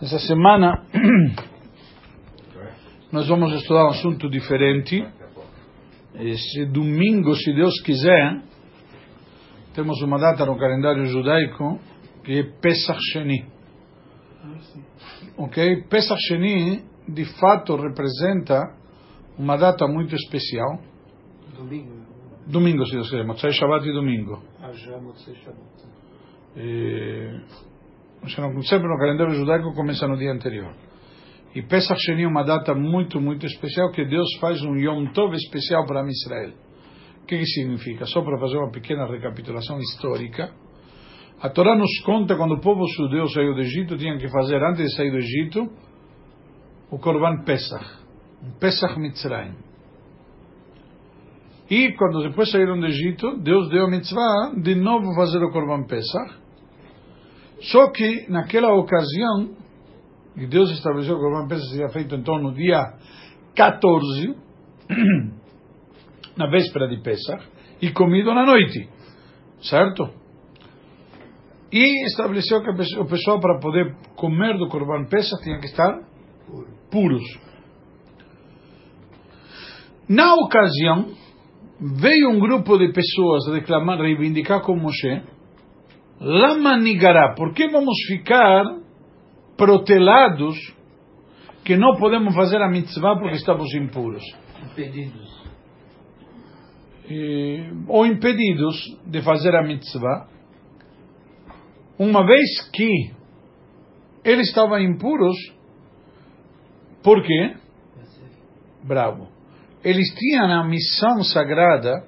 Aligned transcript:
Essa 0.00 0.18
semana 0.18 0.84
nós 3.10 3.26
vamos 3.28 3.50
estudar 3.54 3.86
um 3.86 3.90
assunto 3.90 4.28
diferente. 4.28 5.02
Esse 6.16 6.66
domingo, 6.66 7.34
se 7.34 7.54
Deus 7.54 7.80
quiser, 7.80 8.42
temos 9.74 10.02
uma 10.02 10.18
data 10.18 10.44
no 10.44 10.58
calendário 10.58 11.06
judaico 11.06 11.80
que 12.22 12.40
é 12.40 12.42
Pesach 12.60 13.00
Sheni. 13.10 13.46
Ok? 15.38 15.84
Pesach 15.88 16.20
Sheni, 16.28 16.84
de 17.08 17.24
fato, 17.40 17.74
representa 17.76 18.60
uma 19.38 19.56
data 19.56 19.86
muito 19.86 20.14
especial. 20.14 20.78
Domingo. 21.56 22.04
Domingo, 22.46 22.84
se 22.84 22.92
Deus 22.92 23.08
quiser, 23.08 23.24
Motzai 23.24 23.52
Shabbat 23.52 23.88
e 23.88 23.92
domingo. 23.92 24.42
Ah, 24.60 24.72
já 24.72 25.00
Motzei 25.00 25.36
Shabbat. 25.36 25.86
Eh, 26.54 27.40
sempre 28.28 28.88
no 28.88 28.98
calendário 28.98 29.34
judaico 29.34 29.74
começa 29.74 30.06
no 30.06 30.16
dia 30.16 30.32
anterior. 30.32 30.74
E 31.54 31.62
Pesach 31.62 31.98
Sheni 32.00 32.24
é 32.24 32.28
uma 32.28 32.42
data 32.42 32.74
muito, 32.74 33.20
muito 33.20 33.46
especial 33.46 33.90
que 33.90 34.04
Deus 34.04 34.28
faz 34.40 34.62
um 34.62 34.76
Yom 34.76 35.06
Tov 35.12 35.34
especial 35.34 35.86
para 35.86 36.06
Israel. 36.06 36.52
O 37.22 37.26
que, 37.26 37.38
que 37.38 37.46
significa? 37.46 38.04
Só 38.04 38.20
para 38.22 38.38
fazer 38.38 38.58
uma 38.58 38.70
pequena 38.70 39.06
recapitulação 39.06 39.78
histórica. 39.78 40.52
A 41.40 41.48
Torá 41.48 41.74
nos 41.74 41.98
conta 42.04 42.36
quando 42.36 42.54
o 42.54 42.60
povo 42.60 42.86
judeu 42.96 43.26
saiu 43.28 43.54
do 43.54 43.60
Egito, 43.60 43.96
tinha 43.96 44.16
que 44.18 44.28
fazer, 44.28 44.62
antes 44.62 44.84
de 44.84 44.96
sair 44.96 45.10
do 45.10 45.18
Egito, 45.18 45.68
o 46.90 46.98
Korban 46.98 47.42
Pesach. 47.44 47.84
Um 48.42 48.58
Pesach 48.58 48.98
Mitzrayim. 48.98 49.54
E 51.68 51.92
quando 51.92 52.22
depois 52.22 52.50
saíram 52.50 52.78
do 52.78 52.86
Egito, 52.86 53.38
Deus 53.38 53.68
deu 53.70 53.86
a 53.86 53.90
mitzvah 53.90 54.54
de 54.62 54.74
novo 54.74 55.14
fazer 55.14 55.42
o 55.42 55.50
Korban 55.50 55.84
Pesach. 55.84 56.45
Só 57.60 57.90
que 57.90 58.26
naquela 58.28 58.72
ocasião, 58.74 59.56
e 60.36 60.46
Deus 60.46 60.70
estabeleceu 60.70 61.16
que 61.16 61.24
o 61.24 61.30
Corban 61.30 61.48
Pesach 61.48 61.70
seria 61.70 61.88
feito 61.88 62.14
então 62.14 62.38
no 62.38 62.52
dia 62.52 62.94
14, 63.54 64.36
na 66.36 66.46
véspera 66.50 66.86
de 66.88 67.02
Pesach, 67.02 67.42
e 67.80 67.90
comido 67.92 68.34
na 68.34 68.44
noite, 68.44 68.88
certo? 69.62 70.10
E 71.72 72.06
estabeleceu 72.06 72.62
que 72.62 72.70
o 72.70 73.06
pessoal 73.06 73.40
para 73.40 73.58
poder 73.58 73.96
comer 74.14 74.56
do 74.58 74.68
Corban 74.68 75.06
Pesach 75.06 75.42
tinha 75.42 75.58
que 75.58 75.66
estar 75.66 76.00
puros. 76.90 77.24
Na 80.08 80.34
ocasião, 80.34 81.08
veio 81.80 82.30
um 82.30 82.38
grupo 82.38 82.78
de 82.78 82.92
pessoas 82.92 83.48
reclamar, 83.52 83.98
reivindicar 83.98 84.62
com 84.62 84.76
Moshe, 84.76 85.22
Lama 86.20 86.78
nigará, 86.78 87.34
por 87.34 87.52
que 87.52 87.68
vamos 87.68 87.96
ficar 88.06 88.64
protelados 89.56 90.56
que 91.64 91.76
não 91.76 91.96
podemos 91.96 92.34
fazer 92.34 92.62
a 92.62 92.68
mitzvah 92.68 93.18
porque 93.18 93.36
estamos 93.36 93.72
impuros? 93.74 94.22
Impedidos. 94.70 95.44
E, 97.08 97.70
ou 97.86 98.06
impedidos 98.06 98.76
de 99.06 99.22
fazer 99.22 99.54
a 99.54 99.62
mitzvah, 99.62 100.28
uma 101.98 102.26
vez 102.26 102.70
que 102.72 103.12
eles 104.24 104.48
estavam 104.48 104.80
impuros, 104.80 105.36
por 107.02 107.22
quê? 107.22 107.56
Bravo. 108.82 109.28
Eles 109.84 110.08
tinham 110.14 110.50
a 110.50 110.64
missão 110.64 111.22
sagrada 111.22 112.04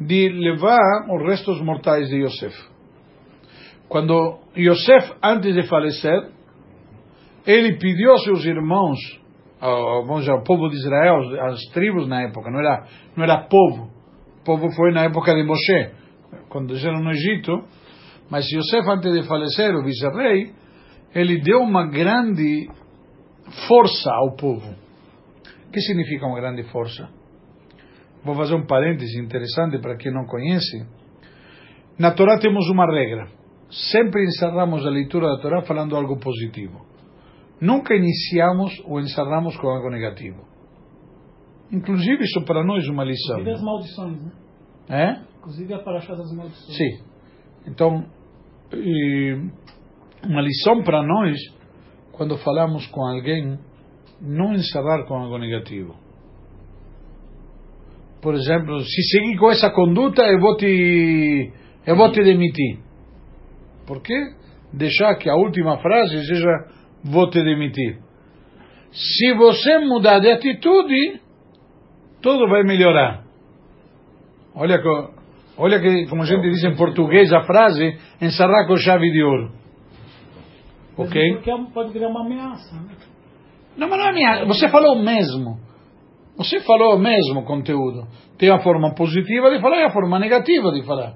de 0.00 0.28
levar 0.30 1.06
os 1.10 1.22
restos 1.28 1.60
mortais 1.60 2.08
de 2.08 2.22
Yosef. 2.22 2.56
Quando 3.88 4.38
Yosef, 4.56 5.12
antes 5.22 5.54
de 5.54 5.62
falecer, 5.64 6.30
ele 7.46 7.76
pediu 7.76 8.12
aos 8.12 8.24
seus 8.24 8.44
irmãos, 8.44 8.98
ao, 9.60 10.06
vamos 10.06 10.20
dizer, 10.20 10.32
ao 10.32 10.42
povo 10.42 10.68
de 10.68 10.76
Israel, 10.76 11.18
às 11.46 11.60
tribos 11.72 12.08
na 12.08 12.22
época, 12.22 12.50
não 12.50 12.60
era, 12.60 12.86
não 13.16 13.24
era 13.24 13.48
povo. 13.48 13.90
O 14.40 14.44
povo 14.44 14.70
foi 14.74 14.92
na 14.92 15.04
época 15.04 15.34
de 15.34 15.42
Moshe, 15.42 15.90
quando 16.48 16.70
eles 16.70 16.82
no 16.84 17.10
Egito. 17.10 17.52
Mas 18.30 18.46
Yosef, 18.50 18.88
antes 18.88 19.12
de 19.12 19.26
falecer, 19.26 19.74
o 19.74 19.84
vice-rei, 19.84 20.52
ele 21.14 21.40
deu 21.40 21.60
uma 21.60 21.86
grande 21.88 22.68
força 23.66 24.10
ao 24.12 24.36
povo. 24.36 24.70
O 25.66 25.72
que 25.72 25.80
significa 25.80 26.26
uma 26.26 26.40
grande 26.40 26.62
força? 26.70 27.19
Vou 28.24 28.34
fazer 28.34 28.54
um 28.54 28.66
parêntese 28.66 29.18
interessante 29.18 29.78
para 29.78 29.96
quem 29.96 30.12
não 30.12 30.26
conhece. 30.26 30.86
Na 31.98 32.12
Torá 32.12 32.38
temos 32.38 32.68
uma 32.68 32.86
regra 32.86 33.40
sempre 33.70 34.24
encerramos 34.24 34.84
a 34.84 34.90
leitura 34.90 35.28
da 35.28 35.40
Torá 35.40 35.62
falando 35.62 35.96
algo 35.96 36.18
positivo. 36.18 36.84
Nunca 37.60 37.94
iniciamos 37.94 38.72
ou 38.86 39.00
encerramos 39.00 39.56
com 39.56 39.68
algo 39.68 39.90
negativo. 39.90 40.44
Inclusive, 41.70 42.24
isso 42.24 42.44
para 42.44 42.64
nós 42.64 42.84
é 42.84 42.90
uma 42.90 43.04
lição. 43.04 43.40
Inclusive 43.40 43.56
as 43.56 43.62
maldições, 43.62 44.22
né? 44.22 44.32
É? 44.88 45.20
Inclusive 45.38 45.74
a 45.74 45.78
paraxá 45.78 46.14
das 46.14 46.32
maldições. 46.32 46.76
Sim. 46.76 47.04
Então, 47.66 48.04
uma 50.24 50.40
lição 50.40 50.82
para 50.82 51.02
nós, 51.02 51.38
quando 52.12 52.36
falamos 52.38 52.86
com 52.88 53.04
alguém, 53.04 53.58
não 54.20 54.52
encerrar 54.54 55.04
com 55.06 55.14
algo 55.14 55.38
negativo. 55.38 55.94
Por 58.22 58.34
exemplo, 58.34 58.80
se 58.80 59.02
seguir 59.02 59.38
com 59.38 59.50
essa 59.50 59.70
conduta, 59.70 60.22
eu 60.22 60.38
vou 60.40 60.56
te, 60.56 61.52
eu 61.86 61.96
vou 61.96 62.12
te 62.12 62.22
demitir. 62.22 62.78
Por 63.86 64.02
quê? 64.02 64.34
Deixar 64.72 65.14
que 65.16 65.28
a 65.28 65.34
última 65.34 65.78
frase 65.78 66.26
seja 66.26 66.66
vou 67.02 67.30
te 67.30 67.42
demitir. 67.42 67.98
Se 68.92 69.32
você 69.34 69.78
mudar 69.78 70.18
de 70.18 70.30
atitude, 70.30 71.20
tudo 72.20 72.48
vai 72.48 72.62
melhorar. 72.62 73.24
Olha 74.54 74.78
que, 74.78 74.88
olha 75.56 75.80
que 75.80 76.06
como 76.08 76.22
a 76.22 76.26
gente 76.26 76.42
diz 76.42 76.62
em 76.64 76.76
português 76.76 77.32
a 77.32 77.42
frase, 77.44 77.98
encerrar 78.20 78.66
com 78.66 78.76
chave 78.76 79.10
de 79.10 79.22
ouro. 79.22 79.52
Ok? 80.98 81.34
Porque 81.34 81.50
pode 81.72 81.92
virar 81.92 82.08
uma 82.08 82.26
ameaça. 82.26 82.74
Né? 82.74 82.94
Não, 83.76 83.88
mas 83.88 83.98
não 83.98 84.06
é 84.06 84.10
ameaça. 84.10 84.44
Você 84.44 84.68
falou 84.68 84.96
o 84.96 85.02
mesmo. 85.02 85.69
Você 86.36 86.60
falou 86.60 86.96
o 86.96 86.98
mesmo 86.98 87.44
conteúdo. 87.44 88.06
Tem 88.38 88.50
a 88.50 88.60
forma 88.60 88.94
positiva 88.94 89.50
de 89.50 89.60
falar 89.60 89.80
e 89.80 89.84
a 89.84 89.90
forma 89.90 90.18
negativa 90.18 90.72
de 90.72 90.82
falar. 90.82 91.14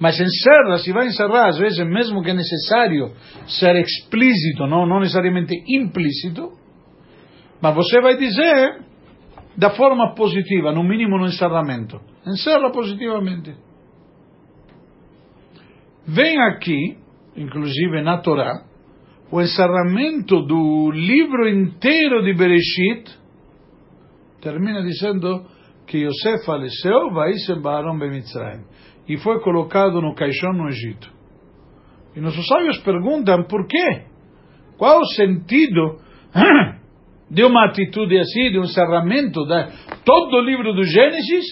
Mas 0.00 0.18
encerra, 0.18 0.78
se 0.78 0.92
vai 0.92 1.06
encerrar, 1.06 1.48
às 1.48 1.58
vezes, 1.58 1.78
mesmo 1.86 2.22
que 2.22 2.30
é 2.30 2.34
necessário 2.34 3.12
ser 3.46 3.76
explícito, 3.76 4.66
não, 4.66 4.86
não 4.86 5.00
necessariamente 5.00 5.54
implícito, 5.68 6.52
mas 7.60 7.74
você 7.74 8.00
vai 8.00 8.16
dizer 8.16 8.80
da 9.56 9.70
forma 9.70 10.14
positiva, 10.14 10.72
no 10.72 10.82
mínimo 10.82 11.18
no 11.18 11.26
encerramento. 11.26 12.00
Encerra 12.26 12.70
positivamente. 12.70 13.54
Vem 16.06 16.40
aqui, 16.40 16.96
inclusive 17.36 18.02
na 18.02 18.18
Torá, 18.18 18.64
o 19.30 19.40
encerramento 19.40 20.40
do 20.42 20.90
livro 20.92 21.46
inteiro 21.48 22.22
de 22.24 22.32
Bereshit, 22.34 23.19
termina 24.40 24.82
dizendo 24.82 25.46
que 25.86 25.98
Yosef 25.98 26.44
faleceu, 26.44 27.10
vai 27.12 27.32
se 27.34 27.54
Baron 27.56 27.98
Bemitzrayim 27.98 28.62
e 29.08 29.16
foi 29.18 29.40
colocado 29.40 30.00
no 30.00 30.14
caixão 30.14 30.52
no 30.52 30.68
Egito. 30.68 31.10
E 32.14 32.20
nossos 32.20 32.46
sábios 32.46 32.78
perguntam 32.78 33.44
por 33.44 33.66
quê? 33.66 34.04
Qual 34.78 35.00
o 35.00 35.06
sentido 35.06 35.98
de 37.30 37.44
uma 37.44 37.66
atitude 37.66 38.18
assim, 38.18 38.50
de 38.50 38.58
um 38.58 38.64
encerramento 38.64 39.44
de 39.44 39.66
todo 40.04 40.36
o 40.36 40.40
livro 40.40 40.72
do 40.72 40.84
Gênesis, 40.84 41.44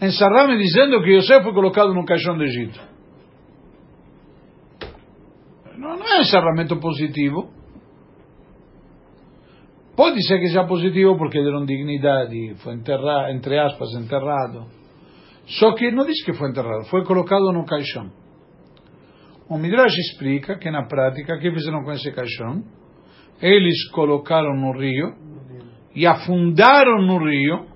encerrar-me 0.00 0.56
dizendo 0.58 1.02
que 1.02 1.20
José 1.20 1.42
foi 1.42 1.52
colocado 1.52 1.94
no 1.94 2.04
caixão 2.04 2.36
do 2.36 2.44
Egito? 2.44 2.80
Não, 5.76 5.96
não 5.96 6.06
é 6.06 6.18
um 6.18 6.22
encerramento 6.22 6.76
positivo. 6.78 7.50
Pode 9.96 10.22
ser 10.26 10.38
que 10.38 10.48
seja 10.48 10.64
positivo 10.64 11.16
porque 11.16 11.42
deram 11.42 11.64
dignidade, 11.64 12.54
foi 12.56 12.74
enterrado, 12.74 13.30
entre 13.30 13.58
aspas, 13.58 13.94
enterrado. 13.94 14.66
Só 15.46 15.72
que 15.74 15.90
não 15.90 16.04
diz 16.04 16.22
que 16.22 16.34
foi 16.34 16.50
enterrado, 16.50 16.84
foi 16.90 17.02
colocado 17.04 17.50
no 17.52 17.64
caixão. 17.64 18.10
O 19.48 19.56
Midrash 19.56 19.96
explica 19.96 20.58
que 20.58 20.70
na 20.70 20.86
prática, 20.86 21.36
o 21.36 21.38
que 21.38 21.50
fizeram 21.50 21.82
com 21.82 21.92
esse 21.92 22.12
caixão? 22.12 22.62
Eles 23.40 23.88
colocaram 23.90 24.54
no 24.54 24.72
rio 24.78 25.14
e 25.94 26.06
afundaram 26.06 27.00
no 27.00 27.18
rio, 27.24 27.66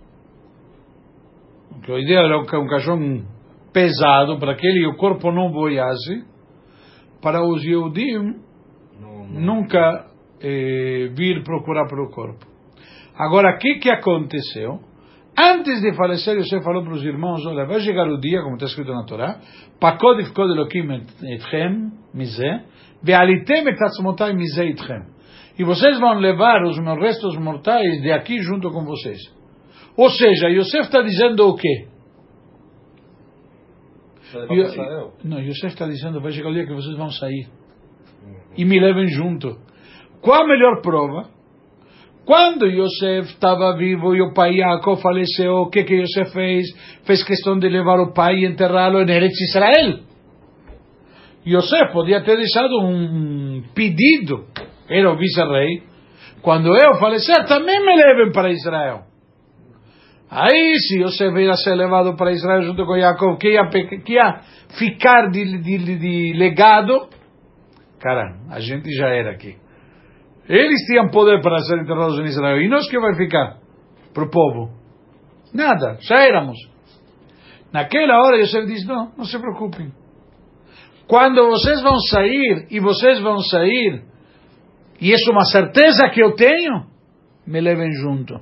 que 1.82 1.92
a 1.92 1.98
ideia 1.98 2.18
era 2.18 2.38
um 2.38 2.66
caixão 2.66 3.24
pesado 3.72 4.38
para 4.38 4.56
que 4.56 4.66
ele, 4.66 4.86
o 4.86 4.96
corpo 4.96 5.32
não 5.32 5.50
boiasse, 5.50 6.24
para 7.22 7.42
os 7.42 7.62
Yehudim 7.64 8.40
nunca 9.30 10.09
eh, 10.42 11.08
vir 11.14 11.42
procurar 11.42 11.86
pelo 11.88 12.10
corpo. 12.10 12.46
Agora, 13.16 13.54
o 13.54 13.58
que, 13.58 13.78
que 13.78 13.90
aconteceu? 13.90 14.80
Antes 15.38 15.80
de 15.80 15.94
falecer, 15.94 16.36
Yosef 16.38 16.62
falou 16.64 16.82
para 16.82 16.94
os 16.94 17.04
irmãos, 17.04 17.44
olha, 17.46 17.64
vai 17.66 17.80
chegar 17.80 18.08
o 18.08 18.18
dia, 18.18 18.42
como 18.42 18.54
está 18.54 18.66
escrito 18.66 18.92
na 18.92 19.04
Torá, 19.04 19.40
Pakod 19.78 20.20
ifkod 20.22 20.50
Elokim 20.50 20.88
etchem, 21.22 21.92
mizeh, 22.12 22.64
ve'alitem 23.02 23.68
et 23.68 23.82
atzmotai 23.82 24.34
mizeh 24.34 24.70
etchem. 24.70 25.04
E 25.58 25.64
vocês 25.64 25.98
vão 25.98 26.14
levar 26.14 26.62
os 26.64 26.78
meus 26.78 26.98
restos 26.98 27.36
mortais 27.36 28.00
de 28.02 28.10
aqui 28.12 28.38
junto 28.42 28.70
com 28.70 28.84
vocês. 28.84 29.18
Ou 29.96 30.10
seja, 30.10 30.48
Yosef 30.48 30.84
está 30.84 31.02
dizendo 31.02 31.46
o 31.48 31.54
quê? 31.54 31.88
Não, 35.24 35.40
Yosef 35.40 35.66
está 35.66 35.86
dizendo, 35.86 36.20
vai 36.20 36.32
chegar 36.32 36.50
o 36.50 36.54
dia 36.54 36.66
que 36.66 36.74
vocês 36.74 36.96
vão 36.96 37.10
sair. 37.10 37.48
E 38.56 38.64
me 38.64 38.80
levem 38.80 39.08
junto. 39.08 39.58
Qual 40.20 40.42
a 40.42 40.46
melhor 40.46 40.80
prova? 40.82 41.28
Quando 42.24 42.66
Yosef 42.66 43.32
estava 43.32 43.76
vivo 43.76 44.14
e 44.14 44.22
o 44.22 44.32
pai 44.32 44.56
Yaakov 44.56 45.00
faleceu, 45.00 45.62
o 45.62 45.70
que 45.70 45.82
que 45.82 45.96
Yosef 45.96 46.32
fez? 46.32 46.66
Fez 47.04 47.24
questão 47.24 47.58
de 47.58 47.68
levar 47.68 47.98
o 47.98 48.12
pai 48.12 48.34
e 48.36 48.46
enterrá-lo 48.46 49.00
em 49.00 49.10
Eretz 49.10 49.40
Israel. 49.48 50.00
Yosef 51.46 51.92
podia 51.92 52.22
ter 52.22 52.36
deixado 52.36 52.78
um 52.82 53.62
pedido, 53.74 54.44
era 54.88 55.10
o 55.10 55.16
vice-rei, 55.16 55.82
quando 56.42 56.68
eu 56.68 56.98
falecer, 56.98 57.46
também 57.46 57.80
me 57.80 57.96
levem 57.96 58.32
para 58.32 58.50
Israel. 58.50 59.02
Aí, 60.30 60.74
se 60.78 61.00
Yosef 61.00 61.36
ia 61.40 61.54
ser 61.54 61.74
levado 61.74 62.14
para 62.14 62.30
Israel 62.30 62.62
junto 62.62 62.86
com 62.86 62.96
Yaakov, 62.96 63.38
que 63.38 63.48
ia, 63.48 63.66
que 63.66 64.12
ia 64.12 64.40
ficar 64.78 65.30
de, 65.30 65.58
de, 65.58 65.98
de 65.98 66.32
legado, 66.38 67.08
cara, 67.98 68.36
a 68.50 68.60
gente 68.60 68.88
já 68.92 69.08
era 69.08 69.32
aqui. 69.32 69.56
Eles 70.48 70.80
tinham 70.86 71.10
poder 71.10 71.40
para 71.40 71.58
ser 71.58 71.78
enterrados 71.78 72.18
em 72.18 72.24
Israel. 72.24 72.60
E 72.60 72.68
nós 72.68 72.88
que 72.88 72.98
vai 72.98 73.14
ficar 73.14 73.58
para 74.12 74.24
o 74.24 74.30
povo? 74.30 74.70
Nada, 75.54 75.98
já 76.00 76.20
éramos. 76.20 76.56
Naquela 77.72 78.20
hora 78.22 78.38
Yosef 78.38 78.66
diz: 78.66 78.86
Não, 78.86 79.12
não 79.16 79.24
se 79.24 79.38
preocupem. 79.38 79.92
Quando 81.06 81.44
vocês 81.48 81.82
vão 81.82 81.98
sair, 82.08 82.66
e 82.70 82.78
vocês 82.80 83.20
vão 83.20 83.38
sair, 83.38 84.02
e 85.00 85.12
isso 85.12 85.30
é 85.30 85.32
uma 85.32 85.44
certeza 85.44 86.08
que 86.10 86.22
eu 86.22 86.34
tenho, 86.34 86.86
me 87.46 87.60
levem 87.60 87.90
junto. 87.92 88.38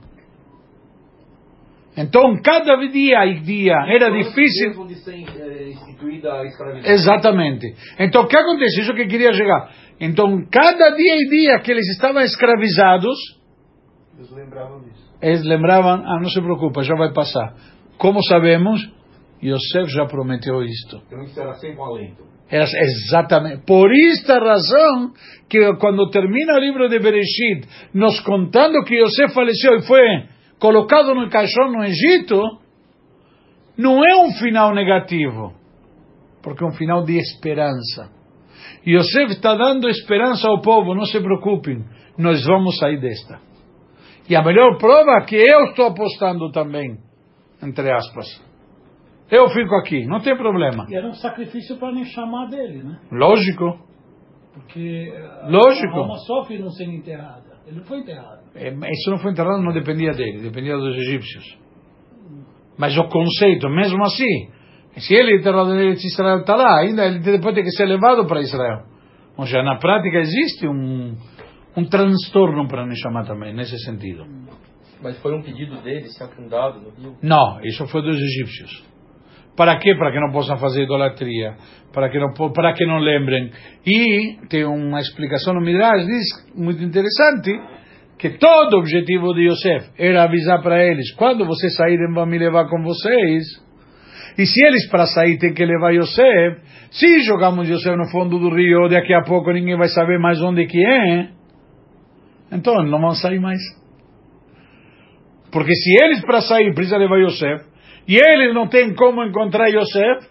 Então, 1.97 2.41
cada 2.43 2.77
dia 2.77 3.27
e 3.27 3.41
dia 3.41 3.75
era 3.89 4.11
difícil. 4.11 4.69
Mesmo 4.69 4.87
de 4.87 4.95
ser 4.97 5.17
instituída 5.17 6.33
a 6.33 6.45
escravidão. 6.45 6.91
Exatamente. 6.93 7.75
Então, 7.99 8.23
o 8.23 8.29
que 8.29 8.37
acontece? 8.37 8.83
Isso 8.83 8.95
que 8.95 9.03
eu 9.03 9.09
queria 9.09 9.33
chegar. 9.33 9.73
Então, 10.01 10.45
cada 10.51 10.91
dia 10.91 11.17
e 11.17 11.29
dia 11.29 11.59
que 11.61 11.71
eles 11.71 11.87
estavam 11.91 12.23
escravizados, 12.23 13.17
Eles 14.17 14.31
lembravam 14.31 14.81
disso. 14.83 15.09
eles 15.21 15.45
lembravam, 15.45 16.03
ah, 16.05 16.21
não 16.21 16.29
se 16.29 16.41
preocupa, 16.41 16.83
já 16.83 16.95
vai 16.95 17.13
passar. 17.13 17.55
Como 17.99 18.23
sabemos, 18.25 18.81
Yosef 19.43 19.91
já 19.93 20.07
prometeu 20.07 20.63
isto. 20.63 21.03
Então 21.07 21.23
isso 21.23 21.41
era 21.41 21.55
sempre 21.55 21.79
um 21.79 21.85
alento. 21.85 22.25
Era 22.51 22.65
exatamente. 22.65 23.65
Por 23.67 23.91
esta 24.11 24.39
razão, 24.39 25.13
que 25.51 25.75
quando 25.77 26.09
termina 26.11 26.55
o 26.55 26.61
livro 26.61 26.89
de 26.89 26.99
Bereshit, 26.99 27.69
nos 27.93 28.21
contando 28.21 28.83
que 28.85 28.95
Yosef 29.03 29.35
faleceu 29.35 29.77
e 29.77 29.83
foi 29.83 30.01
colocado 30.59 31.15
no 31.15 31.29
caixão 31.29 31.71
no 31.71 31.85
Egito, 31.85 32.41
não 33.77 34.03
é 34.05 34.17
um 34.25 34.33
final 34.33 34.75
negativo, 34.75 35.53
porque 36.43 36.65
é 36.65 36.67
um 36.67 36.73
final 36.73 37.05
de 37.05 37.19
esperança. 37.19 38.11
Yosef 38.87 39.33
está 39.33 39.55
dando 39.55 39.89
esperança 39.89 40.49
ao 40.49 40.61
povo, 40.61 40.95
não 40.95 41.05
se 41.05 41.21
preocupem, 41.21 41.85
nós 42.17 42.45
vamos 42.47 42.79
sair 42.79 43.01
desta. 43.01 43.39
E 44.29 44.37
a 44.37 44.43
melhor 44.43 44.77
prova 44.79 45.19
é 45.23 45.25
que 45.25 45.37
eu 45.37 45.65
estou 45.71 45.87
apostando 45.87 46.51
também, 46.53 46.99
entre 47.63 47.91
aspas. 47.91 48.27
Eu 49.31 49.49
fico 49.51 49.75
aqui, 49.77 50.07
não 50.07 50.21
tem 50.21 50.37
problema. 50.37 50.87
E 50.89 50.95
era 50.95 51.07
um 51.07 51.13
sacrifício 51.15 51.77
para 51.79 51.93
nem 51.93 52.05
chamar 52.05 52.47
dele, 52.49 52.83
né? 52.83 52.99
Lógico. 53.13 53.79
Porque 54.55 55.13
a- 55.43 55.49
Lógico. 55.49 55.95
a 55.95 55.99
alma 56.01 56.17
sofre 56.27 56.59
não 56.59 56.71
sendo 56.71 56.93
enterrada. 56.93 57.59
Ele 57.67 57.77
não 57.77 57.85
foi 57.85 57.99
enterrado. 57.99 58.41
É, 58.55 58.69
Isso 58.71 59.11
não 59.11 59.19
foi 59.19 59.33
enterrado, 59.33 59.63
não 59.63 59.73
dependia 59.73 60.13
dele, 60.13 60.41
dependia 60.41 60.77
dos 60.77 60.97
egípcios. 60.97 61.59
Mas 62.79 62.97
o 62.97 63.05
conceito, 63.09 63.69
mesmo 63.69 64.03
assim, 64.05 64.49
se 65.01 65.15
ele 65.15 65.33
é 65.33 65.37
enterrado 65.37 65.75
em 65.75 65.79
Eretz 65.79 66.05
Israel 66.05 66.41
está 66.41 66.57
lá, 66.57 66.81
ainda 66.81 67.07
ele 67.07 67.19
depois 67.19 67.55
tem 67.55 67.65
que 67.65 67.71
ser 67.73 67.87
levado 67.87 68.27
para 68.27 68.41
Israel. 68.41 68.85
Ou 69.37 69.45
seja, 69.45 69.63
na 69.63 69.77
prática 69.79 70.19
existe 70.19 70.67
um, 70.67 71.15
um 71.77 71.85
transtorno 71.85 72.67
para 72.67 72.87
Neshama 72.87 73.25
também, 73.25 73.55
nesse 73.55 73.79
sentido. 73.79 74.25
Mas 75.03 75.17
foi 75.19 75.35
um 75.35 75.43
pedido 75.43 75.81
dele 75.83 76.09
ser 76.09 76.25
afundado 76.25 76.81
no 76.81 76.91
rio. 76.91 77.17
Não, 77.23 77.61
isso 77.63 77.87
foi 77.87 78.03
dos 78.03 78.17
egípcios. 78.17 78.85
Para 79.57 79.77
quê? 79.79 79.95
Para 79.95 80.13
que 80.13 80.21
não 80.21 80.31
possam 80.31 80.57
fazer 80.57 80.85
idolatria, 80.85 81.57
para 81.93 82.09
que 82.09 82.19
não, 82.19 82.33
para 82.33 82.73
que 82.73 82.87
não 82.87 82.99
lembrem. 82.99 83.51
E 83.87 84.37
tem 84.49 84.65
uma 84.65 85.01
explicação 85.01 85.55
no 85.55 85.61
Midrash, 85.61 86.07
diz, 86.07 86.25
muito 86.55 86.83
interessante, 86.83 87.51
que 88.19 88.31
todo 88.39 88.75
o 88.75 88.79
objetivo 88.79 89.33
de 89.35 89.49
Yosef 89.49 89.91
era 89.99 90.25
avisar 90.25 90.63
para 90.63 90.85
eles, 90.85 91.13
quando 91.15 91.45
vocês 91.45 91.75
saírem 91.75 92.13
vão 92.13 92.27
me 92.27 92.39
levar 92.39 92.69
com 92.69 92.83
vocês. 92.83 93.68
E 94.39 94.47
se 94.47 94.65
eles 94.65 94.89
para 94.89 95.07
sair 95.07 95.37
têm 95.37 95.53
que 95.53 95.65
levar 95.65 95.91
Yosef, 95.91 96.61
se 96.93 97.21
jogamos 97.23 97.69
Yosef 97.69 97.97
no 97.97 98.09
fundo 98.09 98.39
do 98.39 98.55
rio, 98.55 98.89
daqui 98.89 99.13
a 99.13 99.23
pouco 99.23 99.51
ninguém 99.51 99.77
vai 99.77 99.89
saber 99.89 100.17
mais 100.21 100.41
onde 100.41 100.65
que 100.67 100.79
é, 100.79 101.31
então 102.53 102.75
não 102.85 103.01
vão 103.01 103.11
sair 103.17 103.41
mais. 103.41 103.59
Porque 105.51 105.75
se 105.75 106.05
eles 106.05 106.25
para 106.25 106.41
sair 106.41 106.73
precisam 106.73 107.01
levar 107.01 107.19
Yosef, 107.19 107.65
e 108.07 108.15
eles 108.15 108.55
não 108.55 108.69
têm 108.69 108.95
como 108.95 109.25
encontrar 109.25 109.69
Yosef, 109.71 110.29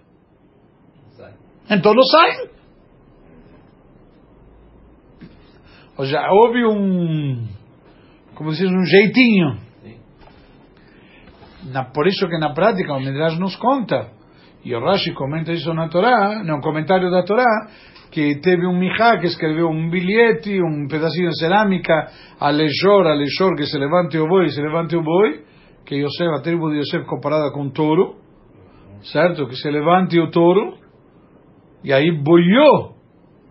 então 1.70 1.94
não 1.94 2.04
saem. 2.04 2.50
Ou 5.98 6.06
seja, 6.06 6.22
houve 6.32 6.66
um, 6.66 7.46
como 8.36 8.54
se 8.54 8.64
diz, 8.64 8.72
um 8.72 8.86
jeitinho. 8.86 9.67
Na, 11.72 11.86
por 11.86 12.08
isso 12.08 12.28
que 12.28 12.38
na 12.38 12.54
prática 12.54 12.94
o 12.94 13.00
Midrash 13.00 13.38
nos 13.40 13.56
conta, 13.56 14.12
e 14.64 14.74
o 14.76 14.80
Rashi 14.80 15.14
comenta 15.14 15.52
isso 15.52 15.74
na 15.74 15.88
Torá, 15.88 16.44
no 16.44 16.60
comentário 16.62 17.10
da 17.10 17.24
Torá, 17.24 17.46
que 18.12 18.40
teve 18.42 18.66
um 18.66 18.78
Mijá 18.78 19.18
que 19.18 19.28
escreveu 19.28 19.68
um 19.68 19.90
bilhete, 19.90 20.62
um 20.62 20.88
pedacinho 20.88 21.30
de 21.30 21.40
cerâmica, 21.40 22.08
Alejor, 22.40 23.08
Alejor, 23.08 23.56
que 23.56 23.66
se 23.66 23.78
levante 23.78 24.18
o 24.18 24.28
boi, 24.28 24.50
se 24.50 24.62
levante 24.62 24.96
o 24.96 25.04
boi, 25.04 25.44
que 25.86 25.96
Yosef, 25.96 26.30
a 26.36 26.42
tribo 26.42 26.70
de 26.70 26.80
Yosef 26.80 27.06
comparada 27.06 27.52
com 27.52 27.70
touro, 27.70 28.16
certo? 29.04 29.48
Que 29.48 29.56
se 29.56 29.70
levante 29.70 30.20
o 30.20 30.30
touro, 30.32 30.78
e 31.84 31.94
aí 31.94 32.12
boiou 32.12 32.96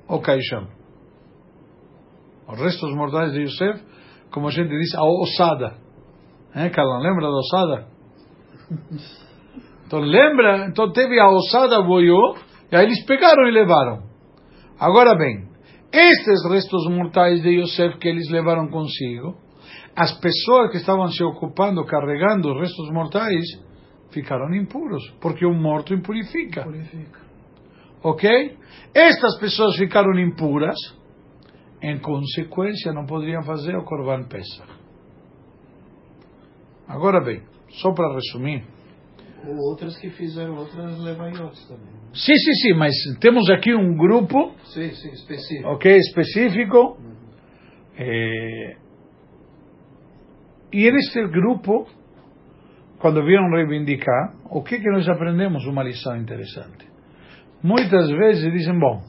o 0.09 0.21
caixão. 0.21 0.69
Os 2.49 2.61
restos 2.61 2.95
mortais 2.95 3.33
de 3.33 3.43
Yosef, 3.43 3.83
como 4.31 4.49
a 4.49 4.51
gente 4.51 4.69
diz, 4.69 4.95
a 4.95 5.03
ossada. 5.03 5.75
É, 6.55 6.69
Carlão? 6.71 7.01
Lembra 7.01 7.23
da 7.23 7.37
ossada? 7.37 7.96
Então 9.87 10.01
lembra, 10.01 10.67
então 10.67 10.91
teve 10.93 11.19
a 11.21 11.29
ossada, 11.29 11.81
boiou, 11.83 12.37
e 12.71 12.77
aí 12.77 12.85
eles 12.85 13.05
pegaram 13.05 13.47
e 13.47 13.53
levaram. 13.53 14.03
Agora 14.79 15.17
bem, 15.17 15.49
estes 15.93 16.45
restos 16.51 16.87
mortais 16.89 17.43
de 17.43 17.61
Yosef 17.61 17.99
que 17.99 18.09
eles 18.09 18.29
levaram 18.31 18.69
consigo, 18.69 19.37
as 19.95 20.13
pessoas 20.21 20.71
que 20.71 20.77
estavam 20.77 21.09
se 21.09 21.23
ocupando, 21.23 21.85
carregando 21.85 22.53
os 22.53 22.61
restos 22.61 22.91
mortais, 22.91 23.45
ficaram 24.11 24.55
impuros, 24.55 25.03
porque 25.21 25.47
o 25.47 25.55
morto 25.55 25.95
impurifica. 25.95 26.65
Purifica. 26.65 27.21
Ok? 28.03 28.59
Estas 28.95 29.39
pessoas 29.39 29.77
ficaram 29.77 30.13
impuras, 30.19 30.77
em 31.83 31.99
consequência 31.99 32.93
não 32.93 33.07
poderiam 33.07 33.43
fazer 33.43 33.77
o 33.77 33.85
Corban 33.85 34.25
Pesach. 34.25 34.69
Agora 36.89 37.21
bem, 37.25 37.43
só 37.71 37.93
para 37.93 38.15
resumir, 38.15 38.65
Ou 39.47 39.57
outras 39.71 39.97
que 39.99 40.11
fizeram 40.11 40.57
outras 40.57 40.99
levanhotes 41.01 41.67
também. 41.69 41.87
sim, 42.15 42.35
sim, 42.37 42.53
sim, 42.63 42.75
mas 42.75 42.93
temos 43.21 43.49
aqui 43.51 43.75
um 43.75 43.97
grupo, 43.97 44.53
Sim, 44.65 44.91
sim, 44.91 45.11
específico. 45.13 45.69
ok, 45.69 45.97
específico, 45.97 46.99
eh, 47.99 48.77
e 50.73 50.91
neste 50.91 51.27
grupo, 51.29 51.87
quando 52.99 53.25
vieram 53.25 53.49
reivindicar, 53.51 54.35
o 54.51 54.63
que 54.63 54.79
que 54.79 54.91
nós 54.91 55.09
aprendemos? 55.09 55.65
Uma 55.67 55.83
lição 55.83 56.17
interessante. 56.17 56.87
Muitas 57.63 58.09
vezes 58.11 58.53
dizem, 58.53 58.79
bom, 58.79 59.03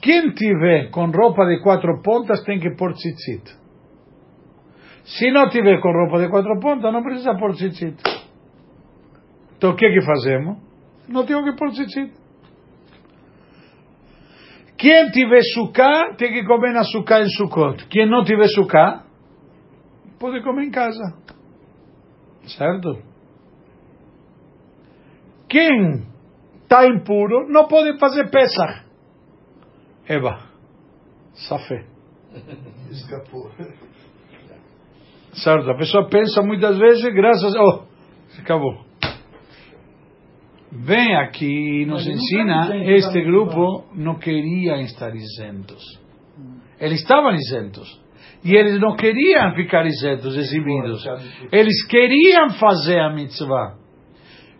quem 0.00 0.30
tiver 0.34 0.90
com 0.90 1.06
roupa 1.10 1.44
de 1.46 1.60
quatro 1.62 2.00
pontas 2.02 2.42
tem 2.44 2.60
que 2.60 2.70
pôr 2.76 2.92
tzitzit. 2.92 3.63
Se 5.04 5.30
não 5.30 5.48
tiver 5.48 5.80
com 5.80 5.92
roupa 5.92 6.18
de 6.18 6.30
quatro 6.30 6.58
pontas, 6.60 6.92
não 6.92 7.02
precisa 7.02 7.34
pôr 7.36 7.52
tzitzit. 7.52 7.96
Então 9.56 9.70
o 9.70 9.76
que 9.76 9.88
que 9.88 10.02
fazemos? 10.02 10.58
Não 11.08 11.24
temos 11.26 11.44
que 11.44 11.56
pôr 11.56 11.70
tzitzit. 11.70 12.12
Quem 14.76 15.10
tiver 15.10 15.40
sucá, 15.54 16.14
tem 16.16 16.32
que 16.32 16.44
comer 16.44 16.72
na 16.72 16.84
sucá 16.84 17.20
em 17.20 17.28
Sukkot. 17.28 17.86
Quem 17.88 18.06
não 18.06 18.24
tiver 18.24 18.48
sucá, 18.48 19.04
pode 20.18 20.42
comer 20.42 20.64
em 20.64 20.70
casa. 20.70 21.16
Certo? 22.46 23.02
Quem 25.48 26.02
está 26.62 26.86
impuro 26.86 27.48
não 27.48 27.66
pode 27.68 27.98
fazer 27.98 28.28
Pesach. 28.30 28.84
Eva, 30.06 30.50
safé. 31.32 31.86
Escapou. 32.90 33.50
Certo? 35.34 35.70
A 35.70 35.76
pessoa 35.76 36.08
pensa 36.08 36.42
muitas 36.42 36.78
vezes, 36.78 37.02
graças 37.12 37.54
a. 37.54 37.62
Oh, 37.62 37.82
acabou. 38.38 38.84
Vem 40.70 41.16
aqui 41.16 41.82
e 41.82 41.86
nos 41.86 42.06
ensina, 42.06 42.76
este 42.84 43.20
grupo 43.22 43.84
não 43.94 44.18
queria 44.18 44.80
estar 44.80 45.14
isentos. 45.14 45.82
Eles 46.80 47.00
estavam 47.00 47.32
isentos. 47.32 48.02
E 48.44 48.54
eles 48.54 48.80
não 48.80 48.96
queriam 48.96 49.54
ficar 49.54 49.86
isentos, 49.86 50.36
exibidos. 50.36 51.06
Eles 51.50 51.86
queriam 51.86 52.50
fazer 52.50 52.98
a 52.98 53.10
mitzvah. 53.14 53.76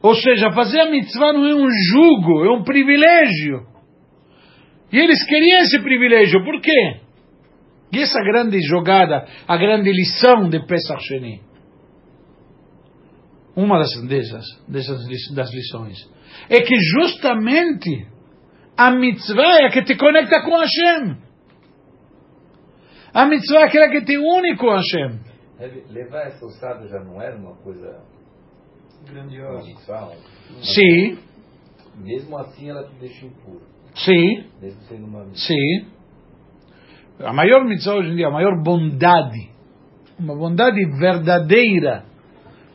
Ou 0.01 0.15
seja, 0.15 0.53
fazer 0.53 0.81
a 0.81 0.91
mitzvah 0.91 1.33
não 1.33 1.45
é 1.45 1.55
um 1.55 1.69
jugo, 1.69 2.45
é 2.45 2.51
um 2.51 2.63
privilégio. 2.63 3.67
E 4.93 4.99
eles 4.99 5.23
queriam 5.27 5.61
esse 5.61 5.83
privilégio, 5.83 6.45
por 6.45 6.61
quê? 6.61 7.01
E 7.95 8.03
essa 8.03 8.21
grande 8.23 8.61
jogada, 8.63 9.27
a 9.47 9.57
grande 9.57 9.91
lição 9.93 10.49
de 10.49 10.61
Pesach 10.67 11.03
Sheni. 11.05 11.41
Uma 13.57 13.79
das, 13.79 13.91
dessas, 14.09 14.45
dessas 14.67 14.99
das 15.35 15.53
lições. 15.53 15.97
É 16.49 16.61
que 16.61 16.75
justamente 16.99 18.07
a 18.77 18.91
mitzvah 18.91 19.61
é 19.63 19.67
a 19.67 19.71
que 19.71 19.83
te 19.85 19.97
conecta 19.97 20.43
com 20.43 20.57
Hashem. 20.59 21.17
A 23.13 23.27
mitzvah 23.27 23.61
é 23.61 23.65
aquela 23.65 23.89
que 23.91 24.05
te 24.05 24.17
une 24.19 24.57
com 24.57 24.71
Hashem. 24.71 25.21
Levar 25.91 26.27
essa 26.27 26.45
ossada 26.45 26.89
já 26.89 26.99
não 26.99 27.23
era 27.23 27.37
uma 27.37 27.55
coisa 27.57 28.01
Grandioso. 29.09 29.69
mitzvah? 29.69 30.11
Sim, 30.63 31.19
Mesmo 31.97 32.37
assim 32.39 32.69
ela 32.71 32.89
te 32.89 32.95
deixa 32.99 33.25
impuro. 33.27 33.63
sim, 33.95 34.45
Mesmo 34.61 34.81
sendo 34.89 35.07
uma 35.07 35.25
mitzvah. 35.25 35.47
sim. 35.47 35.87
A 37.21 37.33
maior 37.33 37.65
mitzvah 37.65 37.95
hoje 37.97 38.11
em 38.11 38.17
dia, 38.17 38.27
a 38.29 38.31
maior 38.31 38.61
bondade, 38.63 39.51
uma 40.19 40.35
bondade 40.35 40.81
verdadeira, 40.99 42.05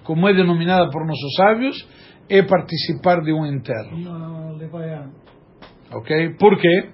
como 0.03 0.27
é 0.29 0.33
denominada 0.33 0.89
por 0.89 1.05
nossos 1.05 1.33
sábios, 1.35 1.75
é 2.29 2.41
participar 2.43 3.21
de 3.21 3.33
um 3.33 3.45
enterro. 3.45 3.97
Ok? 5.91 6.35
Por 6.39 6.57
quê? 6.59 6.89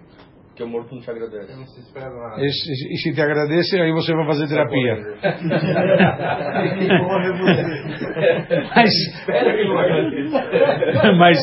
Porque 0.48 0.64
o 0.64 0.68
morto 0.70 0.96
não 0.96 1.02
te 1.02 1.12
agradece. 1.12 1.52
Eu 1.52 1.58
não 1.58 1.66
se 1.68 1.82
espera 1.82 2.10
nada. 2.10 2.42
E, 2.42 2.50
se- 2.50 2.94
e 2.94 2.98
se 2.98 3.14
te 3.14 3.22
agradece, 3.22 3.78
aí 3.80 3.92
você 3.92 4.14
vai 4.16 4.26
fazer 4.26 4.48
terapia. 4.48 4.96
Mas, 8.78 8.92
mas 11.18 11.38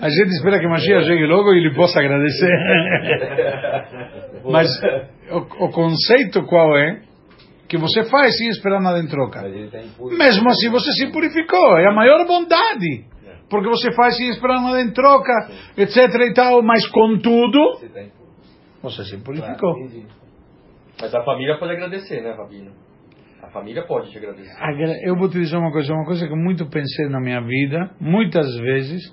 a 0.00 0.08
gente 0.08 0.30
espera 0.36 0.58
que 0.58 0.66
Mashiach 0.68 1.04
chegue 1.06 1.26
logo 1.26 1.52
e 1.52 1.58
ele 1.58 1.74
possa 1.74 2.00
agradecer. 2.00 2.48
Mas 4.44 4.68
o, 5.30 5.64
o 5.66 5.70
conceito 5.70 6.44
qual 6.46 6.76
é? 6.76 7.02
Que 7.68 7.76
você 7.78 8.04
faz 8.04 8.36
sem 8.36 8.48
esperar 8.48 8.80
nada 8.80 8.98
em 8.98 9.06
troca. 9.06 9.42
Mesmo 10.18 10.48
assim 10.50 10.70
você 10.70 10.90
se 10.92 11.12
purificou, 11.12 11.78
é 11.78 11.88
a 11.88 11.92
maior 11.94 12.26
bondade. 12.26 13.04
Porque 13.48 13.68
você 13.68 13.92
faz 13.94 14.16
sem 14.16 14.28
esperar 14.28 14.60
nada 14.62 14.80
em 14.80 14.92
troca, 14.92 15.32
etc 15.76 15.96
e 16.28 16.32
tal, 16.34 16.62
mas 16.62 16.86
contudo, 16.88 17.58
Você 18.82 19.04
se 19.04 19.18
purificou. 19.18 19.74
Mas 21.00 21.14
a 21.14 21.22
família 21.24 21.58
pode 21.58 21.72
agradecer, 21.72 22.22
né, 22.22 22.32
Rabino? 22.32 22.72
A 23.42 23.48
família 23.48 23.84
pode 23.86 24.10
te 24.10 24.18
agradecer. 24.18 24.54
Agra- 24.62 24.98
Eu 25.02 25.16
vou 25.16 25.28
te 25.28 25.38
dizer 25.38 25.56
uma 25.56 25.72
coisa, 25.72 25.92
uma 25.92 26.04
coisa 26.04 26.26
que 26.28 26.34
muito 26.34 26.68
pensei 26.68 27.08
na 27.08 27.20
minha 27.20 27.40
vida, 27.40 27.90
muitas 28.00 28.54
vezes, 28.58 29.12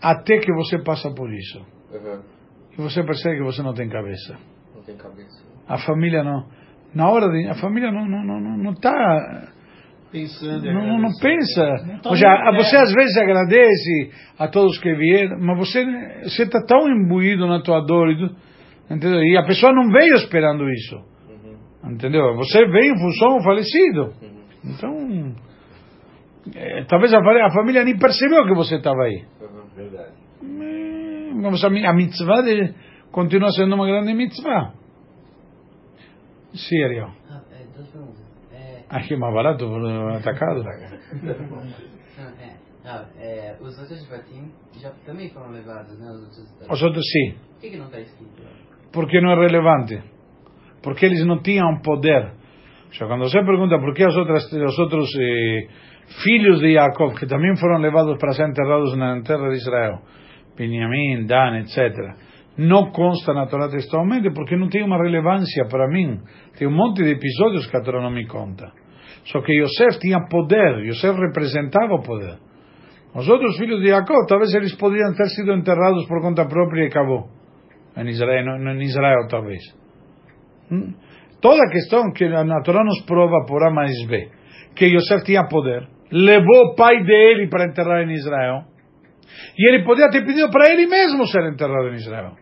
até 0.00 0.38
que 0.38 0.52
você 0.52 0.78
passa 0.82 1.10
por 1.14 1.32
isso. 1.32 1.58
Uhum. 1.92 2.20
E 2.78 2.82
você 2.82 3.02
percebe 3.02 3.36
que 3.36 3.44
você 3.44 3.62
não 3.62 3.74
tem 3.74 3.88
cabeça. 3.88 4.38
Não 4.74 4.82
tem 4.82 4.96
cabeça. 4.96 5.42
A 5.68 5.78
família 5.78 6.22
não. 6.22 6.46
Na 6.94 7.08
hora 7.10 7.28
de. 7.30 7.48
A 7.48 7.54
família 7.54 7.90
não 7.90 8.06
não 8.06 8.24
não 8.24 8.40
não, 8.40 8.56
não 8.58 8.74
tá. 8.74 9.48
Pensando. 10.10 10.62
Não, 10.66 10.86
não, 10.86 10.98
não 11.00 11.10
pensa. 11.20 12.00
tá 12.02 12.10
Ou 12.10 12.16
seja, 12.16 12.52
você 12.54 12.76
às 12.76 12.92
vezes 12.92 13.16
agradece 13.16 14.10
a 14.38 14.46
todos 14.46 14.78
que 14.78 14.94
vieram, 14.94 15.38
mas 15.40 15.58
você 15.58 15.84
você 16.22 16.42
está 16.42 16.62
tão 16.66 16.86
imbuído 16.88 17.46
na 17.46 17.62
tua 17.62 17.80
dor. 17.80 18.10
E, 18.10 18.30
entendeu? 18.94 19.22
e 19.22 19.36
a 19.38 19.44
pessoa 19.44 19.72
não 19.72 19.90
veio 19.90 20.14
esperando 20.16 20.68
isso. 20.68 20.96
Uhum. 20.96 21.92
Entendeu? 21.92 22.36
Você 22.36 22.66
veio 22.66 22.94
em 22.94 22.98
função 22.98 23.32
ao 23.32 23.42
falecido. 23.42 24.02
Uhum. 24.22 24.42
Então. 24.64 25.34
é, 26.54 26.84
talvez 26.84 27.12
a, 27.14 27.18
a 27.18 27.50
família 27.54 27.82
nem 27.82 27.96
percebeu 27.96 28.44
que 28.44 28.54
você 28.54 28.76
estava 28.76 29.04
aí. 29.04 29.24
Uhum. 29.40 29.62
Verdade. 29.74 30.12
Eh, 30.42 30.46
Mas 30.46 30.81
a, 31.48 31.70
mi- 31.70 31.86
a 31.86 31.92
mitzvah 31.92 32.42
de- 32.42 32.74
continua 33.10 33.50
sendo 33.52 33.74
uma 33.74 33.86
grande 33.86 34.14
mitzvah. 34.14 34.72
Ariel. 36.84 37.10
Ah, 37.30 37.40
é, 37.52 37.64
duas 37.74 37.88
perguntas. 37.88 38.22
É, 38.52 38.82
Aqui 38.90 39.16
mais 39.16 39.34
barato, 39.34 39.64
eh, 39.64 40.16
atacado. 40.16 40.62
não, 40.62 40.70
é, 40.70 42.56
ah, 42.84 43.04
é, 43.18 43.56
os 43.60 43.78
outros 43.78 44.04
Shvatim 44.04 44.50
já 44.80 44.90
também 45.06 45.30
foram 45.30 45.50
levados, 45.50 45.98
né? 45.98 46.06
Os 46.10 46.22
outros 46.22 46.70
Os 46.70 46.82
outros 46.82 47.04
sim, 47.10 47.32
Por 47.54 47.60
que, 47.60 47.70
que 47.70 47.76
não 47.78 47.86
está 47.86 48.00
escrito? 48.00 48.42
porque 48.92 49.20
não 49.22 49.30
é 49.32 49.36
relevante. 49.46 50.02
Porque 50.82 51.06
eles 51.06 51.24
não 51.24 51.40
tinham 51.42 51.80
poder. 51.80 52.32
Sea, 52.92 53.06
quando 53.06 53.22
você 53.22 53.42
pergunta 53.42 53.78
por 53.78 53.94
que 53.94 54.04
as 54.04 54.14
outras, 54.14 54.52
os 54.52 54.78
outros 54.78 55.08
eh, 55.18 55.68
filhos 56.22 56.60
de 56.60 56.74
Jacob, 56.74 57.14
que 57.18 57.24
também 57.26 57.56
foram 57.56 57.78
levados 57.80 58.18
para 58.18 58.32
ser 58.32 58.46
enterrados 58.50 58.94
na 58.98 59.22
terra 59.22 59.48
de 59.48 59.54
Israel, 59.56 60.02
Benjamim, 60.56 61.26
Dan, 61.26 61.60
etc., 61.60 62.14
não 62.58 62.90
consta 62.90 63.32
na 63.32 63.46
Torá 63.46 63.68
textualmente 63.68 64.30
porque 64.34 64.56
não 64.56 64.68
tem 64.68 64.82
uma 64.84 65.02
relevância 65.02 65.64
para 65.70 65.88
mim. 65.88 66.20
Tem 66.58 66.68
um 66.68 66.70
monte 66.76 67.02
de 67.02 67.10
episódios 67.10 67.66
que 67.66 67.76
a 67.76 67.80
Torá 67.80 68.02
não 68.02 68.10
me 68.10 68.26
conta. 68.26 68.70
Só 69.24 69.40
que 69.40 69.52
Yosef 69.52 69.98
tinha 70.00 70.18
poder, 70.28 70.84
Yosef 70.84 71.18
representava 71.18 71.94
o 71.94 72.02
poder. 72.02 72.36
Os 73.14 73.28
outros 73.28 73.56
filhos 73.56 73.80
de 73.80 73.88
Jacob, 73.88 74.26
talvez 74.28 74.52
eles 74.54 74.74
poderiam 74.76 75.14
ter 75.14 75.28
sido 75.28 75.52
enterrados 75.52 76.06
por 76.06 76.20
conta 76.20 76.46
própria 76.46 76.84
e 76.84 76.86
acabou. 76.88 77.28
Em 77.96 78.08
Israel, 78.08 78.58
no- 78.58 78.72
em 78.72 78.82
Israel 78.82 79.26
talvez. 79.28 79.62
Hum? 80.70 80.92
Toda 81.40 81.62
a 81.62 81.70
questão 81.70 82.12
que 82.12 82.24
a 82.24 82.60
Torá 82.62 82.84
nos 82.84 83.00
prova 83.02 83.44
por 83.46 83.62
A 83.66 83.70
mais 83.70 83.92
B, 84.06 84.28
que 84.76 84.86
Yosef 84.86 85.24
tinha 85.24 85.46
poder, 85.48 85.86
levou 86.10 86.72
o 86.72 86.74
pai 86.74 87.02
dele 87.02 87.48
para 87.48 87.66
enterrar 87.66 88.02
em 88.02 88.12
Israel, 88.12 88.62
e 89.56 89.68
ele 89.68 89.84
podia 89.84 90.08
ter 90.10 90.24
pedido 90.24 90.50
para 90.50 90.70
ele 90.70 90.86
mesmo 90.86 91.26
ser 91.26 91.42
enterrado 91.52 91.88
em 91.88 91.96
Israel. 91.96 92.32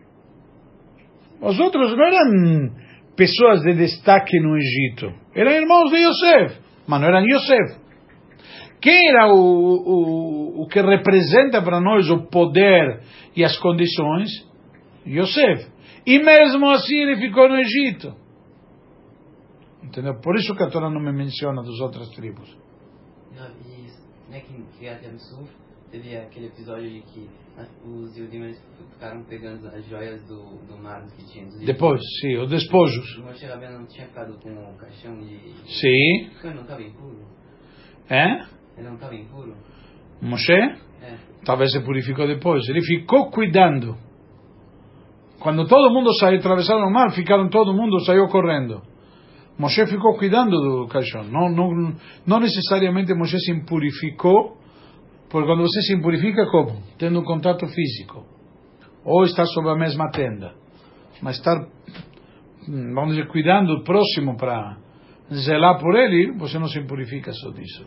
Os 1.41 1.59
outros 1.59 1.95
não 1.97 2.05
eram 2.05 2.75
pessoas 3.15 3.61
de 3.61 3.73
destaque 3.73 4.39
no 4.39 4.57
Egito, 4.57 5.11
eram 5.35 5.51
irmãos 5.51 5.89
de 5.89 5.97
Yosef, 5.97 6.59
mas 6.87 7.01
não 7.01 7.07
eram 7.07 7.25
Yosef. 7.25 7.81
Quem 8.79 9.09
era 9.09 9.27
o, 9.27 9.37
o, 9.37 10.61
o 10.63 10.67
que 10.67 10.81
representa 10.81 11.61
para 11.61 11.79
nós 11.79 12.09
o 12.09 12.27
poder 12.27 13.01
e 13.35 13.43
as 13.43 13.57
condições? 13.59 14.29
Yosef. 15.05 15.69
E 16.05 16.19
mesmo 16.19 16.69
assim 16.69 16.95
ele 16.95 17.17
ficou 17.17 17.47
no 17.47 17.57
Egito. 17.57 18.15
Entendeu? 19.83 20.19
Por 20.19 20.35
isso 20.35 20.55
que 20.55 20.63
a 20.63 20.69
Torá 20.69 20.89
não 20.89 21.01
me 21.01 21.11
menciona 21.11 21.61
das 21.61 21.79
outras 21.79 22.09
tribos. 22.09 22.57
Não, 23.35 23.47
e 23.67 24.31
né, 24.31 24.39
que 24.39 24.77
Kriyat 24.77 25.03
Yamsuf 25.05 25.51
teve 25.91 26.15
aquele 26.15 26.47
episódio 26.47 26.89
de 26.89 27.01
que 27.01 27.29
os 27.85 28.17
Yudim 28.17 28.43
eles 28.43 28.61
ficaram 28.93 29.23
pegando 29.25 29.67
as 29.67 29.85
joias 29.87 30.25
do, 30.25 30.57
do 30.65 30.77
mar 30.81 31.05
que 31.15 31.25
tinha. 31.25 31.45
Depois, 31.65 32.01
sim, 32.21 32.37
os 32.37 32.49
despojos. 32.49 33.17
O 33.17 33.23
Moshe 33.23 33.45
Rabbeinu 33.45 33.79
não 33.79 33.85
tinha 33.85 34.07
ficado 34.07 34.39
com 34.39 34.49
o 34.49 34.77
caixão 34.77 35.19
de... 35.19 35.37
Sim. 35.67 36.29
Ele 36.43 36.53
não 36.53 36.61
estava 36.61 36.81
impuro? 36.81 37.19
É? 38.09 38.45
Ele 38.77 38.87
não 38.87 38.95
estava 38.95 39.15
impuro? 39.15 39.55
Moshe? 40.21 40.53
É. 40.53 41.17
Talvez 41.45 41.71
se 41.71 41.81
purificou 41.81 42.25
depois. 42.25 42.67
Ele 42.69 42.81
ficou 42.81 43.29
cuidando. 43.29 43.97
Quando 45.39 45.67
todo 45.67 45.91
mundo 45.91 46.13
saiu, 46.19 46.39
atravessaram 46.39 46.87
o 46.87 46.93
mar, 46.93 47.11
ficaram 47.11 47.49
todo 47.49 47.73
mundo, 47.73 47.99
saiu 48.05 48.27
correndo. 48.27 48.81
Moshe 49.57 49.85
ficou 49.87 50.15
cuidando 50.17 50.51
do 50.51 50.87
caixão. 50.87 51.23
Não, 51.23 51.49
não, 51.49 51.95
não 52.25 52.39
necessariamente 52.39 53.13
Moshe 53.13 53.37
se 53.39 53.51
impurificou, 53.51 54.60
porque 55.31 55.47
quando 55.47 55.61
você 55.61 55.81
se 55.81 55.93
impurifica, 55.93 56.45
como? 56.47 56.81
Tendo 56.99 57.19
um 57.21 57.23
contato 57.23 57.65
físico. 57.67 58.25
Ou 59.05 59.23
estar 59.23 59.45
sob 59.45 59.69
a 59.69 59.75
mesma 59.75 60.11
tenda. 60.11 60.53
Mas 61.21 61.37
estar, 61.37 61.57
hum, 62.67 62.93
vamos 62.93 63.15
dizer, 63.15 63.27
cuidando 63.27 63.77
do 63.77 63.83
próximo 63.83 64.35
para 64.35 64.77
zelar 65.33 65.79
por 65.79 65.95
ele, 65.95 66.33
você 66.37 66.59
não 66.59 66.67
se 66.67 66.79
impurifica 66.79 67.31
só 67.31 67.49
disso. 67.51 67.85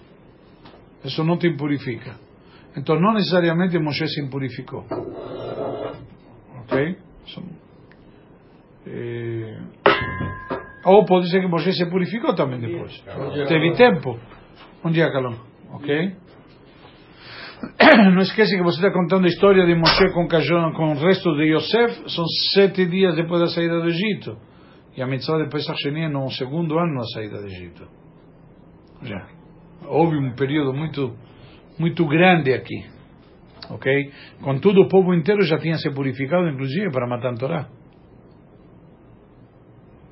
Isso 1.04 1.22
não 1.22 1.36
te 1.36 1.46
impurifica. 1.46 2.16
Então, 2.76 2.98
não 2.98 3.12
necessariamente 3.12 3.78
Moshe 3.78 4.06
se 4.08 4.20
impurificou. 4.22 4.84
Ok? 6.62 6.96
Eh, 8.86 9.58
Ou 10.86 11.04
pode 11.04 11.30
ser 11.30 11.40
que 11.40 11.46
Moshe 11.46 11.72
se 11.72 11.86
purificou 11.90 12.34
também 12.34 12.58
depois. 12.58 13.04
Teve 13.48 13.72
tempo. 13.74 14.18
Um 14.84 14.90
dia, 14.90 15.10
Calão. 15.12 15.36
Ok? 15.72 16.16
Não 18.12 18.22
esquece 18.22 18.56
que 18.56 18.62
você 18.62 18.76
está 18.76 18.92
contando 18.92 19.24
a 19.24 19.28
história 19.28 19.64
de 19.66 19.74
Moshe 19.74 20.10
com, 20.12 20.26
com 20.26 20.92
o 20.92 20.94
resto 20.94 21.34
de 21.36 21.54
Yosef. 21.54 22.10
São 22.10 22.24
sete 22.54 22.86
dias 22.86 23.16
depois 23.16 23.40
da 23.40 23.46
saída 23.48 23.80
do 23.80 23.88
Egito. 23.88 24.36
E 24.96 25.02
a 25.02 25.06
mitzvah 25.06 25.42
de 25.42 25.50
Pesach 25.50 25.76
Sheni 25.80 26.02
é 26.02 26.08
no 26.08 26.30
segundo 26.30 26.78
ano 26.78 27.00
da 27.00 27.06
saída 27.14 27.40
do 27.40 27.46
Egito. 27.46 27.86
Já. 29.02 29.26
Houve 29.86 30.16
um 30.16 30.34
período 30.34 30.72
muito, 30.72 31.14
muito 31.78 32.06
grande 32.06 32.52
aqui. 32.52 32.84
Ok? 33.70 34.12
Contudo, 34.42 34.82
o 34.82 34.88
povo 34.88 35.14
inteiro 35.14 35.42
já 35.42 35.58
tinha 35.58 35.76
se 35.76 35.90
purificado, 35.90 36.48
inclusive, 36.48 36.90
para 36.90 37.06
matar 37.06 37.32
a 37.32 37.36
Torá. 37.36 37.68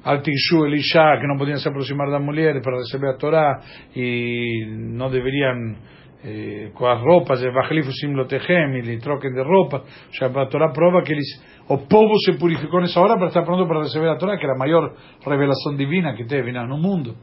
Al-Tishu, 0.05 0.67
Elisha, 0.67 1.17
que 1.21 1.29
não 1.29 1.37
podiam 1.37 1.59
se 1.59 1.69
aproximar 1.69 2.11
da 2.11 2.19
mulher 2.19 2.61
para 2.61 2.77
receber 2.79 3.11
a 3.11 3.17
Torá 3.17 3.61
e 3.95 4.67
não 4.97 5.11
deveriam 5.11 5.77
eh, 6.25 6.71
com 6.75 6.87
as 6.87 7.01
roupas, 7.01 7.43
e 7.43 8.99
troquem 8.99 9.33
de 9.33 9.43
roupa. 9.43 9.83
A 10.21 10.47
Torá 10.47 10.73
prova 10.73 11.03
que 11.03 11.13
eles, 11.13 11.27
o 11.69 11.79
povo 11.79 12.17
se 12.25 12.39
purificou 12.39 12.81
nessa 12.81 13.01
hora 13.01 13.17
para 13.17 13.27
estar 13.27 13.43
pronto 13.43 13.67
para 13.67 13.83
receber 13.83 14.09
a 14.09 14.17
Torá, 14.17 14.37
que 14.37 14.45
era 14.45 14.55
a 14.55 14.59
maior 14.59 14.95
revelação 15.27 15.77
divina 15.77 16.15
que 16.15 16.25
teve 16.25 16.53
no 16.53 16.79
mundo. 16.79 17.17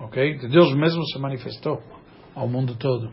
Ok? 0.00 0.38
Deus 0.48 0.74
mesmo 0.74 1.04
se 1.06 1.18
manifestou 1.18 1.80
ao 2.34 2.48
mundo 2.48 2.76
todo. 2.78 3.10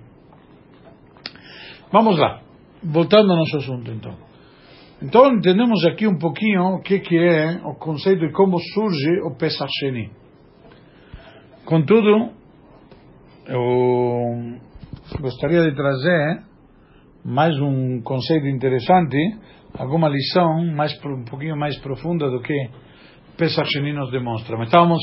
Vamos 1.91 2.17
lá. 2.17 2.41
Voltando 2.81 3.31
ao 3.31 3.37
nosso 3.37 3.57
assunto, 3.57 3.91
então. 3.91 4.15
Então, 5.01 5.33
entendemos 5.33 5.85
aqui 5.85 6.07
um 6.07 6.17
pouquinho 6.17 6.75
o 6.75 6.81
que, 6.81 6.99
que 6.99 7.17
é 7.17 7.59
o 7.65 7.73
conceito 7.75 8.25
de 8.27 8.31
como 8.31 8.59
surge 8.59 9.21
o 9.25 9.35
Pesach 9.35 9.69
Sheni. 9.79 10.11
Contudo, 11.65 12.31
eu 13.47 14.59
gostaria 15.17 15.63
de 15.63 15.75
trazer 15.75 16.43
mais 17.25 17.59
um 17.59 18.01
conceito 18.01 18.47
interessante, 18.47 19.17
alguma 19.77 20.07
lição 20.07 20.65
mais 20.75 20.93
um 21.05 21.23
pouquinho 21.25 21.57
mais 21.57 21.77
profunda 21.79 22.29
do 22.29 22.41
que 22.41 22.69
Pesach 23.37 23.69
Sheni 23.69 23.93
nos 23.93 24.11
demonstra. 24.11 24.57
Mas 24.57 24.67
estávamos 24.67 24.99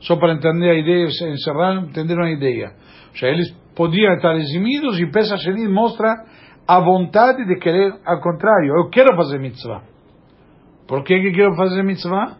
só 0.00 0.16
para 0.16 0.34
entender 0.34 0.70
a 0.70 0.74
ideia, 0.74 1.06
encerrar, 1.06 1.82
entender 1.82 2.14
uma 2.14 2.30
ideia. 2.30 2.72
Ou 3.08 3.16
seja, 3.16 3.32
eles 3.32 3.50
podiam 3.74 4.14
estar 4.14 4.36
eximidos 4.36 5.00
e 5.00 5.10
Pesach 5.10 5.42
Sheni 5.42 5.68
mostra 5.68 6.24
a 6.68 6.80
vontade 6.80 7.44
de 7.46 7.56
querer, 7.58 7.92
ao 8.04 8.20
contrário, 8.20 8.74
eu 8.76 8.90
quero 8.90 9.16
fazer 9.16 9.38
mitzvah. 9.38 9.82
Por 10.86 11.02
que, 11.02 11.18
que 11.20 11.32
quero 11.32 11.54
fazer 11.56 11.82
mitzvah? 11.82 12.36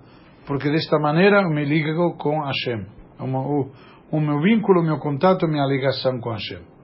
Porque 0.47 0.71
desta 0.71 0.99
maneira 0.99 1.43
eu 1.43 1.51
me 1.51 1.65
ligo 1.65 2.17
com 2.17 2.43
Hashem. 2.43 2.87
O, 3.19 4.17
o 4.17 4.21
meu 4.21 4.41
vínculo, 4.41 4.81
o 4.81 4.85
meu 4.85 4.99
contato, 4.99 5.49
minha 5.49 5.67
ligação 5.67 6.21
com 6.21 6.31
Hashem. 6.31 6.76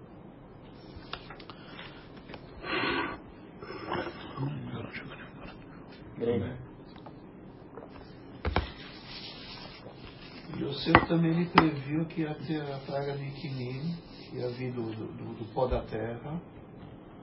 Yosef 10.58 11.06
também 11.08 11.32
lhe 11.32 11.46
previu 11.46 12.04
que 12.06 12.22
ia 12.22 12.34
ter 12.46 12.60
a 12.60 12.78
praga 12.86 13.16
de 13.16 13.30
Quinim, 13.30 13.94
que 14.30 14.36
ia 14.36 14.48
vir 14.50 14.72
do, 14.72 14.82
do, 14.82 15.34
do 15.34 15.44
pó 15.52 15.66
da 15.66 15.82
terra, 15.82 16.40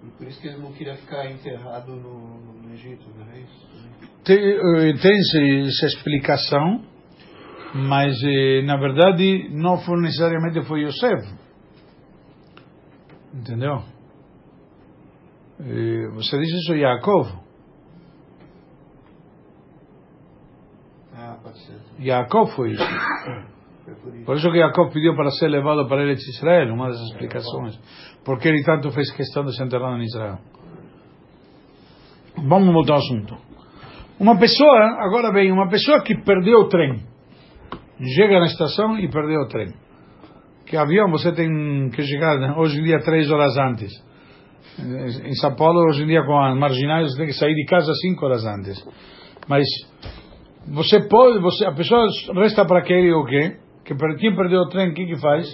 e 0.03 0.09
por 0.11 0.27
isso 0.27 0.41
que 0.41 0.47
ele 0.47 0.57
não 0.57 0.71
queria 0.73 0.95
ficar 0.95 1.29
enterrado 1.29 1.95
no, 1.95 2.61
no 2.61 2.73
Egito, 2.73 3.05
não 3.17 3.31
é 3.31 3.39
isso? 3.39 3.67
Tem, 4.23 4.37
tem 4.97 5.67
essa 5.67 5.85
explicação, 5.85 6.85
mas 7.73 8.15
eh, 8.23 8.61
na 8.63 8.77
verdade 8.77 9.49
não 9.51 9.77
foi 9.79 10.01
necessariamente 10.01 10.61
foi 10.65 10.83
Yosef. 10.83 11.27
Entendeu? 13.33 13.83
Eh, 15.59 16.07
você 16.13 16.39
disse 16.39 16.55
isso 16.55 16.75
Yaakov. 16.75 17.27
Ah, 21.13 21.37
pode 21.38 21.38
ser. 21.38 21.38
Yaakov 21.99 22.51
foi 22.55 22.71
isso. 22.71 22.83
Por 24.03 24.15
isso. 24.15 24.25
Por 24.25 24.35
isso 24.35 24.51
que 24.51 24.57
Yaakov 24.57 24.93
pediu 24.93 25.15
para 25.15 25.31
ser 25.31 25.47
levado 25.47 25.87
para 25.87 26.03
Eretz 26.03 26.27
Israel, 26.27 26.73
uma 26.73 26.89
das 26.89 26.99
explicações. 27.01 27.79
Porque 28.23 28.47
ele 28.47 28.63
tanto 28.63 28.91
fez 28.91 29.11
questão 29.11 29.43
de 29.43 29.55
ser 29.55 29.65
enterrado 29.65 29.97
em 29.97 30.05
Israel. 30.05 30.39
Vamos 32.37 32.73
voltar 32.73 32.93
ao 32.93 32.99
assunto. 32.99 33.37
Uma 34.19 34.37
pessoa, 34.37 34.97
agora 34.99 35.31
bem, 35.31 35.51
uma 35.51 35.69
pessoa 35.69 36.01
que 36.03 36.15
perdeu 36.23 36.59
o 36.59 36.67
trem. 36.67 37.03
Chega 38.15 38.39
na 38.39 38.45
estação 38.45 38.97
e 38.99 39.09
perdeu 39.09 39.41
o 39.41 39.47
trem. 39.47 39.73
Que 40.65 40.77
avião 40.77 41.09
você 41.09 41.31
tem 41.31 41.89
que 41.89 42.01
chegar 42.03 42.57
hoje 42.57 42.79
em 42.79 42.83
dia 42.83 42.99
três 42.99 43.29
horas 43.31 43.57
antes. 43.57 43.91
Em 44.77 45.33
São 45.35 45.55
Paulo, 45.55 45.89
hoje 45.89 46.03
em 46.03 46.07
dia, 46.07 46.23
com 46.23 46.37
as 46.39 46.57
marginais, 46.57 47.11
você 47.11 47.17
tem 47.17 47.27
que 47.27 47.33
sair 47.33 47.55
de 47.55 47.65
casa 47.65 47.91
cinco 48.01 48.25
horas 48.25 48.45
antes. 48.45 48.87
Mas 49.47 49.65
você 50.67 51.07
pode, 51.07 51.39
você, 51.39 51.65
a 51.65 51.73
pessoa 51.73 52.05
resta 52.35 52.65
para 52.65 52.79
aquele 52.79 53.11
o 53.13 53.25
quê? 53.25 53.57
Que 53.85 53.95
quem 54.17 54.35
perdeu 54.35 54.61
o 54.61 54.69
trem, 54.69 54.91
o 54.91 54.93
que 54.93 55.05
que 55.05 55.19
faz? 55.19 55.47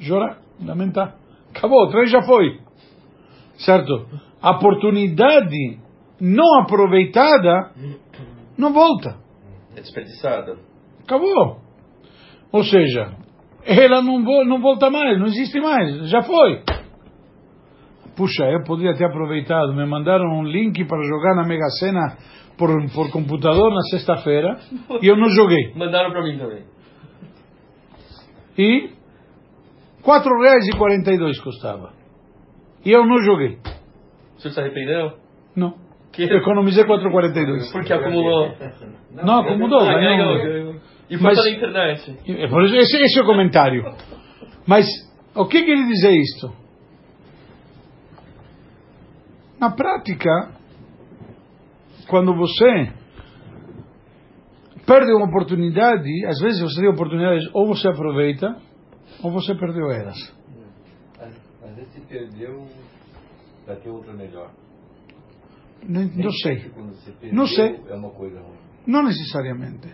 Chorar, 0.00 0.38
lamentar. 0.64 1.16
Acabou, 1.54 1.84
o 1.84 1.90
trem 1.90 2.06
já 2.06 2.22
foi. 2.22 2.58
Certo? 3.58 4.06
A 4.42 4.52
oportunidade 4.52 5.78
não 6.20 6.60
aproveitada 6.62 7.70
não 8.58 8.72
volta. 8.72 9.16
É 9.76 9.80
desperdiçada. 9.80 10.56
Acabou. 11.04 11.58
Ou 12.50 12.64
seja, 12.64 13.16
ela 13.64 14.02
não, 14.02 14.20
não 14.44 14.60
volta 14.60 14.90
mais, 14.90 15.18
não 15.18 15.26
existe 15.26 15.60
mais, 15.60 16.08
já 16.10 16.22
foi. 16.22 16.62
Puxa, 18.16 18.44
eu 18.44 18.62
poderia 18.64 18.94
ter 18.94 19.06
aproveitado. 19.06 19.74
Me 19.74 19.84
mandaram 19.86 20.26
um 20.38 20.44
link 20.44 20.84
para 20.84 21.02
jogar 21.02 21.34
na 21.34 21.44
Mega 21.44 21.68
Sena 21.80 22.16
por, 22.56 22.68
por 22.92 23.10
computador 23.10 23.72
na 23.72 23.80
sexta-feira 23.90 24.58
e 25.02 25.06
eu 25.06 25.16
não 25.16 25.28
joguei. 25.30 25.72
Mandaram 25.74 26.10
pra 26.10 26.22
mim 26.22 26.38
também. 26.38 26.64
E 28.56 28.90
quatro 30.02 30.30
reais 30.40 30.66
e 30.68 30.76
quarenta 30.76 31.12
e 31.12 31.18
dois 31.18 31.40
custava. 31.40 31.92
E 32.84 32.90
eu 32.90 33.04
não 33.06 33.18
joguei. 33.22 33.58
O 34.36 34.40
senhor 34.40 34.54
se 34.54 34.60
arrependeu? 34.60 35.12
Não. 35.56 35.74
Que... 36.12 36.22
Eu 36.24 36.36
economizei 36.38 36.84
4,42. 36.84 37.72
Porque 37.72 37.92
acumulou. 37.92 38.54
Não, 39.12 39.40
acumulou. 39.40 39.80
Ah, 39.80 39.94
ganhou. 39.94 40.36
ganhou. 40.38 40.74
E 41.10 41.16
foi 41.16 41.24
Mas- 41.26 41.42
pela 41.42 41.50
internet. 41.56 42.10
Esse, 42.78 42.96
esse 43.02 43.18
é 43.18 43.22
o 43.22 43.26
comentário. 43.26 43.84
Mas 44.66 44.86
o 45.34 45.46
que 45.46 45.62
quer 45.64 45.74
dizer 45.74 46.12
isto? 46.12 46.52
Na 49.60 49.70
prática, 49.70 50.53
quando 52.08 52.34
você 52.34 52.92
perde 54.86 55.12
uma 55.12 55.26
oportunidade, 55.26 56.24
às 56.26 56.38
vezes 56.40 56.60
você 56.60 56.80
tem 56.80 56.90
oportunidades, 56.90 57.48
ou 57.52 57.66
você 57.66 57.88
aproveita, 57.88 58.56
ou 59.22 59.30
você 59.30 59.54
perdeu 59.54 59.90
elas. 59.90 60.16
Às, 61.18 61.34
às 61.62 61.76
vezes 61.76 61.92
se 61.92 62.00
perdeu, 62.02 62.66
vai 63.66 63.76
ter 63.76 63.90
outra 63.90 64.12
melhor. 64.12 64.50
Não, 65.86 66.02
não 66.02 66.30
sei. 66.30 66.70
Não 67.32 67.46
sei. 67.46 67.80
É 67.88 67.94
uma 67.94 68.10
coisa 68.10 68.40
ruim. 68.40 68.56
Não 68.86 69.02
necessariamente. 69.02 69.88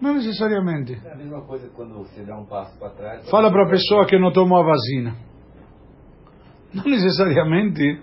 Não 0.00 0.14
necessariamente. 0.14 1.00
É 1.04 1.12
a 1.12 1.16
mesma 1.16 1.42
coisa 1.42 1.68
quando 1.74 1.94
você 1.94 2.22
dá 2.22 2.36
um 2.36 2.44
passo 2.44 2.78
para 2.78 2.90
trás. 2.90 3.30
Fala 3.30 3.50
para 3.50 3.66
a 3.66 3.70
pessoa 3.70 4.06
que 4.06 4.18
não 4.18 4.32
tomou 4.32 4.60
a 4.60 4.64
vacina. 4.64 5.16
Não 6.74 6.84
necessariamente 6.84 8.02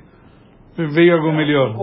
veio 0.76 1.16
algo 1.16 1.32
melhor. 1.34 1.76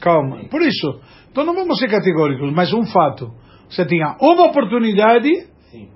Calma. 0.00 0.48
Por 0.50 0.62
isso, 0.62 1.00
então 1.30 1.44
não 1.44 1.54
vamos 1.54 1.78
ser 1.78 1.88
categóricos, 1.88 2.52
mas 2.52 2.72
um 2.72 2.84
fato. 2.86 3.32
Você 3.68 3.86
tinha 3.86 4.16
uma 4.20 4.48
oportunidade 4.48 5.28
Sim. 5.70 5.88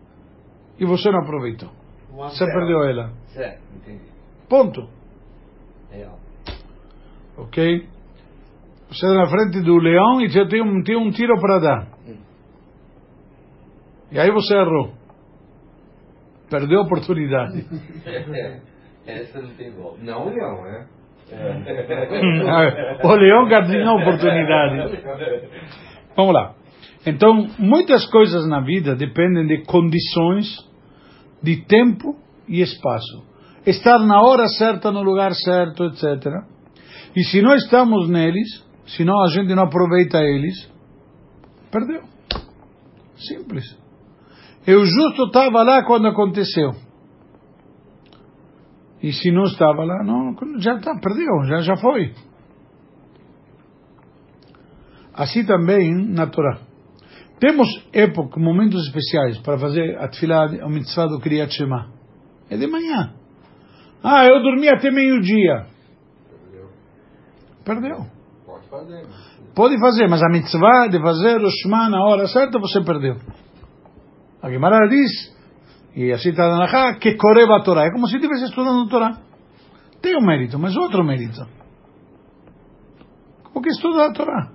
e 0.79 0.85
você 0.85 1.11
não 1.11 1.21
aproveitou. 1.21 1.71
Uma 2.13 2.29
Você 2.29 2.45
perdeu 2.47 2.85
ela. 2.85 3.13
Certo, 3.33 3.61
entendi. 3.75 4.05
Ponto. 4.49 4.89
Real. 5.91 6.19
Ok? 7.37 7.89
Você 8.89 9.07
está 9.07 9.15
na 9.15 9.27
frente 9.27 9.61
do 9.61 9.77
leão 9.77 10.21
e 10.21 10.31
você 10.31 10.47
tem 10.47 10.63
um, 10.63 10.83
tem 10.83 10.97
um 10.97 11.11
tiro 11.11 11.39
para 11.41 11.59
dar. 11.59 11.89
E 14.13 14.19
aí 14.21 14.31
você 14.31 14.55
errou. 14.55 14.93
Perdeu 16.49 16.81
a 16.81 16.83
oportunidade. 16.83 17.67
Essa 19.05 19.43
não 19.43 19.55
tem 19.55 19.73
volta. 19.73 19.99
Não, 20.03 20.27
não, 20.27 20.63
né? 20.63 20.87
O 23.03 23.15
leão 23.15 23.49
ganhou 23.49 23.89
a 23.89 24.03
oportunidade. 24.03 25.03
Vamos 26.17 26.35
lá. 26.35 26.55
Então, 27.07 27.47
muitas 27.59 28.07
coisas 28.11 28.49
na 28.49 28.61
vida 28.61 28.95
dependem 28.95 29.47
de 29.47 29.65
condições, 29.65 30.47
de 31.43 31.65
tempo 31.67 32.17
e 32.49 32.61
espaço. 32.63 33.25
Estar 33.67 33.99
na 33.99 34.21
hora 34.23 34.47
certa, 34.49 34.91
no 34.91 35.03
lugar 35.03 35.33
certo, 35.33 35.85
etc. 35.85 36.05
E 37.17 37.23
se 37.25 37.43
não 37.43 37.55
estamos 37.55 38.09
neles, 38.09 38.65
se 38.87 39.05
não 39.05 39.23
a 39.23 39.29
gente 39.29 39.55
não 39.55 39.65
aproveita 39.65 40.19
eles, 40.19 40.71
perdeu. 41.71 42.03
Simples. 43.17 43.65
Eu 44.67 44.85
justo 44.85 45.25
estava 45.27 45.63
lá 45.63 45.85
quando 45.85 46.09
aconteceu. 46.09 46.73
E 49.05 49.13
se 49.13 49.31
não 49.31 49.43
estava 49.43 49.85
lá, 49.85 50.03
não, 50.03 50.35
já 50.59 50.77
está, 50.77 50.99
perdeu, 50.99 51.45
já, 51.45 51.61
já 51.61 51.77
foi. 51.77 52.15
Assim 55.13 55.45
também 55.45 55.95
na 56.09 56.27
Torá. 56.27 56.61
Temos 57.39 57.69
época, 57.93 58.41
momentos 58.41 58.87
especiais 58.87 59.37
para 59.41 59.59
fazer 59.59 59.99
a 59.99 60.09
tefilá, 60.09 60.47
a 60.47 60.69
mitzvah 60.71 61.07
do 61.07 61.21
Kriyat 61.21 61.53
Shema. 61.53 61.93
É 62.49 62.57
de 62.57 62.67
manhã. 62.67 63.13
Ah, 64.03 64.25
eu 64.25 64.43
dormi 64.43 64.71
até 64.71 64.91
meio-dia. 64.91 65.67
Perdeu. 67.63 68.07
Pode 68.47 68.67
fazer. 68.71 69.07
Pode 69.55 69.81
fazer, 69.81 70.09
mas 70.09 70.23
a 70.23 70.31
mitzvah 70.31 70.89
de 70.89 70.99
fazer 70.99 71.45
o 71.45 71.51
Shema 71.51 71.91
na 71.91 72.03
hora 72.03 72.27
certa, 72.27 72.59
você 72.59 72.83
perdeu. 72.83 73.17
A 74.41 74.51
Gemara 74.51 74.89
diz, 74.89 75.34
e 75.97 76.13
assim 76.13 76.31
está 76.31 76.49
Nahá, 76.49 76.95
que 76.99 77.15
correva 77.15 77.57
a 77.57 77.63
Torá. 77.63 77.85
É 77.87 77.91
como 77.93 78.07
se 78.09 78.17
estivesse 78.17 78.45
estudando 78.45 78.87
a 78.87 78.89
Torá. 78.91 79.19
Tem 80.03 80.17
um 80.17 80.25
mérito, 80.27 80.59
mas 80.59 80.77
outro 80.77 81.05
mérito. 81.05 81.41
Como 83.45 83.63
que 83.63 83.71
estuda 83.71 84.07
a 84.07 84.13
Torá. 84.13 84.51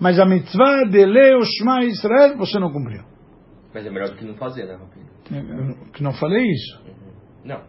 Mas 0.00 0.18
a 0.18 0.24
mitzvah 0.26 0.84
de 0.90 1.06
ler 1.06 1.36
o 1.36 1.44
Shema 1.44 1.84
Israel, 1.84 2.36
você 2.36 2.58
não 2.58 2.72
cumpriu. 2.72 3.02
Mas 3.72 3.86
é 3.86 3.90
melhor 3.90 4.08
do 4.10 4.16
que 4.16 4.24
não 4.24 4.34
fazer, 4.34 4.66
né, 4.66 4.76
Que 5.94 6.02
não 6.02 6.12
falei 6.12 6.44
isso. 6.50 6.82
Não. 7.44 7.60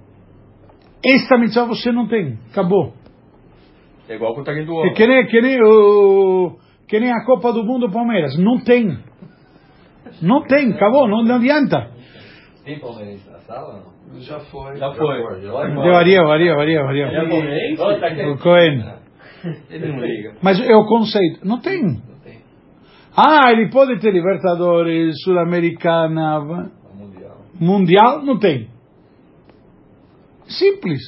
Esta 1.05 1.37
mitzvah 1.37 1.65
você 1.65 1.91
não 1.91 2.07
tem. 2.07 2.39
Acabou. 2.51 2.93
É 4.09 4.15
igual 4.15 4.33
com 4.33 4.41
o 4.41 4.43
taguinho 4.43 4.65
do 4.65 4.73
É 4.73 4.75
homem. 4.75 4.93
que 4.95 5.07
nem, 5.07 5.25
que 5.27 5.41
nem, 5.41 5.61
o, 5.63 6.57
que 6.87 6.99
nem 6.99 7.11
a 7.11 7.23
Copa 7.25 7.53
do 7.53 7.63
Mundo 7.63 7.89
Palmeiras. 7.91 8.37
Não 8.37 8.59
tem. 8.63 8.97
Não 10.21 10.41
tem. 10.43 10.73
Acabou. 10.73 11.07
Não, 11.07 11.23
não 11.23 11.35
adianta. 11.35 11.92
Tem 12.63 12.79
palmeirense 12.79 13.29
na 13.29 13.39
sala? 13.39 13.83
Não? 14.11 14.19
Já 14.21 14.39
foi. 14.39 14.77
Já 14.77 14.91
foi. 14.93 15.41
Já 15.41 15.51
vai 15.51 15.69
Deu 15.71 15.95
Ariel, 15.95 16.31
Ariel, 16.31 16.59
Ariel, 16.59 16.89
Ele 16.89 17.01
é 17.01 17.05
Ariel. 17.05 17.29
palmeirense? 17.29 17.77
Tá. 17.77 18.29
O 18.31 18.37
Cohen. 18.37 18.93
Ele 19.69 19.91
não 19.91 19.99
liga. 19.99 20.35
Mas 20.41 20.59
é 20.61 20.73
o 20.75 20.85
conceito. 20.85 21.45
Não 21.45 21.59
tem. 21.59 21.83
Não 21.83 22.19
tem. 22.23 22.37
Ah, 23.15 23.51
ele 23.51 23.69
pode 23.69 23.99
ter 23.99 24.11
Libertadores, 24.11 25.21
Sul-Americana, 25.23 26.39
Mundial. 26.95 27.37
Mundial. 27.59 28.23
Não 28.23 28.39
tem. 28.39 28.69
Simples. 30.47 31.01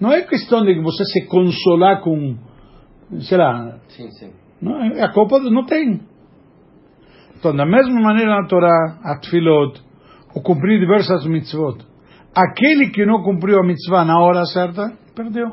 Não 0.00 0.12
é 0.12 0.22
questão 0.22 0.62
de 0.64 0.78
você 0.80 1.04
se 1.06 1.26
consolar 1.26 2.00
com, 2.02 2.36
sei 3.20 3.36
lá, 3.36 3.78
Sim, 3.88 4.10
sim. 4.12 4.32
não, 4.62 4.80
é 4.80 5.02
a 5.02 5.08
Copa 5.12 5.40
não 5.40 5.64
tem. 5.64 6.00
Então, 7.36 7.54
da 7.54 7.66
mesma 7.66 8.00
maneira 8.00 8.30
na 8.30 8.46
Torá, 8.46 8.98
a 9.02 9.18
Tfilot, 9.20 9.80
o 10.34 10.40
cumprir 10.40 10.78
diversas 10.80 11.26
mitzvot, 11.26 11.84
aquele 12.34 12.90
que 12.90 13.04
não 13.06 13.22
cumpriu 13.22 13.58
a 13.58 13.66
mitzvah 13.66 14.04
na 14.04 14.20
hora 14.20 14.44
certa, 14.44 14.92
perdeu. 15.14 15.52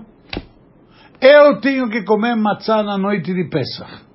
Eu 1.22 1.60
tenho 1.60 1.90
que 1.90 2.04
comer 2.04 2.36
matzah 2.36 2.84
na 2.84 2.98
noite 2.98 3.34
de 3.34 3.50
Pesach. 3.50 4.06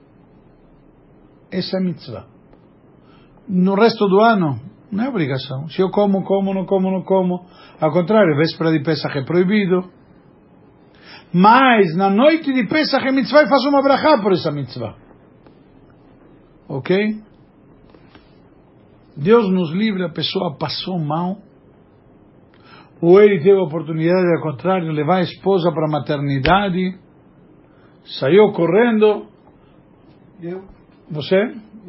Essa 1.51 1.77
é 1.77 1.81
a 1.81 1.83
mitzvah. 1.83 2.27
No 3.49 3.75
resto 3.75 4.07
do 4.07 4.21
ano, 4.21 4.61
não 4.93 5.05
é 5.05 5.09
obrigação. 5.09 5.69
Se 5.69 5.81
eu 5.81 5.91
como, 5.91 6.23
como, 6.23 6.55
não 6.55 6.67
como, 6.67 6.91
não 6.91 7.03
como. 7.03 7.47
Ao 7.81 7.91
contrário, 7.91 8.37
véspera 8.37 8.71
de 8.71 8.83
Pesach 8.85 9.19
é 9.19 9.25
proibido. 9.25 9.91
Mas 11.33 11.97
na 11.97 12.11
noite 12.11 12.53
de 12.53 12.67
Pesach 12.67 13.07
é 13.07 13.13
mitzvah 13.13 13.43
e 13.43 13.49
faço 13.49 13.69
uma 13.69 13.83
brachá 13.83 14.19
por 14.19 14.33
essa 14.33 14.53
mitzvah. 14.53 14.97
Ok? 16.69 17.23
Deus 19.23 19.51
nos 19.51 19.71
livre, 19.73 20.03
a 20.05 20.09
pessoa 20.09 20.57
passou 20.59 20.99
mal. 20.99 21.37
Ou 23.03 23.21
ele 23.21 23.39
teve 23.39 23.59
a 23.59 23.63
oportunidade, 23.63 24.27
ao 24.37 24.43
contrário, 24.43 24.91
levar 24.93 25.17
a 25.17 25.23
esposa 25.23 25.71
para 25.73 25.87
a 25.87 25.91
maternidade. 25.91 26.99
Saiu 28.19 28.53
correndo. 28.53 29.27
Eu, 30.43 30.65
Você? 31.11 31.37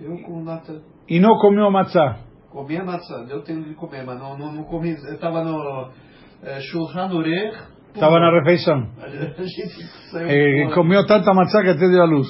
eu 0.04 0.17
com 0.24 0.44
nata, 0.44 0.82
E 1.08 1.20
não 1.20 1.38
comeu 1.38 1.72
matzá. 1.72 2.20
comi 2.50 2.78
a 2.78 2.84
maçã, 2.84 3.24
deu 3.26 3.41
tempo 3.44 3.63
de 3.67 3.76
comer, 3.76 4.06
mas 4.06 4.20
não, 4.20 4.38
não, 4.38 4.52
não 4.52 4.63
comi. 4.65 4.91
Eu 4.91 5.13
estava 5.15 5.41
no 5.44 5.89
é, 6.44 6.60
Shulchan 6.60 7.13
Orech. 7.13 7.58
Estava 7.94 8.20
na 8.20 8.32
refeição. 8.39 8.89
E 10.30 10.74
comeu 10.74 11.06
tanta 11.06 11.34
matzá 11.34 11.62
que 11.62 11.70
até 11.70 11.88
deu 11.89 12.02
a 12.02 12.06
luz. 12.06 12.28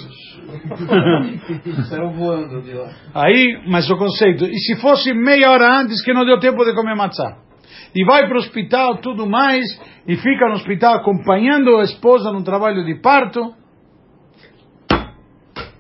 voando 2.16 2.62
de 2.62 2.74
lá. 2.74 2.90
Aí, 3.14 3.64
mas 3.68 3.90
o 3.90 3.98
conceito, 3.98 4.46
e 4.46 4.58
se 4.60 4.76
fosse 4.80 5.14
meia 5.14 5.52
hora 5.52 5.82
antes 5.82 6.04
que 6.04 6.14
não 6.14 6.26
deu 6.26 6.40
tempo 6.40 6.64
de 6.64 6.74
comer 6.74 6.96
matzá? 6.96 7.38
E 7.94 8.06
vai 8.06 8.28
para 8.28 8.36
o 8.36 8.40
hospital, 8.40 8.98
tudo 8.98 9.28
mais, 9.28 9.66
e 10.08 10.16
fica 10.16 10.48
no 10.48 10.54
hospital 10.54 10.96
acompanhando 10.96 11.78
a 11.78 11.84
esposa 11.84 12.32
no 12.32 12.44
trabalho 12.44 12.86
de 12.86 12.96
parto. 13.02 13.54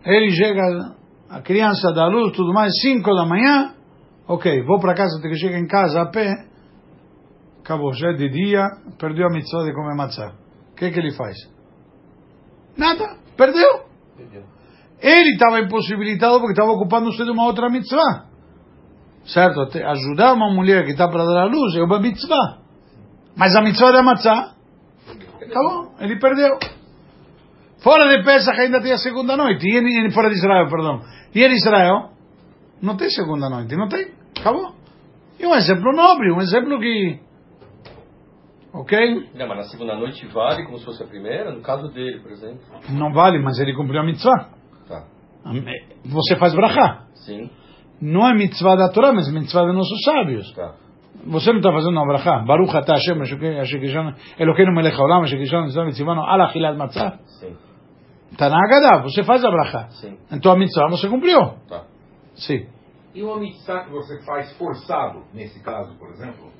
Ele 0.05 0.31
chega, 0.31 0.95
a 1.29 1.41
criança 1.41 1.93
dá 1.93 2.07
luz, 2.07 2.35
tudo 2.35 2.53
mais, 2.53 2.71
5 2.81 3.13
da 3.13 3.25
manhã. 3.25 3.75
Ok, 4.27 4.63
vou 4.63 4.79
para 4.79 4.93
casa, 4.93 5.19
até 5.19 5.29
que 5.29 5.37
chega 5.37 5.57
em 5.57 5.67
casa 5.67 6.01
a 6.01 6.05
pé. 6.07 6.29
Acabou, 7.63 7.93
já 7.93 8.09
é 8.09 8.13
de 8.13 8.29
dia, 8.29 8.65
perdeu 8.97 9.27
a 9.27 9.29
mitzvah 9.29 9.63
de 9.63 9.73
comer 9.73 9.95
matzá. 9.95 10.33
O 10.71 10.75
que, 10.75 10.89
que 10.89 10.99
ele 10.99 11.11
faz? 11.11 11.37
Nada, 12.75 13.17
perdeu. 13.37 13.85
Entendeu? 14.15 14.60
Ele 15.01 15.31
estava 15.31 15.59
impossibilitado 15.59 16.39
porque 16.39 16.53
estava 16.53 16.71
ocupando-se 16.71 17.23
de 17.23 17.31
uma 17.31 17.45
outra 17.45 17.69
mitzvah. 17.69 18.25
Certo? 19.25 19.61
Ajudar 19.61 20.33
uma 20.33 20.53
mulher 20.53 20.85
que 20.85 20.91
está 20.91 21.07
para 21.07 21.25
dar 21.25 21.41
a 21.43 21.45
luz 21.45 21.75
é 21.75 21.83
uma 21.83 21.99
mitzvah. 21.99 22.59
Mas 23.35 23.55
a 23.55 23.61
mitzvah 23.61 23.91
da 23.91 24.03
matzah, 24.03 24.53
acabou, 25.41 25.93
ele 25.99 26.19
perdeu. 26.19 26.57
Fora 27.83 28.07
de 28.15 28.23
Pesach 28.23 28.59
ainda 28.59 28.81
tem 28.81 28.91
a 28.91 28.97
segunda 28.97 29.35
noite. 29.35 29.65
E 29.67 29.77
em- 29.77 30.11
fora 30.11 30.29
de 30.29 30.35
Israel, 30.35 30.69
perdão. 30.69 31.01
E 31.33 31.43
em 31.43 31.53
Israel, 31.53 32.11
não 32.81 32.95
tem 32.95 33.09
segunda 33.09 33.49
noite, 33.49 33.75
não 33.75 33.87
tem. 33.87 34.11
Acabou. 34.39 34.73
E 35.39 35.45
um 35.47 35.55
exemplo 35.55 35.91
nobre, 35.95 36.31
um 36.31 36.41
exemplo 36.41 36.79
que... 36.79 37.19
Ok? 38.73 39.29
Não, 39.35 39.47
mas 39.47 39.57
na 39.57 39.63
segunda 39.63 39.95
noite 39.95 40.25
vale 40.27 40.63
como 40.65 40.77
se 40.77 40.85
fosse 40.85 41.03
a 41.03 41.07
primeira, 41.07 41.51
no 41.51 41.61
caso 41.61 41.89
dele, 41.89 42.19
por 42.19 42.31
exemplo. 42.31 42.59
Não 42.91 43.11
vale, 43.11 43.39
mas 43.39 43.59
ele 43.59 43.75
cumpriu 43.75 43.99
a 44.01 44.05
mitzvah. 44.05 44.49
Você 46.05 46.35
faz 46.35 46.53
brachá. 46.53 47.05
Sim. 47.25 47.49
Não 48.01 48.27
é 48.27 48.33
mitzvah 48.33 48.75
da 48.75 48.89
Torá, 48.89 49.13
mas 49.13 49.27
é 49.27 49.31
mitzvah 49.31 49.65
dos 49.65 49.75
nossos 49.75 50.03
sábios. 50.03 50.51
Tá. 50.53 50.73
Você 51.25 51.51
não 51.51 51.59
está 51.59 51.71
fazendo 51.71 51.91
uma 51.91 52.07
brachá. 52.07 52.39
Baruch 52.39 52.75
atah 52.75 52.93
Hashem, 52.95 53.21
Ashekishon, 53.21 54.13
Elokeinu 54.39 54.73
melech 54.73 54.97
haolam, 54.97 55.23
Ashekishon, 55.23 55.67
Zon 55.67 55.85
mitzivano, 55.85 56.21
ala 56.21 56.45
achilat 56.45 56.75
matzah. 56.77 57.19
Sim. 57.39 57.55
Está 58.31 58.49
na 58.49 58.57
Agadá, 58.57 59.03
você 59.03 59.23
faz 59.23 59.43
a 59.43 59.51
brachá. 59.51 59.89
Sim. 59.89 60.17
Então 60.31 60.51
a 60.51 60.57
mitzvah 60.57 60.87
você 60.89 61.07
cumpriu. 61.07 61.53
Tá. 61.67 61.83
Sim. 62.35 62.65
E 63.13 63.21
uma 63.21 63.39
mitzvah 63.39 63.83
que 63.83 63.91
você 63.91 64.21
faz 64.23 64.51
forçado, 64.57 65.23
nesse 65.33 65.61
caso, 65.61 65.95
por 65.97 66.09
exemplo? 66.09 66.50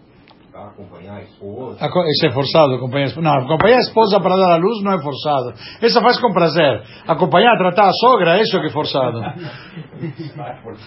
Tá? 0.51 0.67
acompanhar 0.67 1.17
a 1.17 1.21
esposa. 1.23 1.77
Isso 2.09 2.27
é 2.27 2.31
forçado, 2.31 2.73
acompanhar 2.75 3.05
a 3.05 3.07
esposa. 3.07 3.27
Não, 3.27 3.45
acompanhar 3.45 3.77
a 3.77 3.79
esposa 3.79 4.19
para 4.19 4.35
dar 4.35 4.53
a 4.53 4.57
luz 4.57 4.83
não 4.83 4.93
é 4.93 5.01
forçado. 5.01 5.53
Essa 5.81 6.01
faz 6.01 6.19
com 6.19 6.31
prazer. 6.33 6.83
Acompanhar, 7.07 7.57
tratar 7.57 7.87
a 7.87 7.93
sogra, 7.93 8.39
isso 8.41 8.59
que 8.59 8.67
é 8.67 8.71
forçado. 8.71 9.19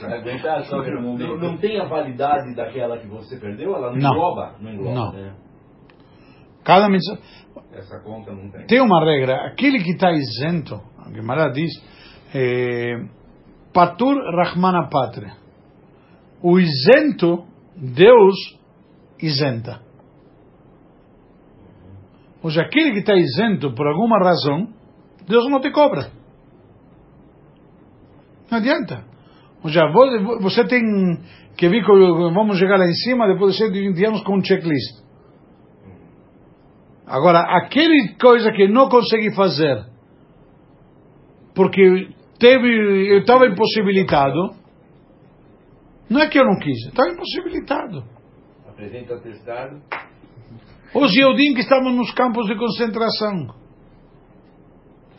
Aguentar 0.03 0.59
a 0.59 0.64
sogra 0.64 1.00
Não, 1.00 1.57
tem 1.59 1.81
a 1.81 1.85
validade 1.85 2.55
daquela 2.55 2.98
que 2.98 3.07
você 3.07 3.38
perdeu? 3.38 3.74
Ela 3.74 3.92
não, 3.92 3.98
Não. 3.98 4.11
engloba? 4.12 4.55
Não 4.61 4.72
engloba, 4.72 4.94
Não. 4.94 5.12
né? 5.12 5.35
Cada 6.64 6.88
mitzvah. 6.88 7.18
Essa 7.72 8.00
conta 8.00 8.33
não 8.33 8.50
tem. 8.50 8.66
Tem 8.66 8.81
uma 8.81 9.05
regra, 9.05 9.46
aquele 9.48 9.83
que 9.83 9.90
está 9.90 10.11
isento, 10.12 10.81
a 10.98 11.12
Gemara 11.12 11.50
diz, 11.50 11.70
eh, 12.35 13.05
Patur 13.72 14.16
Rahmana 14.35 14.88
Pátria. 14.88 15.33
O 16.42 16.59
isento, 16.59 17.44
Deus 17.77 18.35
isenta. 19.27 19.81
Ou 22.43 22.51
seja, 22.51 22.63
aquele 22.63 22.93
que 22.93 22.99
está 22.99 23.15
isento 23.15 23.75
por 23.75 23.87
alguma 23.87 24.19
razão, 24.19 24.69
Deus 25.27 25.49
não 25.51 25.61
te 25.61 25.71
cobra. 25.71 26.11
Não 28.51 28.59
adianta. 28.59 29.05
Ou 29.63 29.71
seja, 29.71 29.87
vo- 29.91 30.41
você 30.41 30.65
tem 30.67 30.83
que 31.57 31.69
vir, 31.69 31.83
vamos 32.35 32.59
chegar 32.59 32.79
lá 32.79 32.85
em 32.87 32.95
cima 32.95 33.27
depois 33.27 33.53
de 33.53 33.59
120 33.65 34.05
anos 34.05 34.23
com 34.23 34.37
um 34.37 34.45
checklist. 34.45 35.03
Agora, 37.07 37.41
aquele 37.41 38.15
coisa 38.21 38.51
que 38.53 38.69
não 38.69 38.89
consegui 38.89 39.35
fazer, 39.35 39.87
porque 41.55 42.09
teve, 42.39 43.13
eu 43.15 43.21
estava 43.21 43.47
impossibilitado, 43.47 44.55
não 46.11 46.21
é 46.21 46.29
que 46.29 46.39
eu 46.39 46.45
não 46.45 46.59
quis, 46.59 46.87
estava 46.87 47.11
impossibilitado. 47.11 48.05
Apresenta 48.75 49.15
atestado. 49.15 49.81
Os 50.95 51.13
Yehudim 51.15 51.55
que 51.55 51.61
estavam 51.61 51.93
nos 51.93 52.13
campos 52.13 52.47
de 52.47 52.57
concentração 52.57 53.55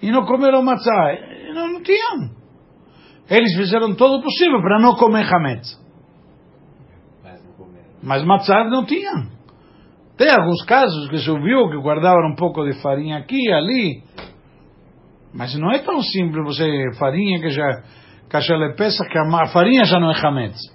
e 0.02 0.12
não 0.12 0.26
comeram 0.26 0.62
matzah, 0.62 1.18
não, 1.54 1.74
não 1.74 1.82
tinham. 1.82 2.30
Eles 3.30 3.56
fizeram 3.56 3.96
todo 3.96 4.20
o 4.20 4.22
possível 4.22 4.62
para 4.62 4.80
não 4.80 4.96
comer 4.96 5.26
hametz. 5.26 5.82
Mas 8.04 8.24
matzah 8.24 8.66
não 8.66 8.86
tinha. 8.86 9.30
Tem 10.18 10.30
alguns 10.30 10.64
casos 10.66 11.10
que 11.10 11.18
se 11.18 11.32
ouviu 11.32 11.70
que 11.70 11.78
guardavam 11.78 12.32
um 12.32 12.36
pouco 12.36 12.64
de 12.64 12.80
farinha 12.82 13.18
aqui, 13.18 13.52
ali. 13.52 14.04
Mas 15.34 15.58
não 15.58 15.72
é 15.72 15.80
tão 15.80 16.02
simples 16.02 16.44
você 16.44 16.70
farinha 17.00 17.42
que 17.42 17.50
já 17.50 17.84
cachele 18.30 18.76
peça 18.76 19.04
que 19.10 19.18
a 19.18 19.48
farinha 19.48 19.86
já 19.86 20.00
não 20.00 20.12
é 20.12 20.20
hametz. 20.22 20.75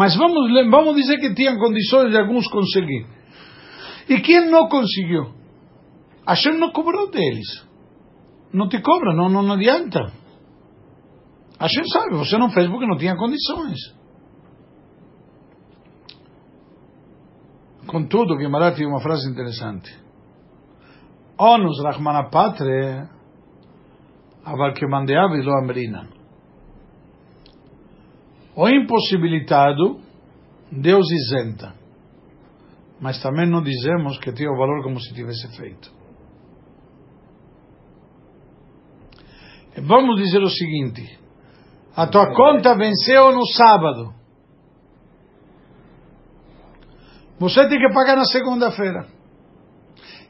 Mas 0.00 0.16
vamos 0.16 0.50
vamos 0.70 0.96
dizer 0.96 1.18
que 1.18 1.34
tinham 1.34 1.58
condições 1.58 2.10
de 2.10 2.18
alguns 2.18 2.48
conseguir. 2.48 3.06
E 4.08 4.18
quem 4.22 4.50
não 4.50 4.66
conseguiu? 4.66 5.34
Hashem 6.26 6.56
não 6.56 6.72
cobrou 6.72 7.10
deles. 7.10 7.68
Não 8.50 8.66
te 8.66 8.80
cobra, 8.80 9.14
não, 9.14 9.28
não, 9.28 9.42
não 9.42 9.56
adianta. 9.56 10.10
Hashem 11.60 11.84
sabe, 11.92 12.16
você 12.16 12.38
não 12.38 12.48
fez 12.48 12.66
porque 12.70 12.86
não 12.86 12.96
tinha 12.96 13.14
condições. 13.14 13.78
Contudo, 17.86 18.38
Guimarães 18.38 18.78
tem 18.78 18.86
uma 18.86 19.02
frase 19.02 19.30
interessante. 19.30 19.94
Onus 21.38 21.78
Rahmanapatre 21.84 23.06
aval 24.46 24.72
que 24.72 24.86
mandeav 24.86 25.30
lo 25.44 25.52
amrina. 25.62 26.19
O 28.54 28.68
impossibilitado, 28.68 30.00
Deus 30.70 31.06
isenta. 31.10 31.74
Mas 33.00 33.22
também 33.22 33.48
não 33.48 33.62
dizemos 33.62 34.18
que 34.18 34.32
tem 34.32 34.48
o 34.48 34.56
valor 34.56 34.82
como 34.82 35.00
se 35.00 35.14
tivesse 35.14 35.48
feito. 35.56 35.90
Vamos 39.82 40.16
dizer 40.16 40.42
o 40.42 40.50
seguinte: 40.50 41.18
a 41.96 42.06
tua 42.06 42.34
conta 42.34 42.76
venceu 42.76 43.32
no 43.32 43.46
sábado. 43.46 44.14
Você 47.38 47.66
tem 47.68 47.78
que 47.78 47.94
pagar 47.94 48.16
na 48.16 48.24
segunda-feira. 48.24 49.06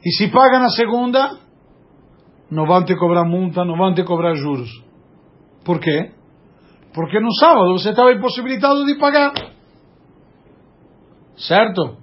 E 0.03 0.11
se 0.11 0.31
paga 0.31 0.59
na 0.59 0.69
segunda, 0.69 1.37
não 2.49 2.65
vão 2.65 2.85
te 2.85 2.95
cobrar 2.95 3.25
multa, 3.25 3.65
não 3.65 3.77
vão 3.77 3.93
te 3.93 4.03
cobrar 4.03 4.33
juros. 4.35 4.69
Por 5.65 5.79
quê? 5.79 6.11
Porque 6.93 7.19
no 7.19 7.33
sábado 7.35 7.71
você 7.73 7.89
estava 7.91 8.11
impossibilitado 8.11 8.85
de 8.85 8.95
pagar. 8.95 9.33
Certo? 11.37 11.97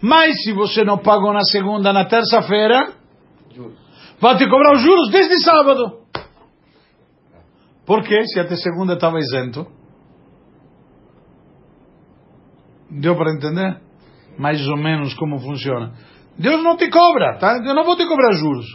Mas 0.00 0.42
se 0.42 0.52
você 0.52 0.84
não 0.84 0.98
pagou 0.98 1.32
na 1.32 1.42
segunda, 1.42 1.92
na 1.92 2.04
terça-feira, 2.04 2.92
vão 4.20 4.36
te 4.36 4.48
cobrar 4.48 4.74
os 4.74 4.82
juros 4.82 5.10
desde 5.10 5.42
sábado. 5.42 6.06
Por 7.84 8.02
quê? 8.02 8.24
Se 8.26 8.40
até 8.40 8.56
segunda 8.56 8.94
estava 8.94 9.18
isento. 9.18 9.66
Deu 12.90 13.16
para 13.16 13.32
entender? 13.32 13.80
Mais 14.38 14.66
ou 14.68 14.76
menos 14.76 15.14
como 15.14 15.38
funciona. 15.38 15.94
Deus 16.38 16.62
não 16.62 16.76
te 16.76 16.88
cobra, 16.90 17.38
tá? 17.38 17.62
Eu 17.64 17.74
não 17.74 17.84
vou 17.84 17.96
te 17.96 18.06
cobrar 18.06 18.32
juros. 18.32 18.66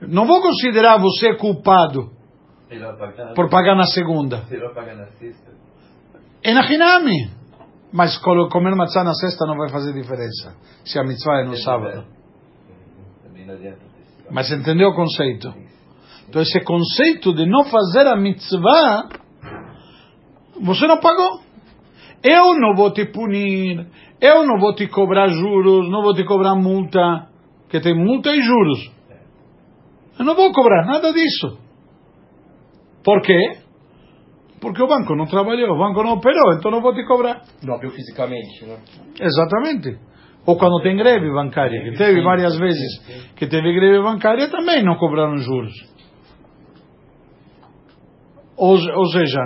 Não 0.00 0.26
vou 0.26 0.40
considerar 0.40 0.98
você 0.98 1.36
culpado 1.36 2.11
por 3.34 3.48
pagar 3.50 3.74
na 3.74 3.86
segunda. 3.86 4.44
É 6.42 6.52
na 6.52 6.70
Hinami. 6.70 7.30
Mas 7.92 8.16
comer 8.18 8.74
matzá 8.74 9.04
na 9.04 9.12
sexta 9.14 9.46
não 9.46 9.56
vai 9.56 9.68
fazer 9.68 9.92
diferença. 9.92 10.56
Se 10.84 10.98
a 10.98 11.04
mitzvah 11.04 11.40
é 11.40 11.44
no 11.44 11.56
sábado. 11.56 12.04
Mas 14.30 14.50
entendeu 14.50 14.88
o 14.88 14.94
conceito? 14.94 15.52
Então 16.28 16.40
esse 16.40 16.60
conceito 16.64 17.34
de 17.34 17.44
não 17.44 17.64
fazer 17.64 18.06
a 18.06 18.16
mitzvah, 18.16 19.08
você 20.62 20.86
não 20.86 20.98
pagou. 21.00 21.40
Eu 22.22 22.54
não 22.54 22.74
vou 22.74 22.90
te 22.92 23.04
punir, 23.04 23.86
eu 24.20 24.46
não 24.46 24.58
vou 24.58 24.74
te 24.74 24.86
cobrar 24.86 25.28
juros, 25.28 25.90
não 25.90 26.02
vou 26.02 26.14
te 26.14 26.24
cobrar 26.24 26.54
multa, 26.54 27.28
porque 27.62 27.80
tem 27.80 27.94
multa 27.94 28.34
e 28.34 28.40
juros. 28.40 28.90
Eu 30.18 30.24
não 30.24 30.34
vou 30.34 30.52
cobrar 30.52 30.86
nada 30.86 31.12
disso. 31.12 31.58
Por 33.04 33.20
quê? 33.22 33.58
Porque 34.60 34.82
o 34.82 34.86
banco 34.86 35.16
não 35.16 35.26
trabalhou, 35.26 35.74
o 35.74 35.78
banco 35.78 36.02
não 36.04 36.12
operou, 36.12 36.54
então 36.56 36.70
não 36.70 36.80
vou 36.80 36.94
te 36.94 37.04
cobrar. 37.04 37.42
Não 37.64 37.74
abriu 37.74 37.90
fisicamente, 37.90 38.64
né? 38.64 38.78
Exatamente. 39.20 39.98
Ou 40.46 40.56
quando 40.56 40.82
tem 40.82 40.96
greve 40.96 41.30
bancária, 41.32 41.82
que 41.82 41.96
teve 41.96 42.22
várias 42.22 42.56
vezes 42.58 43.32
que 43.36 43.46
teve 43.46 43.72
greve 43.72 44.02
bancária, 44.02 44.48
também 44.50 44.82
não 44.84 44.96
cobraram 44.96 45.36
juros. 45.38 45.72
Ou, 48.56 48.74
ou 48.74 49.06
seja, 49.06 49.40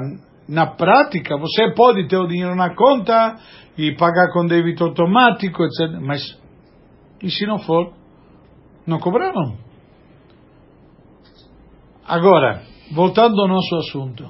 na 0.49 0.67
prática, 0.67 1.37
você 1.39 1.73
pode 1.75 2.07
ter 2.09 2.19
o 2.19 2.27
dinheiro 2.27 2.55
na 2.55 2.75
conta 2.75 3.37
e 3.79 3.95
pagar 3.97 4.33
com 4.33 4.47
débito 4.47 4.85
automático, 4.85 5.65
etc. 5.65 6.01
Mas, 6.01 6.21
e 7.23 7.31
se 7.31 7.47
não 7.47 7.59
for? 7.59 7.93
Não 8.87 8.99
cobraram. 8.99 9.57
Agora, 12.07 12.63
voltando 12.93 13.41
ao 13.41 13.49
nosso 13.49 13.77
assunto, 13.77 14.25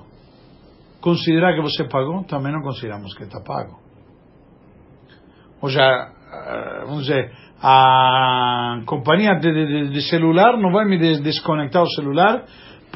considerar 1.00 1.54
que 1.54 1.62
você 1.62 1.84
pagou, 1.88 2.24
também 2.24 2.52
não 2.52 2.62
consideramos 2.62 3.14
que 3.14 3.24
está 3.24 3.40
pago. 3.40 3.78
Ou 5.60 5.68
já, 5.68 6.12
vamos 6.86 7.06
dizer, 7.06 7.32
a 7.62 8.80
companhia 8.86 9.34
de, 9.34 9.52
de, 9.52 9.90
de 9.90 10.02
celular 10.08 10.56
não 10.58 10.70
vai 10.72 10.84
me 10.84 10.98
desconectar 11.20 11.82
o 11.82 11.90
celular 11.90 12.44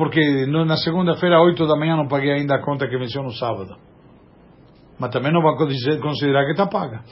porque 0.00 0.46
na 0.46 0.78
segunda-feira, 0.78 1.42
8 1.42 1.66
da 1.66 1.76
manhã, 1.76 1.94
não 1.94 2.08
paguei 2.08 2.32
ainda 2.32 2.54
a 2.54 2.62
conta 2.62 2.88
que 2.88 2.96
venceu 2.96 3.22
no 3.22 3.32
sábado. 3.32 3.76
Mas 4.98 5.10
também 5.10 5.30
não 5.30 5.42
vai 5.42 5.54
considerar 6.00 6.46
que 6.46 6.52
está 6.52 6.66
paga. 6.66 7.02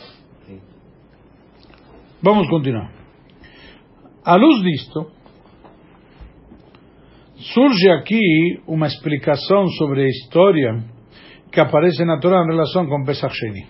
Vamos 2.23 2.49
continuar. 2.49 2.91
À 4.25 4.37
luz 4.37 4.63
disto, 4.63 5.11
surge 7.39 7.91
aqui 7.91 8.61
uma 8.67 8.87
explicação 8.87 9.67
sobre 9.79 10.05
a 10.05 10.09
história 10.09 10.85
que 11.53 11.61
aparece 11.61 12.05
na 12.05 12.19
Torá 12.19 12.43
em 12.43 12.49
relação 12.49 12.87
com 12.87 13.05
Pesach 13.05 13.35
Sheni. 13.35 13.67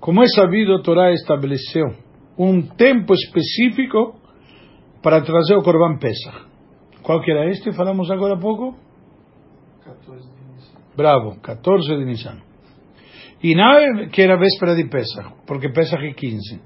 Como 0.00 0.22
é 0.22 0.26
sabido, 0.28 0.74
a 0.74 0.82
Torá 0.82 1.12
estabeleceu 1.12 1.94
um 2.38 2.62
tempo 2.62 3.12
específico 3.12 4.14
para 5.02 5.20
trazer 5.22 5.56
o 5.56 5.62
Corban 5.62 5.98
Pesach. 5.98 6.46
Qual 7.02 7.20
que 7.20 7.30
era 7.30 7.48
este? 7.50 7.72
Falamos 7.72 8.10
agora 8.10 8.34
há 8.34 8.38
pouco? 8.38 8.76
14 9.84 10.22
de 10.22 10.52
Nissan. 10.52 10.78
Bravo, 10.96 11.40
14 11.40 11.96
de 11.96 12.04
Nissan. 12.04 12.38
E 13.42 13.54
na 13.54 14.08
que 14.08 14.22
era 14.22 14.38
véspera 14.38 14.74
de 14.74 14.88
Pesach, 14.88 15.34
porque 15.46 15.68
Pesach 15.70 16.04
é 16.04 16.12
15. 16.12 16.60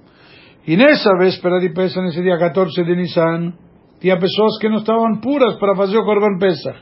E 0.71 0.77
nessa 0.77 1.11
véspera 1.19 1.59
de 1.59 1.71
Pesach, 1.71 2.01
nesse 2.01 2.23
dia 2.23 2.39
14 2.39 2.85
de 2.85 2.95
Nissan, 2.95 3.53
tinha 4.01 4.17
pessoas 4.17 4.57
que 4.61 4.69
não 4.69 4.77
estavam 4.77 5.19
puras 5.21 5.59
para 5.59 5.75
fazer 5.75 5.99
o 5.99 6.05
Corban 6.05 6.39
Pesach. 6.39 6.79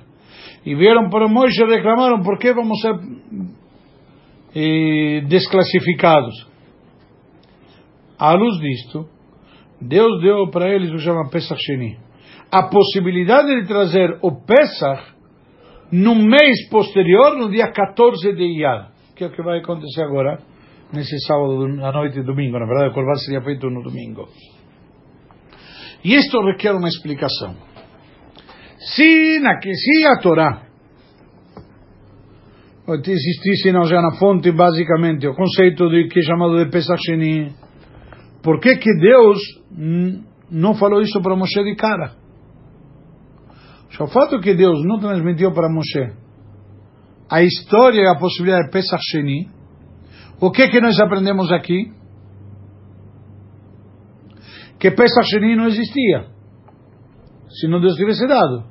E 0.67 0.75
vieram 0.75 1.09
para 1.09 1.27
Moisés 1.27 1.67
e 1.67 1.75
reclamaram, 1.75 2.21
por 2.21 2.39
que 2.39 2.53
vamos 2.53 2.79
ser 2.83 2.95
eh, 4.55 5.23
desclassificados? 5.23 6.47
À 8.19 8.35
luz 8.35 8.61
disto, 8.61 9.09
Deus 9.81 10.21
deu 10.21 10.51
para 10.51 10.69
eles 10.69 10.91
o 10.91 10.97
que 10.97 11.05
chama 11.05 11.31
Pesach 11.31 11.59
Sheni. 11.59 11.97
A 12.53 12.65
possibilidade 12.65 13.59
de 13.59 13.67
trazer 13.67 14.19
o 14.21 14.33
Pesach 14.45 15.15
no 15.91 16.15
mês 16.15 16.69
posterior, 16.69 17.39
no 17.39 17.51
dia 17.51 17.73
14 17.73 18.35
de 18.35 18.43
Iyar, 18.43 18.91
que 19.17 19.25
é 19.25 19.29
o 19.29 19.31
que 19.31 19.43
vai 19.43 19.61
acontecer 19.61 20.03
agora, 20.03 20.43
nesse 20.93 21.19
sábado 21.27 21.65
à 21.85 21.93
noite 21.93 22.19
e 22.19 22.23
domingo. 22.23 22.59
Na 22.59 22.67
verdade, 22.67 22.91
o 22.91 22.95
Corban 22.95 23.15
seria 23.17 23.43
feito 23.43 23.69
no 23.69 23.83
domingo. 23.83 24.29
E 26.05 26.15
isto 26.15 26.41
requer 26.43 26.73
uma 26.73 26.89
explicação. 26.89 27.57
Se, 28.79 29.41
na, 29.41 29.61
se 29.61 30.07
a 30.07 30.19
Torá 30.21 30.69
existisse 32.97 33.71
já 33.71 34.01
na 34.01 34.17
fonte, 34.19 34.51
basicamente, 34.53 35.27
o 35.27 35.35
conceito 35.35 35.89
de, 35.91 36.09
que 36.09 36.21
é 36.21 36.23
chamado 36.23 36.65
de 36.65 36.71
Pesach 36.71 36.99
Sheni, 37.05 37.53
por 38.43 38.61
que, 38.61 38.77
que 38.77 38.95
Deus 38.99 39.39
não 40.51 40.75
falou 40.75 41.03
isso 41.03 41.21
para 41.21 41.37
Moshe 41.37 41.63
de 41.63 41.75
cara? 41.75 42.17
O 44.01 44.07
fato 44.07 44.41
que 44.41 44.55
Deus 44.55 44.79
não 44.85 45.01
transmitiu 45.01 45.53
para 45.53 45.69
Moshe 45.69 46.13
a 47.31 47.43
história 47.43 48.01
e 48.01 48.07
a 48.07 48.15
possibilidade 48.15 48.67
de 48.67 48.71
Pesach 48.71 49.03
Sheni, 49.11 49.58
o 50.41 50.51
que 50.51 50.69
que 50.69 50.81
nós 50.81 50.99
aprendemos 51.01 51.51
aqui? 51.53 51.93
Que 54.79 54.91
Pesach 54.91 55.29
Sheni 55.29 55.57
não 55.57 55.67
existia. 55.67 56.27
Se 57.49 57.67
não 57.67 57.81
Deus 57.81 57.97
tivesse 57.97 58.27
dado. 58.27 58.65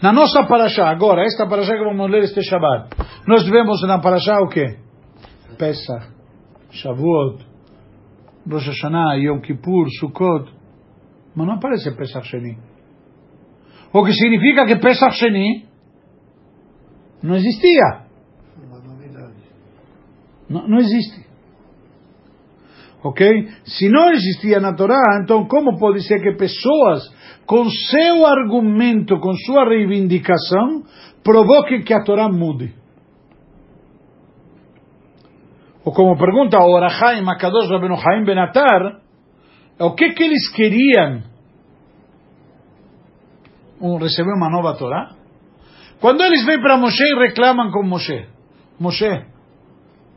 Na 0.00 0.12
nossa 0.12 0.44
Parashá, 0.46 0.88
agora, 0.90 1.24
esta 1.24 1.48
Parashá 1.48 1.72
que 1.72 1.84
vamos 1.84 2.10
ler 2.10 2.24
este 2.24 2.42
Shabbat, 2.42 2.94
nós 3.26 3.42
tivemos 3.44 3.82
na 3.82 3.98
Parashá 3.98 4.36
o 4.42 4.48
quê? 4.48 4.78
Pesach, 5.58 6.12
Shavuot, 6.70 7.44
Rosh 8.48 8.68
Hashanah, 8.68 9.16
Yom 9.16 9.40
Kippur, 9.40 9.88
Sukkot. 9.98 10.52
Mas 11.34 11.46
não 11.46 11.54
aparece 11.54 11.90
Pesach 11.96 12.26
Sheni. 12.28 12.58
O 13.92 14.04
que 14.04 14.12
significa 14.12 14.66
que 14.66 14.76
Pesach 14.76 15.16
Sheni 15.16 15.66
não 17.22 17.34
existia. 17.34 18.05
Não, 20.48 20.68
não 20.68 20.78
existe. 20.78 21.26
Ok? 23.02 23.48
Se 23.64 23.88
não 23.88 24.10
existia 24.10 24.58
na 24.58 24.74
Torá, 24.74 25.20
então 25.22 25.46
como 25.46 25.78
pode 25.78 26.02
ser 26.06 26.20
que 26.20 26.32
pessoas, 26.36 27.02
com 27.46 27.68
seu 27.70 28.26
argumento, 28.26 29.18
com 29.20 29.32
sua 29.32 29.68
reivindicação, 29.68 30.82
provoquem 31.22 31.82
que 31.82 31.94
a 31.94 32.02
Torá 32.02 32.28
mude? 32.28 32.74
Ou 35.84 35.92
como 35.92 36.18
pergunta 36.18 36.58
o 36.58 36.72
Orachaim 36.72 37.24
Akadosh 37.28 37.70
Rabbeinu 37.70 37.96
Chaim 37.96 38.24
Benatar, 38.24 39.00
o 39.78 39.94
que 39.94 40.10
que 40.10 40.24
eles 40.24 40.48
queriam? 40.52 41.22
Um, 43.80 43.98
receber 43.98 44.32
uma 44.32 44.50
nova 44.50 44.76
Torá? 44.76 45.14
Quando 46.00 46.22
eles 46.22 46.44
vêm 46.44 46.60
para 46.60 46.76
Moshe 46.76 47.04
e 47.04 47.18
reclamam 47.18 47.70
com 47.70 47.84
Moshe, 47.84 48.26
Moshe, 48.80 49.26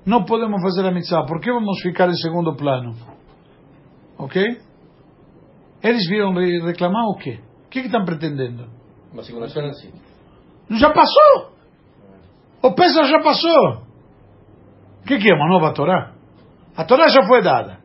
não 0.10 0.26
podemos 0.26 0.60
fazer 0.64 0.88
a 0.88 0.92
mitzvah, 0.92 1.24
por 1.28 1.40
que 1.40 1.52
vamos 1.52 1.80
ficar 1.82 2.10
em 2.10 2.16
segundo 2.16 2.56
plano? 2.56 2.96
Ok? 4.18 4.42
Eles 5.84 6.10
viram 6.10 6.34
reclamar 6.34 7.06
o 7.10 7.16
quê? 7.16 7.40
O 7.66 7.70
que, 7.70 7.82
estão 7.82 8.04
pretendendo? 8.04 8.68
Uma 9.14 9.22
segunda 9.22 9.48
chance. 9.48 9.94
Já 10.72 10.90
passou! 10.90 11.54
O 12.64 12.74
Pesach 12.74 13.08
já 13.08 13.20
passou! 13.20 13.84
O 15.02 15.06
que, 15.06 15.20
que 15.20 15.32
é 15.32 15.36
uma 15.36 15.48
nova 15.48 15.74
Torá? 15.76 16.16
A 16.76 16.84
Torá 16.86 17.08
já 17.08 17.28
foi 17.28 17.44
dada. 17.44 17.78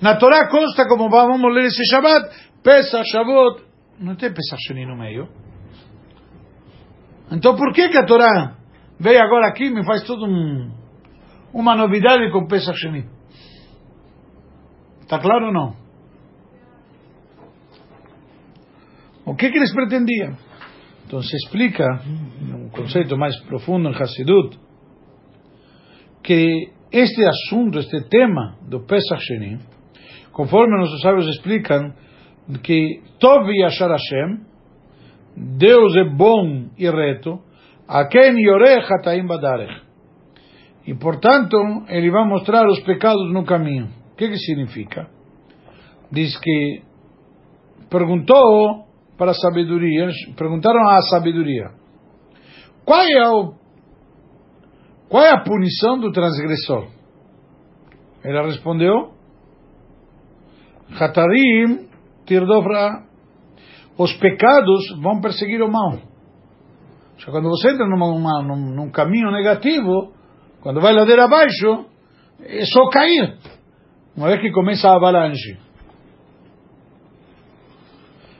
Na 0.00 0.16
Torá 0.16 0.50
consta, 0.50 0.88
como 0.88 1.08
vamos 1.08 1.54
ler 1.54 1.66
esse 1.66 1.84
Shabbat, 1.88 2.34
Pesach, 2.64 3.08
Shavuot. 3.08 3.62
Não 4.00 4.16
tem 4.16 4.34
Pesach 4.34 4.60
Sheni 4.66 4.86
no 4.86 4.96
meio. 4.96 5.28
Então 7.30 7.54
por 7.54 7.72
que, 7.72 7.88
que 7.88 7.98
a 7.98 8.04
Torá 8.04 8.56
veio 8.98 9.22
agora 9.22 9.46
aqui 9.46 9.66
e 9.66 9.70
me 9.70 9.84
faz 9.86 10.02
tudo 10.02 10.26
um, 10.26 10.81
uma 11.52 11.74
novidade 11.74 12.30
com 12.30 12.46
Pesach 12.46 12.78
Sheni? 12.78 13.04
Está 15.02 15.18
claro 15.18 15.46
ou 15.46 15.52
não? 15.52 15.76
O 19.24 19.34
que, 19.34 19.50
que 19.50 19.58
eles 19.58 19.72
pretendiam? 19.72 20.36
Então 21.06 21.22
se 21.22 21.36
explica, 21.36 21.84
um 22.40 22.68
conceito 22.70 23.16
mais 23.16 23.38
profundo 23.42 23.88
em 23.88 23.94
Hassidut, 23.94 24.58
que 26.22 26.72
este 26.90 27.24
assunto, 27.24 27.78
este 27.78 28.00
tema 28.08 28.56
do 28.62 28.80
Pesach 28.86 29.22
Sheni, 29.22 29.58
conforme 30.32 30.78
nossos 30.78 31.00
sábios 31.00 31.28
explicam, 31.28 31.92
que 32.62 33.02
Tov 33.18 33.48
Yashar 33.50 33.90
Hashem, 33.90 34.40
Deus 35.36 35.96
é 35.96 36.04
bom 36.04 36.68
e 36.78 36.90
reto, 36.90 37.40
a 37.88 38.06
quem 38.06 38.40
yorech 38.40 38.86
hataim 38.92 39.26
badarech. 39.26 39.91
E 40.86 40.94
portanto, 40.94 41.56
ele 41.88 42.10
vai 42.10 42.26
mostrar 42.26 42.66
os 42.68 42.80
pecados 42.80 43.32
no 43.32 43.44
caminho. 43.44 43.88
O 44.12 44.16
que, 44.16 44.28
que 44.28 44.36
significa? 44.36 45.08
Diz 46.10 46.36
que 46.38 46.82
perguntou 47.88 48.86
para 49.16 49.30
a 49.30 49.34
sabedoria, 49.34 50.08
perguntaram 50.36 50.88
à 50.88 51.00
sabedoria, 51.02 51.70
qual 52.84 53.02
é 53.02 53.28
o 53.30 53.54
qual 55.08 55.22
é 55.22 55.30
a 55.30 55.42
punição 55.42 55.98
do 55.98 56.10
transgressor? 56.10 56.88
Ela 58.24 58.46
respondeu: 58.46 59.12
Hatarim 60.98 61.86
tirdovra. 62.24 63.04
Os 63.98 64.14
pecados 64.14 64.98
vão 65.02 65.20
perseguir 65.20 65.60
o 65.60 65.70
mal. 65.70 65.98
Quando 67.26 67.50
você 67.50 67.72
entra 67.72 67.86
numa, 67.86 68.06
uma, 68.06 68.42
num, 68.42 68.74
num 68.74 68.90
caminho 68.90 69.30
negativo, 69.30 70.14
quando 70.62 70.80
vai 70.80 70.92
ladeira 70.92 71.24
abaixo, 71.24 71.86
é 72.40 72.64
só 72.64 72.88
cair. 72.88 73.36
Uma 74.16 74.28
vez 74.28 74.40
que 74.40 74.50
começa 74.52 74.88
a 74.88 74.96
avalanche. 74.96 75.58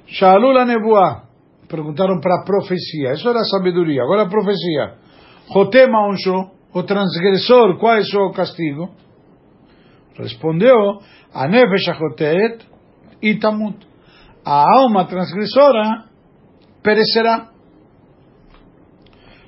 Shalula 0.07 0.65
nevoa. 0.65 1.25
Perguntaram 1.69 2.21
para 2.21 2.41
a 2.41 2.45
profecia. 2.45 3.13
Isso 3.13 3.29
era 3.29 3.41
a 3.41 3.45
sabedoria. 3.45 4.03
Agora 4.03 4.23
a 4.23 4.29
profecia. 4.29 4.95
Rotema 5.49 6.09
unsho 6.09 6.51
o 6.75 6.83
transgressor, 6.83 7.79
qual 7.79 7.97
é 7.97 8.01
o 8.01 8.33
castigo? 8.33 8.91
Respondeu, 10.17 11.01
a 11.35 11.49
nefesh 11.49 11.89
achotet 11.89 12.67
itamut. 13.21 13.87
A 14.45 14.65
alma 14.79 15.07
transgressora 15.07 16.05
perecerá. 16.83 17.49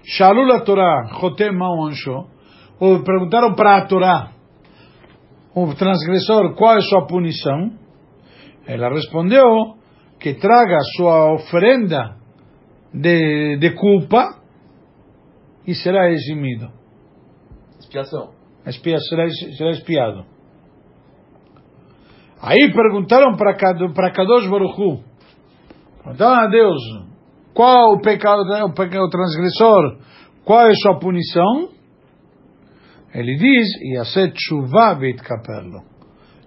Shalul 0.05 0.53
a 0.53 0.61
Torá, 0.61 1.09
chotem 1.19 1.53
ma'onsho. 1.53 2.34
Ou 2.81 3.03
perguntaram 3.03 3.55
para 3.55 3.77
a 3.77 3.87
Torá, 3.87 4.33
o 5.55 5.73
transgressor, 5.75 6.55
qual 6.55 6.75
é 6.75 6.79
a 6.79 6.83
sua 6.83 7.07
punição? 7.07 7.71
Ela 8.67 8.89
respondeu 8.89 9.77
que 10.19 10.35
traga 10.35 10.79
sua 10.97 11.35
oferenda 11.35 12.17
de, 12.93 13.57
de 13.59 13.71
culpa 13.75 14.41
e 15.67 15.75
será 15.75 16.11
eximido 16.11 16.71
Expiação. 17.79 18.31
expia, 18.67 18.99
será, 18.99 19.29
será 19.57 19.71
espiado. 19.71 20.25
Aí 22.41 22.73
perguntaram 22.73 23.37
para 23.37 23.55
para 23.95 24.13
Kadosh 24.13 24.49
Baruchu, 24.49 25.03
perguntaram 26.03 26.45
a 26.45 26.47
Deus, 26.49 26.81
qual 27.55 27.95
o 27.95 28.01
pecado, 28.01 28.43
o 28.67 28.75
pecado 28.75 29.09
transgressor, 29.09 29.99
qual 30.45 30.67
é 30.67 30.71
a 30.71 30.75
sua 30.75 30.99
punição? 30.99 31.69
Ele 33.15 33.37
diz, 33.37 33.69
Yaset 33.81 34.35
tshuva 34.35 34.95
beit 34.97 35.23
kaperlo, 35.23 35.83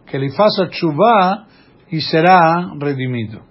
que 0.06 0.18
ele 0.18 0.30
faça 0.36 0.68
tshuva 0.68 1.46
e 1.90 2.02
será 2.02 2.74
redimido. 2.82 3.42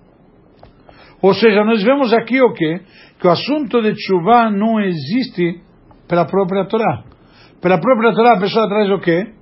Ou 1.23 1.33
seja, 1.33 1.65
nós 1.65 1.83
vemos 1.83 2.13
aqui 2.13 2.41
o 2.43 2.53
quê? 2.53 2.81
Que 3.19 3.27
o 3.27 3.31
assunto 3.31 3.81
de 3.81 3.95
tshuva 3.95 4.51
não 4.51 4.79
existe 4.81 5.63
pela 6.07 6.27
própria 6.27 6.67
Torá. 6.67 7.05
Pela 7.63 7.79
própria 7.81 8.13
Torá, 8.13 8.35
a 8.35 8.41
pessoa 8.41 8.69
traz 8.69 8.91
o 8.91 8.99
quê? 8.99 9.33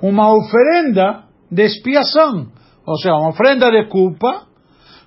Uma 0.00 0.32
oferenda 0.32 1.24
de 1.50 1.64
expiação. 1.64 2.52
Ou 2.86 2.96
seja, 2.98 3.14
uma 3.14 3.30
oferenda 3.30 3.68
de 3.70 3.88
culpa, 3.88 4.46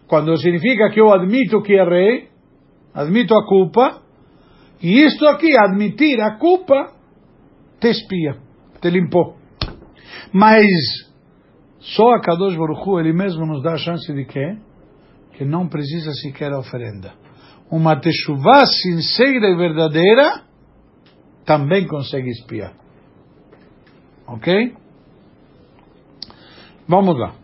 quando 0.07 0.35
significa 0.37 0.89
que 0.89 0.99
eu 0.99 1.13
admito 1.13 1.61
que 1.61 1.73
errei, 1.73 2.27
admito 2.93 3.33
a 3.33 3.47
culpa, 3.47 4.01
e 4.81 5.01
isto 5.05 5.25
aqui, 5.27 5.53
admitir 5.57 6.19
a 6.21 6.37
culpa, 6.37 6.94
te 7.79 7.89
expia, 7.89 8.37
te 8.81 8.89
limpou. 8.89 9.35
Mas 10.31 10.65
só 11.79 12.13
a 12.13 12.21
Kadosh 12.21 12.55
Baruch 12.55 12.99
ele 12.99 13.13
mesmo 13.13 13.45
nos 13.45 13.61
dá 13.61 13.73
a 13.73 13.77
chance 13.77 14.11
de 14.11 14.25
quê? 14.25 14.57
Que 15.33 15.45
não 15.45 15.67
precisa 15.67 16.11
sequer 16.13 16.51
oferenda. 16.53 17.13
Uma 17.69 17.99
techuvá 17.99 18.65
sincera 18.65 19.49
e 19.49 19.55
verdadeira 19.55 20.43
também 21.45 21.87
consegue 21.87 22.29
espiar. 22.29 22.73
Ok? 24.27 24.73
Vamos 26.87 27.17
lá. 27.17 27.35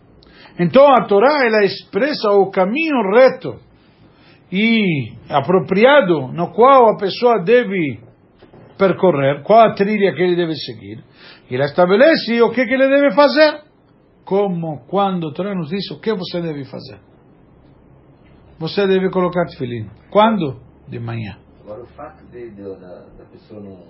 Então 0.58 0.86
a 0.86 1.06
Torá 1.06 1.46
ela 1.46 1.64
expressa 1.64 2.30
o 2.32 2.50
caminho 2.50 3.10
reto 3.14 3.58
e 4.50 5.12
apropriado 5.28 6.28
no 6.28 6.52
qual 6.52 6.90
a 6.90 6.96
pessoa 6.96 7.42
deve 7.42 8.00
percorrer, 8.86 9.42
qual 9.44 9.60
a 9.70 9.74
trilha 9.74 10.12
que 10.14 10.22
ele 10.22 10.34
deve 10.36 10.54
seguir. 10.56 11.04
E 11.50 11.54
ela 11.54 11.64
estabelece 11.66 12.40
o 12.42 12.50
que, 12.50 12.64
que 12.64 12.74
ele 12.74 12.88
deve 12.88 13.14
fazer. 13.14 13.62
Como, 14.24 14.84
quando 14.88 15.32
Torá 15.32 15.54
nos 15.54 15.68
diz 15.68 15.88
o 15.90 16.00
que 16.00 16.12
você 16.14 16.40
deve 16.40 16.64
fazer. 16.64 16.98
Você 18.58 18.86
deve 18.86 19.10
colocar 19.10 19.44
tefilim. 19.46 19.88
Quando? 20.10 20.60
De 20.88 20.98
manhã. 20.98 21.36
Agora, 21.62 21.82
o 21.82 21.86
fato 21.86 22.24
de, 22.30 22.50
de- 22.50 22.62
da, 22.62 23.04
da 23.18 23.24
pessoa 23.30 23.60
não. 23.60 23.84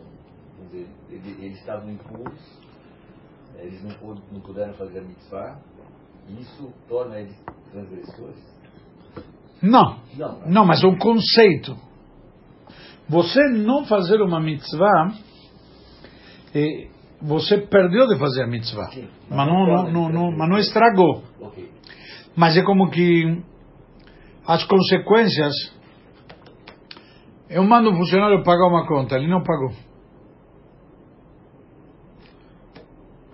dizer, 0.66 0.86
ele- 1.10 1.36
eles 1.44 1.58
estavam 1.58 1.90
impuros, 1.90 2.40
eh, 3.58 3.66
eles 3.66 3.82
não, 3.82 4.14
não 4.32 4.40
puderam 4.40 4.72
fazer 4.74 5.00
a 5.00 5.02
mitzvah, 5.02 5.58
isso 6.38 6.72
torna 6.88 7.18
eles 7.18 7.36
transgressores? 7.70 8.38
Não. 9.62 9.98
Não. 10.16 10.38
né? 10.38 10.44
Não, 10.46 10.64
mas 10.66 10.82
um 10.84 10.96
conceito. 10.96 11.76
Você 13.08 13.40
não 13.48 13.84
fazer 13.84 14.20
uma 14.22 14.40
mitzvah, 14.40 15.12
eh, 16.54 16.88
você 17.20 17.58
perdeu 17.58 18.08
de 18.08 18.18
fazer 18.18 18.44
a 18.44 18.46
mitzvah. 18.46 18.90
Sim, 18.92 19.08
Mas 19.28 19.46
não, 19.46 19.66
não, 19.66 19.90
não, 19.92 20.08
não- 20.08 20.32
mas 20.36 20.48
não 20.48 20.58
estragou. 20.58 21.22
Mas 22.34 22.56
é 22.56 22.62
como 22.62 22.90
que 22.90 23.42
as 24.46 24.64
consequências. 24.64 25.52
Eu 27.48 27.62
mando 27.64 27.90
um 27.90 27.96
funcionário 27.96 28.42
pagar 28.42 28.66
uma 28.68 28.86
conta, 28.86 29.16
ele 29.16 29.28
não 29.28 29.42
pagou. 29.42 29.72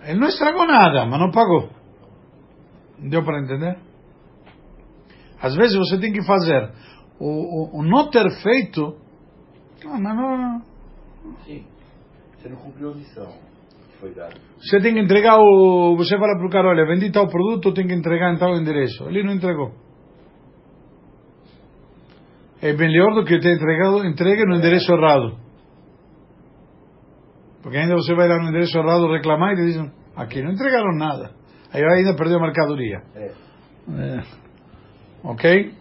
Ele 0.04 0.18
não 0.18 0.28
estragou 0.28 0.66
nada, 0.66 1.06
mas 1.06 1.20
não 1.20 1.30
pagou. 1.30 1.68
Deu 2.98 3.22
para 3.24 3.40
entender? 3.40 3.78
Às 5.40 5.54
vezes 5.54 5.76
você 5.76 5.98
tem 6.00 6.12
que 6.12 6.24
fazer 6.24 6.72
o, 7.20 7.26
o, 7.26 7.78
o 7.78 7.82
não 7.82 8.10
ter 8.10 8.28
feito. 8.42 8.96
Não, 9.84 10.00
mas 10.00 10.16
não, 10.16 10.62
Sim. 11.44 11.64
Você 12.36 12.48
não 12.48 12.56
cumpriu 12.56 12.90
a 12.90 12.94
missão. 12.94 13.32
foi 14.00 14.14
dado. 14.14 14.40
Você 14.60 14.80
tem 14.80 14.94
que 14.94 15.00
entregar 15.00 15.38
o. 15.38 15.96
Você 15.96 16.16
fala 16.18 16.36
para 16.36 16.46
o 16.46 16.50
cara, 16.50 16.68
olha, 16.68 16.86
vendi 16.86 17.10
tal 17.10 17.28
produto, 17.28 17.72
tem 17.74 17.86
que 17.86 17.94
entregar 17.94 18.32
em 18.32 18.38
tal 18.38 18.56
endereço. 18.56 19.04
Ele 19.08 19.22
não 19.22 19.32
entregou. 19.32 19.72
É 22.60 22.72
melhor 22.72 23.14
do 23.14 23.24
que 23.24 23.38
ter 23.38 23.54
entregado, 23.54 24.04
entregue 24.04 24.44
no 24.44 24.56
endereço 24.56 24.92
errado. 24.92 25.38
Porque 27.62 27.76
ainda 27.76 27.94
você 27.94 28.14
vai 28.14 28.28
lá 28.28 28.38
no 28.38 28.48
endereço 28.48 28.76
errado 28.78 29.12
reclamar 29.12 29.52
e 29.52 29.56
te 29.56 29.62
dizem, 29.66 29.92
aqui 30.16 30.42
não 30.42 30.52
entregaram 30.52 30.96
nada. 30.96 31.30
Aí 31.72 31.84
ainda 31.84 32.16
perdeu 32.16 32.38
a 32.38 32.42
mercadoria. 32.42 33.02
É. 33.14 33.26
É. 33.26 34.22
Ok? 35.22 35.74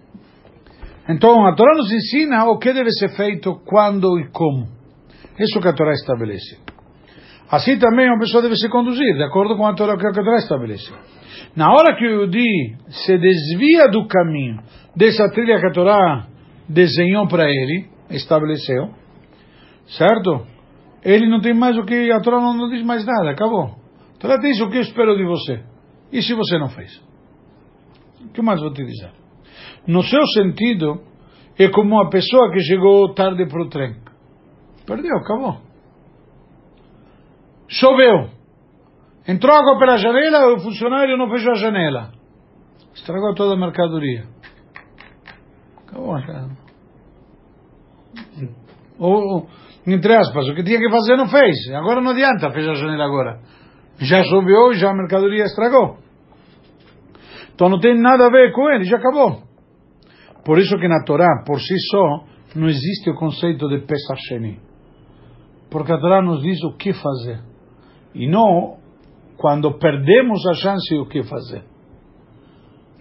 Então, 1.10 1.46
a 1.46 1.56
Torá 1.56 1.76
nos 1.76 1.92
ensina 1.92 2.46
o 2.46 2.58
que 2.58 2.74
deve 2.74 2.92
ser 2.92 3.10
feito, 3.16 3.62
quando 3.66 4.20
e 4.20 4.30
como. 4.32 4.68
Isso 5.40 5.62
que 5.62 5.68
a 5.68 5.74
Torá 5.74 5.94
estabelece. 5.94 6.58
Assim 7.50 7.80
também 7.80 8.10
uma 8.10 8.20
pessoa 8.20 8.44
deve 8.44 8.56
se 8.58 8.68
conduzir, 8.68 9.16
de 9.16 9.24
acordo 9.24 9.56
com 9.56 9.66
a 9.66 9.74
Torá 9.74 9.98
que 9.98 10.06
a 10.06 10.12
Torá 10.12 10.38
estabelece. 10.38 10.92
Na 11.56 11.72
hora 11.72 11.96
que 11.96 12.06
o 12.06 12.22
Yudi 12.22 12.76
se 12.90 13.18
desvia 13.18 13.88
do 13.88 14.06
caminho, 14.06 14.60
dessa 14.96 15.30
trilha 15.32 15.60
que 15.60 15.68
a 15.68 15.72
Torá 15.72 16.28
desenhou 16.68 17.26
para 17.28 17.50
ele, 17.50 17.88
estabeleceu, 18.10 18.90
certo? 19.88 20.46
Ele 21.04 21.30
não 21.30 21.40
tem 21.40 21.54
mais 21.54 21.78
o 21.78 21.84
que, 21.84 22.12
a 22.12 22.20
Torá 22.20 22.42
não, 22.42 22.70
diz 22.70 22.84
mais 22.84 23.06
nada, 23.06 23.30
acabou. 23.32 23.76
A 24.16 24.20
Torá 24.20 24.38
diz 24.38 24.60
o 24.60 24.70
que 24.70 24.78
eu 24.78 24.82
espero 24.82 25.16
de 25.16 25.24
você. 25.24 25.64
E 26.12 26.22
se 26.22 26.34
você 26.34 26.58
não 26.58 26.70
fez? 26.70 27.02
O 28.26 28.30
que 28.30 28.42
mais 28.42 28.60
vou 28.60 28.74
te 28.74 28.84
dizer? 28.84 29.12
No 29.88 30.04
seu 30.04 30.26
sentido, 30.28 31.02
é 31.58 31.70
como 31.70 31.96
uma 31.96 32.10
pessoa 32.10 32.52
que 32.52 32.60
chegou 32.60 33.14
tarde 33.14 33.48
para 33.48 33.62
o 33.62 33.70
trem. 33.70 33.96
Perdeu, 34.86 35.18
acabou. 35.18 35.58
Choveu. 37.68 38.30
Entrou 39.28 39.56
água 39.56 39.78
pela 39.80 39.98
janela, 39.98 40.54
o 40.54 40.60
funcionário 40.60 41.18
não 41.18 41.30
fechou 41.30 41.52
a 41.52 41.56
janela. 41.56 42.12
Estragou 42.94 43.34
toda 43.34 43.56
a 43.56 43.58
mercadoria. 43.58 44.26
Acabou. 45.86 46.16
cara. 46.26 46.50
Ou, 49.00 49.48
entre 49.86 50.16
aspas, 50.16 50.48
o 50.50 50.56
que 50.56 50.64
tinha 50.64 50.80
que 50.80 50.90
fazer 50.90 51.16
não 51.16 51.28
fez. 51.28 51.56
Agora 51.74 52.02
não 52.02 52.12
adianta 52.12 52.52
fechar 52.52 52.72
a 52.72 52.76
janela 52.76 53.06
agora. 53.06 53.40
Já 54.00 54.24
choveu, 54.24 54.74
já 54.74 54.92
a 54.92 54.96
mercadoria 54.96 55.44
estragou. 55.44 55.98
Então 57.54 57.70
não 57.70 57.80
tem 57.80 58.00
nada 58.00 58.28
a 58.28 58.30
ver 58.30 58.52
com 58.54 58.70
ele, 58.70 58.84
já 58.84 58.98
acabou. 58.98 59.47
Por 60.48 60.58
isso 60.60 60.78
que 60.78 60.88
na 60.88 61.04
Torá, 61.04 61.44
por 61.46 61.60
si 61.60 61.76
só, 61.92 62.24
não 62.56 62.70
existe 62.70 63.10
o 63.10 63.16
conceito 63.16 63.68
de 63.68 63.80
Pesach. 63.80 64.62
Porque 65.70 65.92
a 65.92 65.98
Torá 65.98 66.22
nos 66.22 66.42
diz 66.42 66.64
o 66.64 66.72
que 66.78 66.94
fazer. 66.94 67.42
E 68.16 68.30
não 68.30 68.78
quando 69.36 69.78
perdemos 69.78 70.40
a 70.48 70.54
chance 70.54 70.96
o 70.96 71.06
que 71.06 71.22
fazer. 71.24 71.66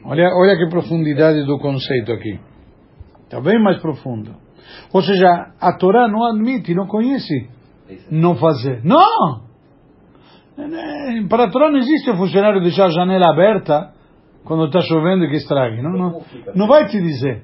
Olha, 0.04 0.28
olha 0.34 0.56
que 0.56 0.68
profundidade 0.68 1.44
do 1.44 1.56
conceito 1.60 2.10
aqui. 2.10 2.40
Está 3.22 3.40
bem 3.40 3.62
mais 3.62 3.80
profundo. 3.80 4.34
Ou 4.92 5.00
seja, 5.00 5.52
a 5.60 5.72
Torá 5.78 6.08
não 6.08 6.24
admite, 6.24 6.74
não 6.74 6.88
conhece 6.88 7.48
não 8.10 8.34
fazer. 8.34 8.82
Não! 8.82 9.46
Para 11.28 11.44
a 11.44 11.50
Torá 11.52 11.70
não 11.70 11.78
existe 11.78 12.12
funcionário 12.16 12.60
deixar 12.60 12.86
a 12.86 12.90
janela 12.90 13.30
aberta 13.30 13.94
quando 14.46 14.66
está 14.66 14.80
chovendo 14.80 15.24
e 15.24 15.28
que 15.28 15.36
estrague. 15.36 15.82
Não, 15.82 15.90
não, 15.90 16.22
não 16.54 16.66
vai 16.68 16.86
te 16.86 17.00
dizer. 17.00 17.42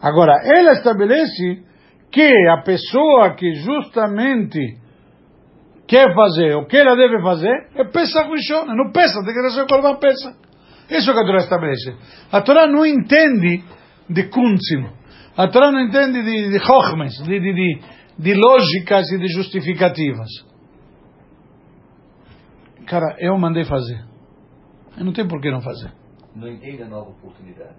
Agora, 0.00 0.34
ela 0.44 0.72
estabelece 0.72 1.62
que 2.10 2.48
a 2.48 2.62
pessoa 2.62 3.34
que 3.34 3.54
justamente 3.54 4.78
quer 5.88 6.14
fazer 6.14 6.54
o 6.56 6.66
que 6.66 6.76
ela 6.76 6.94
deve 6.94 7.22
fazer 7.22 7.68
é 7.74 7.84
Pesach 7.84 8.28
Rishon. 8.28 8.66
Não 8.66 8.92
pensa, 8.92 9.24
tem 9.24 9.34
que 9.34 9.50
ser 9.50 9.66
Korban 9.66 9.96
Pesach. 9.96 10.36
Isso 10.90 11.10
é 11.10 11.14
que 11.14 11.20
a 11.20 11.24
Torá 11.24 11.38
estabelece. 11.38 11.96
A 12.30 12.42
Torá 12.42 12.66
não 12.66 12.84
entende 12.84 13.64
de 14.10 14.24
kunzim. 14.24 14.90
A 15.36 15.48
Torá 15.48 15.72
não 15.72 15.80
entende 15.80 16.22
de, 16.22 16.50
de 16.50 16.58
chokhmes, 16.58 17.14
de, 17.22 17.40
de, 17.40 17.54
de, 17.54 17.80
de 18.18 18.34
lógicas 18.34 19.10
e 19.10 19.18
de 19.18 19.28
justificativas. 19.28 20.28
Cara, 22.86 23.16
eu 23.20 23.38
mandei 23.38 23.64
fazer. 23.64 24.11
Não 24.98 25.12
tenho 25.12 25.28
por 25.28 25.40
que 25.40 25.50
não 25.50 25.60
fazer. 25.60 25.92
Não 26.34 26.48
entende 26.48 26.82
a 26.82 26.88
nova 26.88 27.10
oportunidade. 27.10 27.76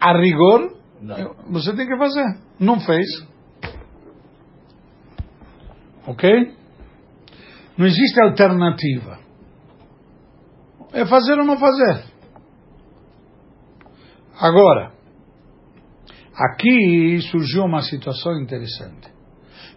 A 0.00 0.18
rigor, 0.18 0.76
Não. 1.00 1.34
você 1.50 1.74
tem 1.74 1.86
que 1.86 1.96
fazer. 1.96 2.38
Não 2.58 2.80
fez. 2.80 3.06
Ok? 6.06 6.54
Não 7.76 7.86
existe 7.86 8.20
alternativa. 8.22 9.18
É 10.92 11.06
fazer 11.06 11.38
ou 11.38 11.44
não 11.44 11.58
fazer. 11.58 12.04
Agora, 14.38 14.92
aqui 16.34 17.20
surgiu 17.30 17.64
uma 17.64 17.82
situação 17.82 18.40
interessante. 18.40 19.10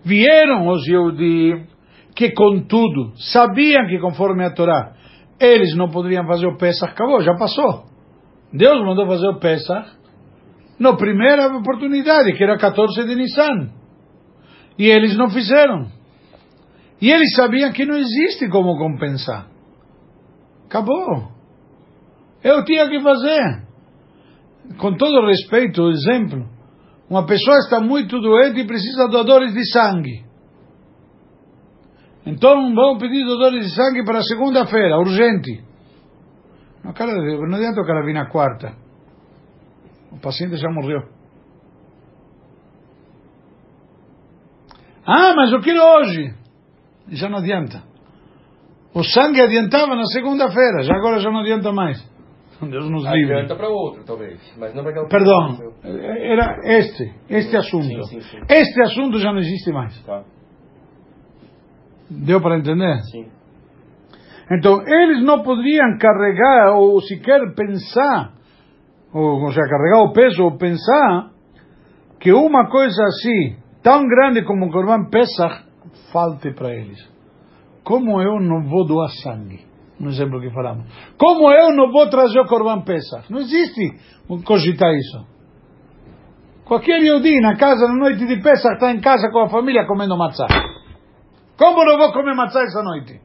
Vieram 0.03 0.67
os 0.67 0.85
Yehudi 0.87 1.67
que, 2.15 2.31
contudo, 2.31 3.13
sabiam 3.17 3.85
que 3.87 3.99
conforme 3.99 4.43
a 4.45 4.51
Torá, 4.51 4.94
eles 5.39 5.75
não 5.75 5.89
poderiam 5.89 6.25
fazer 6.25 6.47
o 6.47 6.57
Pesach, 6.57 6.91
acabou, 6.91 7.21
já 7.21 7.35
passou. 7.35 7.85
Deus 8.53 8.79
mandou 8.85 9.07
fazer 9.07 9.27
o 9.27 9.39
Pesach 9.39 9.89
na 10.79 10.95
primeira 10.95 11.47
oportunidade, 11.55 12.33
que 12.33 12.43
era 12.43 12.57
14 12.57 13.05
de 13.05 13.15
Nissan. 13.15 13.69
E 14.77 14.87
eles 14.87 15.17
não 15.17 15.29
fizeram. 15.29 15.87
E 17.01 17.11
eles 17.11 17.33
sabiam 17.35 17.71
que 17.71 17.85
não 17.85 17.97
existe 17.97 18.49
como 18.49 18.77
compensar. 18.77 19.47
Acabou. 20.65 21.31
Eu 22.43 22.63
tinha 22.63 22.87
que 22.89 23.01
fazer. 23.01 23.65
Com 24.77 24.95
todo 24.95 25.27
respeito, 25.27 25.89
exemplo. 25.89 26.45
Uma 27.09 27.25
pessoa 27.25 27.57
está 27.57 27.79
muito 27.79 28.19
doente 28.19 28.61
e 28.61 28.67
precisa 28.67 29.05
de 29.05 29.11
doadores 29.11 29.53
de 29.53 29.71
sangue. 29.71 30.25
Então 32.25 32.73
vamos 32.73 32.99
pedir 32.99 33.23
doadores 33.23 33.65
de 33.65 33.75
sangue 33.75 34.03
para 34.03 34.21
segunda-feira, 34.21 34.97
urgente. 34.97 35.63
Não, 36.83 36.93
cara, 36.93 37.13
não 37.13 37.55
adianta 37.55 37.81
o 37.81 37.85
cara 37.85 38.05
vir 38.05 38.13
na 38.13 38.29
quarta. 38.29 38.73
O 40.11 40.19
paciente 40.19 40.57
já 40.57 40.69
morreu. 40.71 41.01
Ah, 45.05 45.33
mas 45.35 45.51
eu 45.51 45.61
quero 45.61 45.79
hoje. 45.79 46.33
Já 47.09 47.29
não 47.29 47.37
adianta. 47.37 47.83
O 48.93 49.03
sangue 49.03 49.41
adiantava 49.41 49.95
na 49.95 50.05
segunda-feira, 50.05 50.81
já 50.81 50.95
agora 50.95 51.19
já 51.19 51.29
não 51.29 51.41
adianta 51.41 51.71
mais. 51.71 52.01
Deus 52.61 52.89
nos 52.89 53.03
livre. 53.03 53.33
Adianta 53.33 53.55
para 53.55 53.67
outro, 53.67 54.03
talvez. 54.05 54.39
Mas 54.57 54.73
não 54.73 54.83
para 54.83 55.07
Perdão, 55.07 55.57
era 55.83 56.57
este, 56.63 57.13
este 57.29 57.57
assunto. 57.57 57.83
Sim, 57.83 58.03
sim, 58.03 58.21
sim. 58.21 58.39
Este 58.49 58.81
assunto 58.81 59.19
já 59.19 59.31
não 59.31 59.39
existe 59.39 59.71
mais. 59.71 60.01
Tá. 60.05 60.23
Deu 62.09 62.41
para 62.41 62.57
entender? 62.57 62.97
Sim. 63.11 63.27
Então, 64.51 64.81
eles 64.85 65.23
não 65.23 65.41
poderiam 65.41 65.97
carregar 65.97 66.75
ou 66.75 67.01
sequer 67.01 67.53
pensar, 67.55 68.33
ou, 69.11 69.41
ou 69.41 69.47
seja, 69.47 69.67
carregar 69.67 70.03
o 70.03 70.13
peso 70.13 70.43
ou 70.43 70.57
pensar 70.57 71.31
que 72.19 72.31
uma 72.31 72.69
coisa 72.69 73.03
assim, 73.03 73.55
tão 73.81 74.07
grande 74.07 74.43
como 74.43 74.67
o 74.67 74.71
Corban 74.71 75.09
Pesach, 75.09 75.65
falte 76.11 76.51
para 76.53 76.73
eles. 76.73 76.99
Como 77.83 78.21
eu 78.21 78.39
não 78.39 78.67
vou 78.67 78.85
doar 78.85 79.09
sangue? 79.23 79.65
No 79.99 80.09
exemplo 80.09 80.41
que 80.41 80.49
falamos. 80.51 80.85
Como 81.17 81.51
eu 81.51 81.75
não 81.75 81.91
vou 81.91 82.09
trazer 82.09 82.39
o 82.39 82.47
Corban 82.47 82.81
Pesach? 82.81 83.31
Não 83.31 83.39
existe 83.39 83.97
cogitar 84.43 84.93
isso. 84.93 85.25
Qualquer 86.65 86.99
Yehudi 87.01 87.39
na 87.41 87.55
casa, 87.55 87.87
na 87.87 87.95
noite 87.95 88.25
de 88.25 88.41
Pesach, 88.41 88.73
está 88.73 88.91
em 88.91 88.99
casa 88.99 89.29
com 89.31 89.39
a 89.39 89.49
família 89.49 89.85
comendo 89.85 90.17
matzah. 90.17 90.47
Como 91.57 91.85
não 91.85 91.97
vou 91.97 92.11
comer 92.11 92.35
matzah 92.35 92.63
essa 92.63 92.83
noite? 92.83 93.21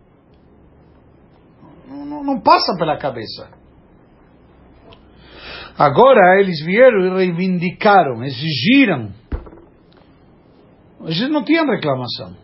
Não, 1.89 2.05
não- 2.05 2.25
não 2.25 2.41
passa 2.41 2.77
pela 2.79 2.97
cabeça. 2.97 3.51
Agora 5.79 6.39
eles 6.41 6.63
vieram 6.65 7.07
e 7.07 7.11
reivindicaram, 7.17 8.23
exigiram. 8.23 9.11
Eles 11.03 11.29
não 11.31 11.43
tinham 11.43 11.67
reclamação. 11.67 12.37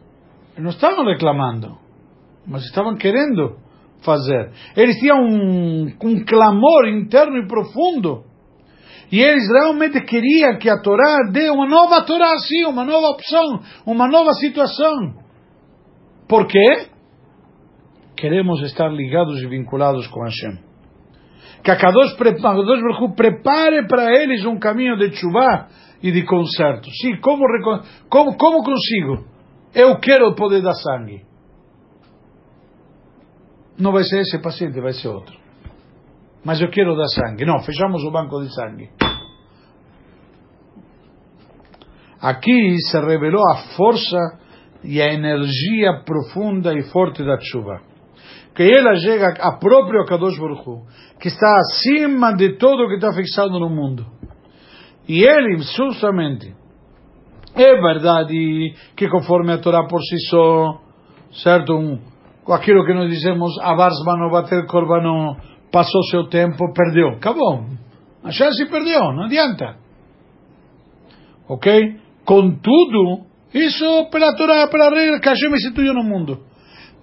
Eles 0.53 0.63
não 0.65 0.71
estavam 0.71 1.05
reclamando, 1.05 1.77
mas 2.47 2.65
estavam 2.65 2.97
querendo 2.97 3.59
fazer. 4.03 4.53
Eles 4.75 4.97
tinham 4.99 5.19
um, 5.19 5.93
um 6.03 6.25
clamor 6.25 6.89
interno 6.89 7.37
e 7.37 7.47
profundo. 7.47 8.25
E 9.13 9.21
eles 9.21 9.47
realmente 9.53 10.01
queriam 10.01 10.59
que 10.59 10.69
a 10.69 10.81
Torá 10.81 11.29
dê 11.31 11.51
uma 11.51 11.69
nova 11.69 12.05
Torá, 12.05 12.37
sim, 12.39 12.65
uma 12.65 12.85
nova 12.85 13.09
opção, 13.09 13.61
uma 13.85 14.09
nova 14.09 14.33
situação. 14.33 15.26
Por 16.29 16.47
quê? 16.47 16.89
Queremos 18.17 18.63
estar 18.63 18.89
ligados 18.89 19.41
e 19.43 19.47
vinculados 19.47 20.07
com 20.09 20.23
Hashem. 20.23 20.59
Que 21.63 21.71
a 21.71 21.77
Kadosh, 21.77 22.15
Kadosh 22.15 23.15
prepare 23.17 23.87
para 23.87 24.13
eles 24.15 24.45
um 24.45 24.59
caminho 24.59 24.97
de 24.97 25.15
chuva 25.17 25.69
e 26.03 26.11
de 26.13 26.25
conserto. 26.25 26.89
Sim, 26.91 27.17
como, 27.21 27.45
como, 28.09 28.37
como 28.37 28.63
consigo? 28.63 29.37
eu 29.77 30.01
quero 30.01 30.35
poder 30.35 30.63
dar 30.63 30.73
sangue. 30.73 31.23
Não 33.79 33.93
vai 33.93 34.05
ser 34.05 34.21
esse 34.21 34.39
paciente, 34.39 34.81
vai 34.81 34.95
ser 34.95 35.09
outro. 35.09 35.39
Mas 36.43 36.63
eu 36.63 36.71
quero 36.71 36.97
dar 36.97 37.09
sangue. 37.09 37.45
Não, 37.45 37.61
fechamos 37.61 38.03
o 38.03 38.11
banco 38.11 38.41
de 38.41 38.55
sangue. 38.55 38.91
Aqui 42.19 42.79
se 42.81 42.99
revelou 42.99 43.43
a 43.53 43.57
força 43.77 44.17
e 44.87 45.03
a 45.03 45.13
energia 45.13 46.03
profunda 46.05 46.73
e 46.73 46.83
forte 46.91 47.25
da 47.25 47.39
chuva. 47.41 47.81
Que 48.55 48.63
ela 48.63 48.95
chega 48.97 49.35
a 49.41 49.59
próprio 49.59 50.05
Kadosh 50.07 50.39
Baruch 50.39 50.67
Hu, 50.67 50.87
que 51.21 51.29
está 51.29 51.57
acima 51.59 52.35
de 52.35 52.57
tudo 52.57 52.85
o 52.85 52.89
que 52.89 52.95
está 52.95 53.13
fixado 53.13 53.59
no 53.59 53.69
mundo. 53.69 54.07
E 55.09 55.23
ele, 55.23 55.59
justamente, 55.59 56.55
é 57.55 57.75
verdade 57.81 58.75
que 58.97 59.09
conforme 59.09 59.53
a 59.53 59.59
Torá 59.59 59.87
por 59.87 60.01
si 60.01 60.19
só, 60.31 60.81
certo, 61.43 61.75
um, 61.75 61.99
aquilo 62.49 62.85
que 62.85 62.95
nós 62.95 63.11
dizemos, 63.11 63.59
Avarsmano 63.61 64.31
bater 64.31 64.67
Korbanó, 64.67 65.37
passou 65.71 66.03
seu 66.05 66.29
tempo, 66.29 66.73
perdeu. 66.73 67.11
Acabou. 67.11 67.65
A 68.25 68.31
chance 68.31 68.65
perdeu, 68.71 69.01
não 69.13 69.25
adianta. 69.25 69.77
Ok? 71.49 72.01
Contudo, 72.25 73.27
isso 73.57 74.09
pela 74.11 74.35
Torá, 74.37 74.69
pela 74.69 74.91
regra 74.91 75.21
que 75.21 75.29
Hashem 75.29 75.53
instituiu 75.53 75.95
no 75.95 76.05
mundo. 76.05 76.45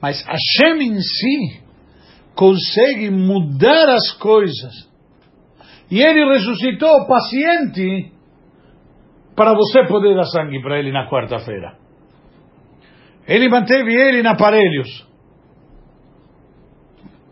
Mas 0.02 0.24
Hashem 0.26 0.82
em 0.82 1.00
si 1.00 1.64
consegue 2.36 3.10
mudar 3.10 3.90
as 3.90 4.12
coisas. 4.20 4.90
E 5.90 6.02
ele 6.02 6.26
ressuscitou 6.34 6.90
o 6.90 7.08
paciente 7.08 8.12
para 9.36 9.54
você 9.54 9.86
poder 9.88 10.16
dar 10.16 10.26
sangue 10.26 10.62
para 10.62 10.80
ele 10.80 10.92
na 10.92 11.10
quarta-feira. 11.10 11.78
Ele 13.28 13.50
manteve 13.50 13.94
ele 13.94 14.22
em 14.22 14.28
aparelhos. 14.28 15.08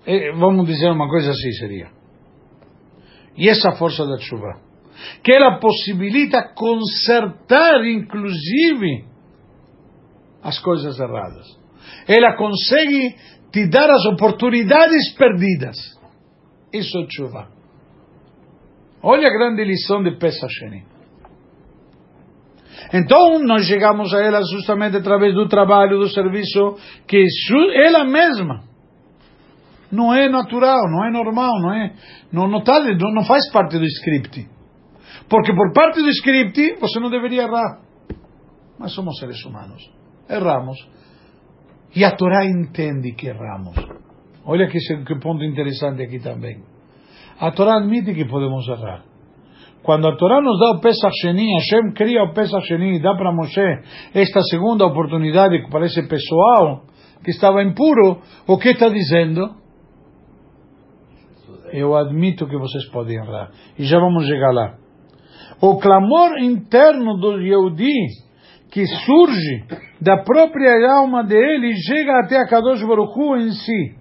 E, 0.08 0.32
vamos 0.32 0.66
dizer 0.66 0.90
uma 0.90 1.10
coisa 1.10 1.32
assim 1.32 1.52
seria. 1.52 1.90
E 3.38 3.50
essa 3.50 3.72
força 3.74 4.06
da 4.06 4.18
chuva, 4.18 4.60
que 5.24 5.34
ela 5.34 5.60
possibilita 5.60 6.54
consertar 6.56 7.84
inclusive 7.86 9.11
as 10.44 10.60
coisas 10.60 11.00
erradas. 11.00 11.46
Ela 12.08 12.36
consegue 12.36 13.16
te 13.52 13.68
dar 13.68 13.90
as 13.90 14.06
oportunidades 14.06 15.14
perdidas. 15.16 15.76
Isso 16.74 16.98
é 16.98 17.06
chuva. 17.10 17.48
Olha 19.04 19.28
a 19.28 19.32
grande 19.32 19.64
lição 19.64 20.04
de 20.04 20.12
Pesacheni. 20.18 20.86
Então, 22.94 23.40
nós 23.40 23.66
chegamos 23.66 24.14
a 24.14 24.22
ela 24.22 24.42
justamente 24.44 24.98
através 24.98 25.34
do 25.34 25.48
trabalho, 25.48 26.00
do 26.00 26.10
serviço, 26.10 26.78
que 27.08 27.26
ela 27.86 28.04
mesma 28.04 28.64
não 29.92 30.14
é 30.14 30.30
natural, 30.30 30.90
não 30.90 31.06
é 31.06 31.12
normal, 31.12 31.60
não 31.62 31.74
é, 31.74 31.94
não, 32.32 32.48
não, 32.48 32.64
tá, 32.64 32.80
não, 32.80 33.14
não 33.14 33.24
faz 33.26 33.52
parte 33.52 33.78
do 33.78 33.86
script. 33.86 34.48
Porque 35.30 35.54
por 35.54 35.74
parte 35.74 36.02
do 36.02 36.10
script 36.10 36.78
você 36.80 37.00
não 37.00 37.10
deveria 37.10 37.44
errar. 37.44 37.82
Mas 38.80 38.94
somos 38.94 39.18
seres 39.20 39.44
humanos. 39.46 40.01
Erramos. 40.30 40.78
E 41.96 42.06
a 42.06 42.16
Torá 42.16 42.46
entende 42.46 43.14
que 43.14 43.28
erramos. 43.28 43.76
Olha 44.46 44.68
que, 44.68 44.80
que 44.80 45.20
ponto 45.20 45.44
interessante 45.44 46.04
aqui 46.04 46.20
também. 46.20 46.64
A 47.40 47.52
Torá 47.52 47.78
admite 47.78 48.14
que 48.14 48.26
podemos 48.26 48.68
errar. 48.68 49.04
Quando 49.84 50.08
a 50.08 50.16
Torá 50.16 50.42
nos 50.42 50.60
dá 50.60 50.78
o 50.78 50.80
Pesach 50.80 51.12
Sheni, 51.22 51.54
Hashem 51.56 51.94
cria 51.94 52.24
o 52.24 52.34
Pesach 52.34 52.66
Sheni 52.68 52.98
e 52.98 53.02
dá 53.02 53.16
para 53.16 53.34
Moshe 53.34 53.62
esta 54.14 54.42
segunda 54.44 54.86
oportunidade 54.86 55.60
que 55.64 55.72
parece 55.72 56.08
pessoal, 56.08 56.84
que 57.24 57.32
estava 57.32 57.64
impuro, 57.64 58.22
o 58.48 58.58
que 58.58 58.70
está 58.70 58.90
dizendo? 58.90 59.56
Eu 61.74 61.96
admito 61.96 62.48
que 62.48 62.58
vocês 62.58 62.88
podem 62.92 63.18
errar. 63.18 63.52
E 63.78 63.86
já 63.86 63.98
vamos 64.00 64.28
chegar 64.28 64.52
lá. 64.54 64.78
O 65.62 65.78
clamor 65.78 66.38
interno 66.40 67.18
do 67.18 67.40
Yehudi, 67.40 67.92
que 68.72 68.86
surge 68.88 69.66
da 70.00 70.24
própria 70.24 70.72
alma 70.94 71.24
dele, 71.24 71.74
chega 71.86 72.20
até 72.20 72.38
a 72.38 72.48
Kadosh 72.48 72.82
Baruch 72.82 73.20
Hu 73.20 73.36
em 73.36 73.52
si. 73.52 73.96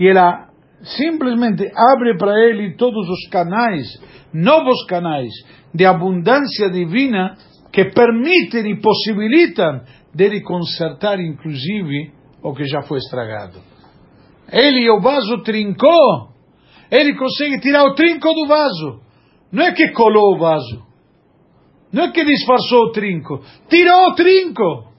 E 0.00 0.08
ela 0.08 0.48
simplesmente 0.82 1.70
abre 1.74 2.16
para 2.18 2.38
ele 2.44 2.76
todos 2.76 3.08
os 3.08 3.28
canais, 3.30 3.86
novos 4.34 4.84
canais 4.86 5.32
de 5.72 5.86
abundância 5.86 6.68
divina 6.70 7.36
que 7.72 7.84
permitem 7.84 8.72
e 8.72 8.80
possibilitam 8.80 9.82
dele 10.14 10.40
consertar 10.42 11.20
inclusive 11.20 12.12
o 12.42 12.52
que 12.52 12.64
já 12.66 12.82
foi 12.82 12.98
estragado. 12.98 13.60
Ele, 14.50 14.88
o 14.90 15.00
vaso 15.00 15.42
trincou, 15.42 16.30
ele 16.90 17.14
consegue 17.14 17.60
tirar 17.60 17.84
o 17.84 17.94
trinco 17.94 18.32
do 18.32 18.46
vaso. 18.46 19.00
Não 19.52 19.64
é 19.64 19.72
que 19.72 19.88
colou 19.92 20.34
o 20.34 20.38
vaso. 20.38 20.85
Não 21.92 22.04
é 22.04 22.12
que 22.12 22.24
disfarçou 22.24 22.86
o 22.86 22.92
trinco. 22.92 23.40
Tirou 23.68 24.10
o 24.10 24.14
trinco. 24.14 24.92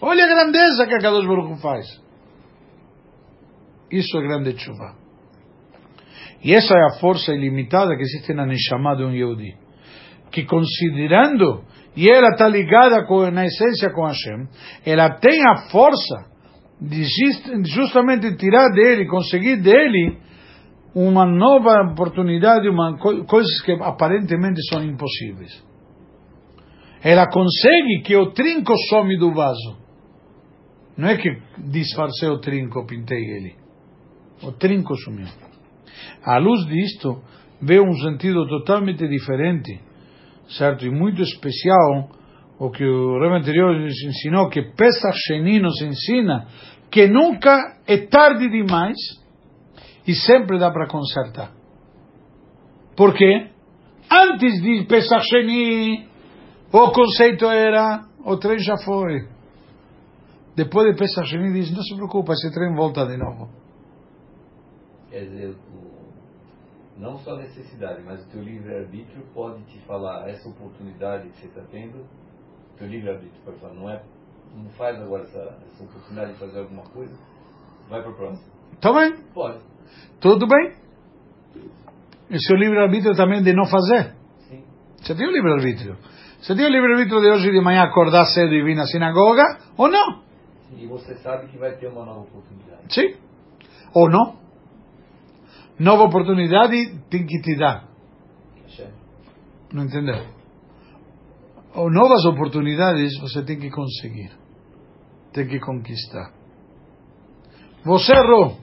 Olha 0.00 0.24
a 0.24 0.28
grandeza 0.28 0.86
que 0.86 0.94
a 0.94 0.98
Kadosh 0.98 1.26
Baruch 1.26 1.60
faz. 1.60 1.86
Isso 3.90 4.18
é 4.18 4.22
grande 4.22 4.58
chuva. 4.58 4.94
E 6.42 6.54
essa 6.54 6.74
é 6.74 6.84
a 6.84 7.00
força 7.00 7.32
ilimitada 7.32 7.96
que 7.96 8.02
existe 8.02 8.32
na 8.34 8.46
Neshama 8.46 8.96
de 8.96 9.04
um 9.04 9.10
Yehudi. 9.10 9.56
Que 10.30 10.44
considerando, 10.44 11.64
e 11.96 12.08
ela 12.08 12.28
está 12.28 12.48
ligada 12.48 13.04
com, 13.06 13.30
na 13.30 13.46
essência 13.46 13.90
com 13.90 14.06
Hashem, 14.06 14.48
ela 14.84 15.10
tem 15.18 15.42
a 15.46 15.68
força 15.70 16.26
de 16.80 17.04
justamente 17.64 18.36
tirar 18.36 18.70
dele, 18.70 19.06
conseguir 19.06 19.56
dele, 19.56 20.18
uma 20.94 21.26
nova 21.26 21.90
oportunidade, 21.92 22.68
uma, 22.68 22.98
coisas 22.98 23.62
que 23.64 23.72
aparentemente 23.72 24.60
são 24.68 24.82
impossíveis. 24.82 25.64
Ela 27.02 27.26
consegue 27.28 28.02
que 28.04 28.16
o 28.16 28.32
trinco 28.32 28.72
some 28.88 29.18
do 29.18 29.32
vaso. 29.32 29.76
Não 30.96 31.08
é 31.08 31.16
que 31.16 31.28
disfarcei 31.58 32.28
o 32.28 32.38
trinco, 32.38 32.86
pintei 32.86 33.18
ele. 33.18 33.54
O 34.42 34.52
trinco 34.52 34.94
sumiu. 34.96 35.28
À 36.24 36.38
luz 36.38 36.66
disto, 36.66 37.22
vê 37.60 37.80
um 37.80 37.92
sentido 37.94 38.46
totalmente 38.48 39.06
diferente, 39.06 39.80
certo? 40.48 40.84
E 40.86 40.90
muito 40.90 41.22
especial, 41.22 42.10
o 42.58 42.70
que 42.70 42.84
o 42.84 43.20
Rebbe 43.20 43.36
anterior 43.36 43.78
nos 43.78 44.02
ensinou, 44.02 44.48
que 44.48 44.62
Pesach 44.62 45.16
Sheni 45.26 45.60
nos 45.60 45.80
ensina 45.82 46.46
que 46.90 47.06
nunca 47.08 47.78
é 47.86 47.98
tarde 48.06 48.48
demais 48.48 48.96
e 50.06 50.14
sempre 50.14 50.58
dá 50.58 50.70
para 50.70 50.88
consertar. 50.88 51.52
Por 52.96 53.12
quê? 53.12 53.50
Antes 54.10 54.62
de 54.62 54.84
Pesach 54.84 55.24
Sheni, 55.28 56.06
o 56.72 56.92
conceito 56.92 57.46
era, 57.46 58.06
o 58.24 58.36
trem 58.36 58.58
já 58.58 58.76
foi. 58.84 59.28
Depois 60.56 60.90
de 60.90 60.98
Pesach 60.98 61.28
Sheni 61.28 61.52
diz, 61.52 61.70
não 61.70 61.82
se 61.82 61.94
preocupa, 61.94 62.32
esse 62.32 62.50
trem 62.52 62.74
volta 62.74 63.06
de 63.06 63.16
novo. 63.16 63.50
Quer 65.10 65.24
dizer, 65.26 65.56
não 66.98 67.18
só 67.18 67.34
a 67.34 67.38
necessidade, 67.38 68.02
mas 68.04 68.24
o 68.24 68.30
teu 68.30 68.42
livre-arbítrio 68.42 69.22
pode 69.34 69.62
te 69.64 69.78
falar 69.86 70.28
essa 70.28 70.48
oportunidade 70.48 71.28
que 71.28 71.40
você 71.40 71.46
está 71.46 71.62
tendo, 71.70 71.98
o 71.98 72.78
teu 72.78 72.86
livre-arbítrio 72.86 73.42
pode 73.44 73.60
falar, 73.60 73.74
não 73.74 73.90
é, 73.90 74.02
não 74.54 74.70
faz 74.70 75.00
agora 75.00 75.24
essa, 75.24 75.38
essa 75.38 75.84
oportunidade 75.84 76.32
de 76.32 76.38
fazer 76.38 76.58
alguma 76.58 76.84
coisa, 76.84 77.14
vai 77.90 78.02
para 78.02 78.10
o 78.10 78.14
próximo. 78.14 78.52
Tá 78.80 78.92
bem? 78.92 79.16
Pode. 79.34 79.60
Tudo 80.20 80.46
bem? 80.46 80.74
E 82.30 82.38
seu 82.40 82.56
livre-arbítrio 82.56 83.14
também 83.14 83.42
de 83.42 83.52
não 83.52 83.66
fazer? 83.66 84.14
Sim. 84.48 84.64
Você 84.96 85.14
tem 85.14 85.28
o 85.28 85.30
livre-arbítrio. 85.30 85.96
Você 86.40 86.54
tem 86.54 86.64
o 86.64 86.68
livre-arbítrio 86.68 87.20
de 87.20 87.30
hoje 87.30 87.50
de 87.50 87.60
manhã 87.60 87.82
acordar 87.82 88.26
cedo 88.26 88.54
e 88.54 88.62
vir 88.62 88.76
na 88.76 88.86
sinagoga, 88.86 89.42
ou 89.76 89.88
não? 89.88 90.22
E 90.76 90.86
você 90.86 91.14
sabe 91.16 91.48
que 91.48 91.58
vai 91.58 91.76
ter 91.76 91.88
uma 91.88 92.04
nova 92.04 92.20
oportunidade. 92.20 92.82
Sim. 92.92 93.16
Ou 93.94 94.10
não? 94.10 94.36
Nova 95.78 96.04
oportunidade 96.04 96.98
tem 97.10 97.26
que 97.26 97.40
te 97.40 97.56
dar. 97.56 97.88
Não 99.72 99.84
entendeu? 99.84 100.24
Ou 101.74 101.90
novas 101.90 102.24
oportunidades 102.24 103.18
você 103.20 103.44
tem 103.44 103.58
que 103.58 103.70
conseguir. 103.70 104.30
Tem 105.32 105.46
que 105.46 105.60
conquistar. 105.60 106.32
Você 107.84 108.12
errou. 108.12 108.56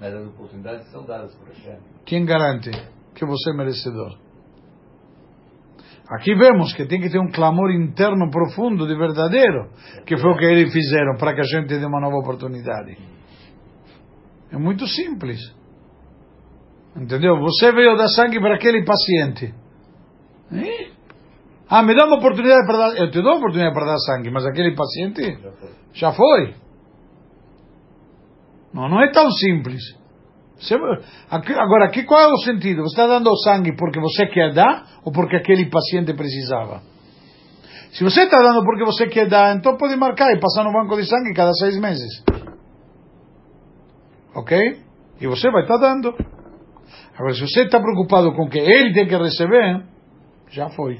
Mas 0.00 0.14
as 0.14 0.26
oportunidades 0.28 0.86
são 0.90 1.04
dadas 1.04 1.34
por 1.34 1.48
Hashem. 1.48 1.78
Quem 2.04 2.24
garante 2.24 2.70
que 3.14 3.24
você 3.24 3.50
é 3.50 3.54
merecedor? 3.54 4.16
Aqui 6.16 6.34
vemos 6.34 6.74
que 6.74 6.84
tem 6.86 7.00
que 7.00 7.08
ter 7.08 7.18
um 7.18 7.30
clamor 7.30 7.70
interno 7.70 8.30
profundo, 8.30 8.86
de 8.86 8.94
verdadeiro, 8.94 9.70
que 10.04 10.16
foi 10.16 10.30
o 10.30 10.36
que 10.36 10.44
eles 10.44 10.72
fizeram 10.72 11.16
para 11.18 11.34
que 11.34 11.40
a 11.40 11.44
gente 11.44 11.68
dê 11.68 11.84
uma 11.86 12.00
nova 12.00 12.16
oportunidade. 12.16 12.98
É 14.50 14.58
muito 14.58 14.86
simples. 14.86 15.38
Entendeu? 16.94 17.38
Você 17.40 17.72
veio 17.72 17.96
dar 17.96 18.08
sangue 18.08 18.38
para 18.38 18.56
aquele 18.56 18.84
paciente. 18.84 19.54
E 20.52 20.92
Ah, 21.68 21.82
me 21.82 21.94
dá 21.96 22.04
uma 22.04 22.18
oportunidade 22.18 22.66
para 22.66 22.76
dar. 22.78 22.96
Eu 22.98 23.10
te 23.10 23.22
dou 23.22 23.30
uma 23.32 23.38
oportunidade 23.38 23.74
para 23.74 23.86
dar 23.86 23.98
sangue, 23.98 24.30
mas 24.30 24.44
aquele 24.44 24.74
paciente 24.74 25.22
Já 25.40 25.50
foi. 25.52 25.70
já 25.94 26.12
foi. 26.12 26.54
Não, 28.74 28.88
não 28.90 29.00
é 29.02 29.10
tão 29.10 29.30
simples. 29.30 29.80
Agora, 31.28 31.86
aqui 31.86 32.04
qual 32.04 32.20
é 32.20 32.32
o 32.32 32.38
sentido? 32.38 32.82
Você 32.82 32.92
está 32.92 33.06
dando 33.06 33.36
sangue 33.38 33.74
porque 33.76 34.00
você 34.00 34.26
quer 34.26 34.52
dar 34.52 34.86
ou 35.04 35.12
porque 35.12 35.36
aquele 35.36 35.68
paciente 35.68 36.14
precisava? 36.14 36.82
Se 37.92 38.04
você 38.04 38.22
está 38.22 38.38
dando 38.40 38.64
porque 38.64 38.84
você 38.84 39.06
quer 39.06 39.28
dar, 39.28 39.56
então 39.56 39.76
pode 39.76 39.96
marcar 39.96 40.30
e 40.32 40.40
passar 40.40 40.64
no 40.64 40.72
banco 40.72 40.96
de 40.96 41.06
sangue 41.06 41.34
cada 41.34 41.52
seis 41.52 41.78
meses. 41.78 42.24
Ok? 44.34 44.80
E 45.20 45.26
você 45.26 45.50
vai 45.50 45.62
estar 45.62 45.76
dando. 45.76 46.14
Agora, 47.14 47.34
se 47.34 47.40
você 47.40 47.62
está 47.62 47.78
preocupado 47.80 48.32
com 48.34 48.48
que 48.48 48.58
ele 48.58 48.94
tem 48.94 49.06
que 49.06 49.16
receber, 49.16 49.84
já 50.50 50.70
foi. 50.70 50.98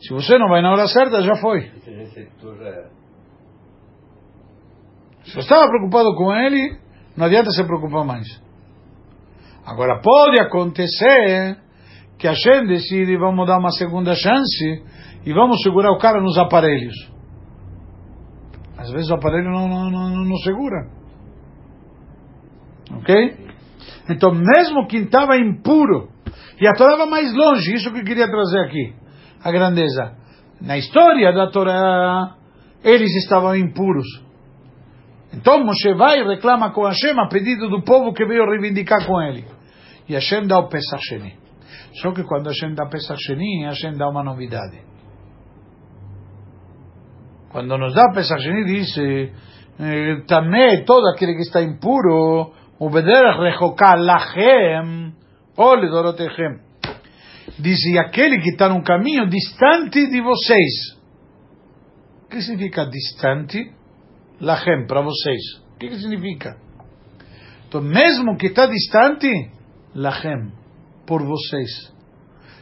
Se 0.00 0.12
você 0.12 0.36
não 0.36 0.48
vai 0.48 0.60
na 0.60 0.72
hora 0.72 0.86
certa, 0.86 1.22
já 1.22 1.36
foi. 1.36 1.70
Era. 2.60 2.90
Se 5.24 5.32
você 5.32 5.40
estava 5.40 5.66
preocupado 5.68 6.14
com 6.14 6.30
ele, 6.34 6.78
não 7.16 7.26
adianta 7.26 7.50
se 7.50 7.64
preocupar 7.64 8.04
mais. 8.04 8.26
Agora, 9.64 10.00
pode 10.00 10.38
acontecer 10.40 11.56
que 12.18 12.28
a 12.28 12.32
gente 12.34 12.68
decide, 12.68 13.16
vamos 13.16 13.46
dar 13.46 13.58
uma 13.58 13.70
segunda 13.70 14.14
chance 14.14 14.82
e 15.24 15.32
vamos 15.32 15.62
segurar 15.62 15.92
o 15.92 15.98
cara 15.98 16.20
nos 16.20 16.38
aparelhos. 16.38 16.94
Às 18.76 18.90
vezes 18.90 19.10
o 19.10 19.14
aparelho 19.14 19.50
não, 19.50 19.68
não, 19.68 19.90
não, 19.90 20.24
não 20.24 20.36
segura. 20.38 20.90
Ok? 22.98 23.36
Então, 24.10 24.32
mesmo 24.32 24.86
quem 24.86 25.02
estava 25.02 25.36
impuro, 25.38 26.08
e 26.60 26.66
a 26.66 26.72
Torá 26.74 27.06
mais 27.06 27.32
longe, 27.34 27.74
isso 27.74 27.90
que 27.90 28.00
eu 28.00 28.04
queria 28.04 28.28
trazer 28.28 28.60
aqui, 28.60 28.94
a 29.42 29.50
grandeza. 29.50 30.16
Na 30.60 30.76
história 30.76 31.32
da 31.32 31.50
Torá, 31.50 32.36
eles 32.82 33.14
estavam 33.16 33.56
impuros. 33.56 34.23
Então 35.34 35.64
Moshe 35.64 35.92
vai 35.94 36.20
e 36.20 36.24
reclama 36.24 36.70
com 36.72 36.86
Hashem 36.86 37.18
a 37.18 37.28
pedido 37.28 37.68
do 37.68 37.82
povo 37.82 38.12
que 38.12 38.24
veio 38.24 38.48
reivindicar 38.48 39.04
com 39.04 39.20
ele. 39.20 39.44
E 40.08 40.14
Hashem 40.14 40.46
dá 40.46 40.58
o 40.58 40.68
Pesach 40.68 41.02
Sheni. 41.08 41.34
Só 42.00 42.12
que 42.12 42.22
quando 42.22 42.46
Hashem 42.48 42.74
dá 42.74 42.86
Pesach 42.86 43.20
Sheni, 43.20 43.64
Hashem 43.64 43.96
dá 43.96 44.08
uma 44.08 44.22
novidade. 44.22 44.80
Quando 47.50 47.76
nos 47.76 47.94
dá 47.94 48.12
Pesach 48.14 48.40
Sheni, 48.42 48.64
diz 48.64 48.96
eh, 48.98 50.22
também 50.28 50.84
todo 50.84 51.08
aquele 51.08 51.34
que 51.34 51.42
está 51.42 51.62
impuro, 51.62 52.52
o 52.78 52.90
bederach 52.90 53.40
rechoká 53.40 53.96
lachem, 53.96 55.14
ou 55.56 55.74
lidorotechem. 55.74 56.60
Diz, 57.58 57.78
e 57.86 57.98
aquele 57.98 58.40
que 58.40 58.50
está 58.50 58.68
num 58.68 58.82
caminho 58.82 59.28
distante 59.28 60.08
de 60.08 60.20
vocês. 60.20 60.98
O 62.24 62.28
que 62.28 62.40
significa 62.40 62.86
distante? 62.86 63.72
Lachem, 64.40 64.86
para 64.86 65.00
vocês. 65.00 65.40
O 65.74 65.78
que, 65.78 65.88
que 65.88 65.98
significa? 65.98 66.56
Então, 67.68 67.80
mesmo 67.80 68.36
que 68.36 68.46
está 68.46 68.66
distante, 68.66 69.28
Lachem, 69.94 70.52
por 71.06 71.22
vocês. 71.22 71.92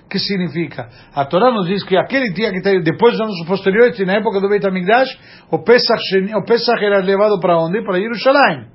O 0.05 0.09
que 0.09 0.18
significa? 0.18 0.89
A 1.14 1.25
Torá 1.25 1.51
nos 1.51 1.66
diz 1.66 1.83
que 1.85 1.97
aquele 1.97 2.33
dia 2.33 2.51
que 2.51 2.59
está 2.59 2.70
depois 2.70 3.12
dos 3.12 3.20
anos 3.20 3.47
posteriores, 3.47 3.99
na 4.07 4.14
época 4.14 4.41
do 4.41 4.49
Beit 4.49 4.66
HaMikdash, 4.66 5.18
o 5.51 5.59
Pesach, 5.62 6.01
o 6.35 6.45
Pesach 6.45 6.85
era 6.85 6.99
levado 6.99 7.41
para 7.41 7.59
onde? 7.59 7.83
Para 7.83 7.99
Jerusalém. 7.99 8.68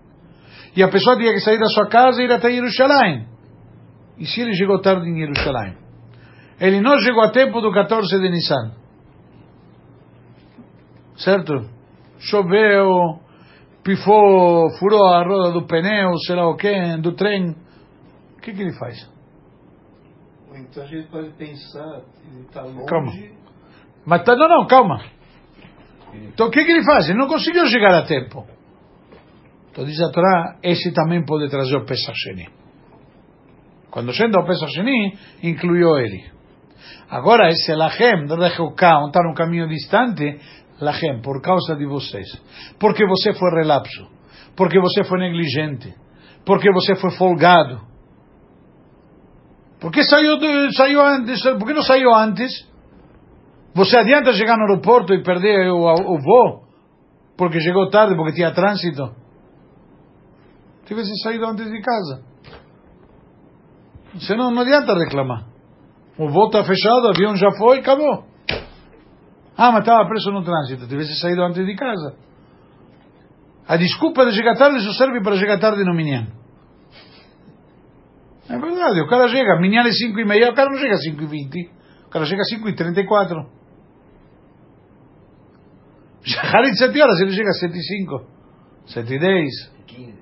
E 0.75 0.83
a 0.83 0.89
pessoa 0.89 1.17
tinha 1.17 1.33
que 1.33 1.39
sair 1.39 1.59
da 1.59 1.67
sua 1.67 1.87
casa 1.87 2.21
e 2.21 2.25
ir 2.25 2.31
até 2.31 2.51
Jerusalém. 2.51 3.27
E 4.19 4.25
se 4.25 4.41
ele 4.41 4.53
chegou 4.53 4.81
tarde 4.81 5.07
em 5.09 5.17
Jerusalém? 5.17 5.75
Ele 6.59 6.81
não 6.81 6.97
chegou 6.99 7.23
a 7.23 7.31
tempo 7.31 7.61
do 7.61 7.71
14 7.71 8.19
de 8.19 8.29
Nissan. 8.29 8.71
Certo? 11.15 11.76
Choveu, 12.19 13.19
pifou, 13.83 14.69
furou 14.77 15.05
a 15.05 15.23
roda 15.23 15.51
do 15.51 15.65
pneu, 15.65 16.17
sei 16.25 16.35
lá 16.35 16.49
o 16.49 16.55
quê, 16.55 16.97
do 16.97 17.13
trem. 17.13 17.55
O 18.37 18.41
que, 18.41 18.53
que 18.53 18.61
ele 18.61 18.73
faz? 18.73 19.09
Então 20.55 20.83
a 20.83 20.87
gente 20.87 21.07
pode 21.09 21.29
pensar 21.31 22.01
ele 22.31 22.41
está 22.41 22.61
longe. 22.63 22.85
Calma. 22.85 23.11
Mas 24.05 24.23
tá, 24.23 24.35
não, 24.35 24.47
não, 24.47 24.67
calma. 24.67 25.01
Então 26.13 26.47
o 26.47 26.51
que, 26.51 26.63
que 26.63 26.71
ele 26.71 26.83
faz? 26.83 27.09
Ele 27.09 27.17
não 27.17 27.27
conseguiu 27.27 27.65
chegar 27.67 27.93
a 27.93 28.05
tempo. 28.05 28.45
Então 29.71 29.85
diz 29.85 29.99
a 30.01 30.11
Torá, 30.11 30.57
esse 30.63 30.91
também 30.91 31.23
pode 31.23 31.49
trazer 31.49 31.75
o 31.77 31.85
Pesach 31.85 32.17
Sheni. 32.17 32.49
Quando 33.91 34.11
chega 34.13 34.39
o 34.39 34.45
Pesach 34.45 34.71
Sheni, 34.73 35.17
incluiu 35.43 35.97
ele. 35.97 36.25
Agora 37.09 37.49
esse 37.49 37.73
Lachem, 37.73 38.25
onde 38.29 38.45
está 38.45 39.23
num 39.23 39.33
caminho 39.33 39.67
distante, 39.67 40.39
Lachem, 40.79 41.21
por 41.21 41.41
causa 41.41 41.75
de 41.75 41.85
vocês. 41.85 42.27
Porque 42.79 43.05
você 43.05 43.33
foi 43.33 43.51
relapso. 43.51 44.07
Porque 44.55 44.79
você 44.79 45.03
foi 45.03 45.19
negligente. 45.19 45.93
Porque 46.45 46.71
você 46.71 46.95
foi 46.95 47.11
folgado. 47.11 47.81
Por 49.79 49.91
que 49.91 50.03
saiu, 50.03 50.37
saiu 50.71 51.01
antes? 51.01 51.43
Não 51.43 51.83
saiu 51.83 52.13
antes? 52.13 52.67
Você 53.73 53.97
adianta 53.97 54.33
chegar 54.33 54.57
no 54.57 54.63
aeroporto 54.63 55.13
e 55.13 55.21
perder 55.21 55.69
o, 55.69 55.83
o 55.83 56.19
voo? 56.19 56.67
Porque 57.37 57.59
chegou 57.59 57.89
tarde, 57.89 58.15
porque 58.15 58.33
tinha 58.33 58.51
trânsito? 58.51 59.15
Tivesse 60.85 61.11
saído 61.21 61.45
antes 61.45 61.69
de 61.69 61.81
casa. 61.81 62.23
Senão 64.19 64.49
não 64.49 64.61
adianta 64.63 64.95
reclamar. 64.95 65.45
O 66.17 66.29
voo 66.29 66.47
está 66.47 66.63
fechado, 66.63 67.05
o 67.05 67.09
avião 67.09 67.35
já 67.35 67.51
foi, 67.57 67.79
acabou. 67.79 68.26
Ah, 69.57 69.71
mas 69.71 69.79
estava 69.81 70.07
preso 70.07 70.31
no 70.31 70.43
trânsito. 70.43 70.87
Tivesse 70.87 71.19
saído 71.19 71.41
antes 71.43 71.65
de 71.65 71.75
casa. 71.75 72.15
A 73.67 73.75
desculpa 73.75 74.23
de 74.25 74.33
chegar 74.33 74.55
tarde 74.55 74.79
só 74.81 74.93
serve 74.93 75.21
para 75.21 75.35
chegar 75.35 75.59
tarde 75.59 75.83
no 75.83 75.95
Minyan. 75.95 76.27
É 78.49 78.57
verdade, 78.57 79.01
o 79.01 79.07
cara 79.07 79.27
chega, 79.27 79.59
Minyan 79.59 79.81
é 79.81 79.91
5 79.91 80.17
e 80.19 80.25
meia, 80.25 80.49
o 80.51 80.55
cara 80.55 80.69
não 80.69 80.77
chega 80.77 80.93
às 80.93 81.03
5 81.03 81.21
e 81.21 81.25
20. 81.25 81.71
O 82.05 82.09
cara 82.09 82.25
chega 82.25 82.41
às 82.41 82.49
5 82.49 82.69
e 82.69 82.75
34. 82.75 83.57
Harit 86.53 86.77
7 86.77 87.01
horas, 87.01 87.19
ele 87.19 87.31
chega 87.31 87.49
às 87.49 87.59
7 87.59 87.77
e 87.77 87.81
5. 87.81 88.25
7 88.85 89.13
e 89.13 89.19
10. 89.19 89.73
15. 89.87 90.13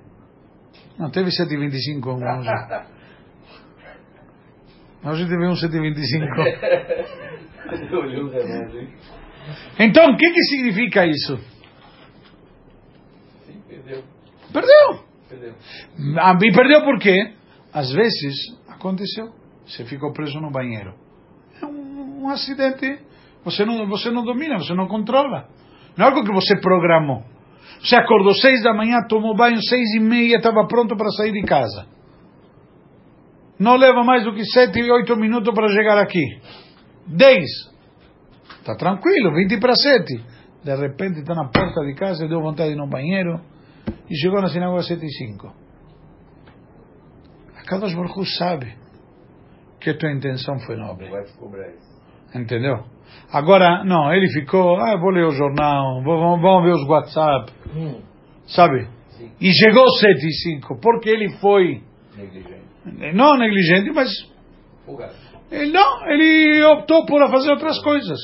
Não, 0.98 1.10
teve 1.10 1.30
7 1.30 1.54
e 1.54 1.56
25 1.56 2.10
hoje. 2.10 2.24
Hoje 5.04 5.28
teve 5.28 5.46
um 5.46 5.54
7 5.54 5.72
e 5.72 5.80
25. 5.80 6.24
Olhou 7.94 8.24
o 8.26 8.30
relógio, 8.30 8.80
hein? 8.80 8.92
Então, 9.78 10.10
o 10.10 10.16
que, 10.16 10.30
que 10.30 10.42
significa 10.44 11.06
isso? 11.06 11.36
Sim, 13.46 13.60
perdeu. 13.68 14.02
Perdeu. 14.52 15.04
Perdeu. 15.28 15.54
Ah, 16.18 16.36
E 16.40 16.52
perdeu 16.52 16.82
por 16.82 16.98
quê? 16.98 17.32
Às 17.72 17.92
vezes 17.92 18.34
aconteceu. 18.68 19.32
Você 19.66 19.84
ficou 19.84 20.12
preso 20.12 20.40
no 20.40 20.50
banheiro. 20.50 20.94
É 21.60 21.66
um, 21.66 22.24
um 22.24 22.28
acidente. 22.28 22.98
Você 23.44 23.64
não, 23.64 23.86
você 23.88 24.10
não 24.10 24.24
domina, 24.24 24.58
você 24.58 24.74
não 24.74 24.86
controla. 24.86 25.48
Não 25.96 26.06
é 26.06 26.08
algo 26.08 26.24
que 26.24 26.32
você 26.32 26.56
programou. 26.60 27.24
Você 27.80 27.96
acordou 27.96 28.34
seis 28.34 28.62
da 28.62 28.72
manhã, 28.74 28.98
tomou 29.08 29.36
banho 29.36 29.60
seis 29.62 29.94
e 29.94 30.00
meia, 30.00 30.36
estava 30.36 30.66
pronto 30.66 30.96
para 30.96 31.10
sair 31.10 31.32
de 31.32 31.42
casa. 31.42 31.86
Não 33.58 33.76
leva 33.76 34.02
mais 34.04 34.24
do 34.24 34.34
que 34.34 34.44
sete 34.44 34.80
e 34.80 34.90
oito 34.90 35.16
minutos 35.16 35.52
para 35.54 35.68
chegar 35.68 35.98
aqui. 35.98 36.40
Dez. 37.06 37.46
Está 38.66 38.74
tranquilo, 38.74 39.32
vinte 39.32 39.60
para 39.60 39.76
sete. 39.76 40.20
De 40.64 40.74
repente 40.74 41.20
está 41.20 41.36
na 41.36 41.48
porta 41.48 41.84
de 41.86 41.94
casa, 41.94 42.26
deu 42.26 42.40
vontade 42.40 42.70
de 42.70 42.74
ir 42.74 42.78
no 42.78 42.88
banheiro 42.88 43.40
e 44.10 44.16
chegou 44.16 44.42
na 44.42 44.48
sinagoga 44.48 44.80
às 44.80 44.88
sete 44.88 45.06
e 45.06 45.12
cinco. 45.12 45.54
A 47.56 47.62
Kadosh 47.64 47.94
Baruch 47.94 48.26
sabe 48.36 48.74
que 49.80 49.90
a 49.90 49.96
tua 49.96 50.10
intenção 50.10 50.58
foi 50.66 50.76
nobre. 50.76 51.08
Entendeu? 52.34 52.82
Agora, 53.32 53.84
não, 53.84 54.12
ele 54.12 54.26
ficou, 54.32 54.76
ah, 54.80 54.96
vou 54.96 55.10
ler 55.10 55.26
o 55.26 55.30
jornal, 55.30 56.02
vamos, 56.02 56.42
vamos 56.42 56.64
ver 56.64 56.72
os 56.74 56.88
WhatsApp, 56.88 57.52
sabe? 58.48 58.88
Sim. 59.10 59.30
E 59.40 59.52
chegou 59.52 59.88
sete 60.00 60.26
e 60.26 60.32
cinco, 60.32 60.80
porque 60.80 61.08
ele 61.08 61.28
foi, 61.38 61.82
Negligente. 62.16 63.14
não 63.14 63.38
negligente, 63.38 63.92
mas 63.94 64.10
Folgado. 64.84 65.14
ele 65.52 65.70
não, 65.70 66.04
ele 66.10 66.64
optou 66.64 67.06
por 67.06 67.20
fazer 67.30 67.52
outras 67.52 67.80
coisas. 67.80 68.18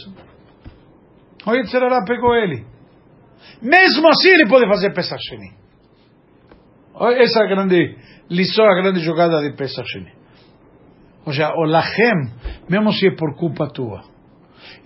O 1.46 1.54
Yetzirará 1.54 2.04
pegou 2.04 2.34
ele. 2.34 2.64
Mesmo 3.60 4.08
assim 4.08 4.28
ele 4.28 4.48
pode 4.48 4.66
fazer 4.66 4.92
Pesach 4.92 5.20
Sheni. 5.28 5.52
Olha 6.94 7.22
Essa 7.22 7.40
é 7.40 7.44
a 7.44 7.48
grande 7.48 7.96
lição, 8.30 8.64
a 8.64 8.74
grande 8.74 9.00
jogada 9.00 9.40
de 9.40 9.56
Pesach 9.56 9.88
Sheni. 9.88 10.12
Ou 11.24 11.32
seja, 11.32 11.50
o 11.54 11.64
Lachem, 11.64 12.32
mesmo 12.68 12.92
se 12.92 13.08
é 13.08 13.16
por 13.16 13.36
culpa 13.36 13.68
tua. 13.68 14.02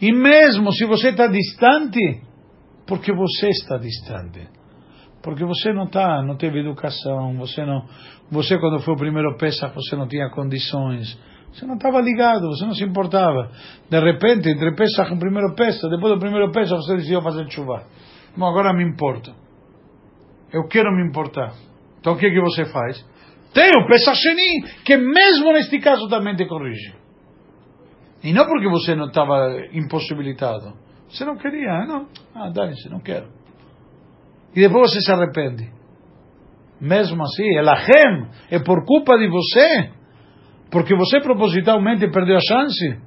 E 0.01 0.13
mesmo 0.13 0.73
se 0.73 0.85
você 0.85 1.11
está 1.11 1.27
distante, 1.27 2.23
porque 2.87 3.13
você 3.13 3.49
está 3.49 3.79
distante. 3.79 4.49
Porque 5.23 5.45
você 5.45 5.73
não 5.73 5.87
tá, 5.87 6.23
não 6.23 6.37
teve 6.37 6.61
educação, 6.61 7.37
você 7.37 7.65
não, 7.65 7.85
você 8.31 8.59
quando 8.59 8.81
foi 8.81 8.95
o 8.95 8.99
primeiro 8.99 9.37
Pesach, 9.37 9.75
você 9.75 9.97
não 9.97 10.07
tinha 10.07 10.31
condições, 10.31 11.19
Você 11.57 11.65
não 11.65 11.77
estava 11.77 12.03
ligado, 12.03 12.49
você 12.49 12.67
não 12.67 12.75
se 12.75 12.85
importava. 12.85 13.51
De 13.89 13.99
repente, 13.99 14.51
entre 14.51 14.75
Pesach 14.75 15.11
e 15.11 15.15
o 15.15 15.19
primeiro 15.19 15.55
Pesach, 15.55 15.89
depois 15.89 16.13
do 16.13 16.21
primeiro 16.21 16.53
Pesach, 16.53 16.77
você 16.77 16.97
decidiu 16.97 17.23
fazer 17.23 17.51
chuva. 17.51 17.87
Bom, 18.37 18.45
agora 18.45 18.75
me 18.75 18.85
importo. 18.85 19.35
Eu 20.53 20.69
quero 20.69 20.93
me 20.93 21.09
importar. 21.09 21.55
Então 21.99 22.13
o 22.13 22.19
que, 22.19 22.29
que 22.29 22.41
você 22.43 22.67
faz? 22.67 23.03
Tem 23.55 23.71
o 23.71 23.87
Pesach 23.87 24.21
que 24.85 24.99
mesmo 24.99 25.51
neste 25.55 25.79
caso 25.79 26.07
também 26.11 26.37
te 26.37 26.45
corrige. 26.47 26.95
E 28.23 28.35
não 28.35 28.45
porque 28.45 28.69
você 28.69 28.95
não 28.95 29.07
estava 29.07 29.57
impossibilitado. 29.73 30.75
Você 31.09 31.25
não 31.25 31.39
queria, 31.39 31.87
não. 31.87 32.07
Ah, 32.35 32.51
dane-se, 32.51 32.91
não 32.91 33.01
quero. 33.01 33.29
E 34.55 34.61
depois 34.61 34.91
você 34.91 35.01
se 35.01 35.11
arrepende. 35.11 35.71
Mesmo 36.79 37.23
assim, 37.23 37.57
é 37.57 37.63
lachem, 37.63 38.29
é 38.51 38.59
por 38.59 38.85
culpa 38.85 39.17
de 39.17 39.29
você. 39.29 39.96
Porque 40.71 40.95
você 40.95 41.21
propositalmente 41.21 42.09
perdeu 42.11 42.37
a 42.37 42.41
chance. 42.41 42.99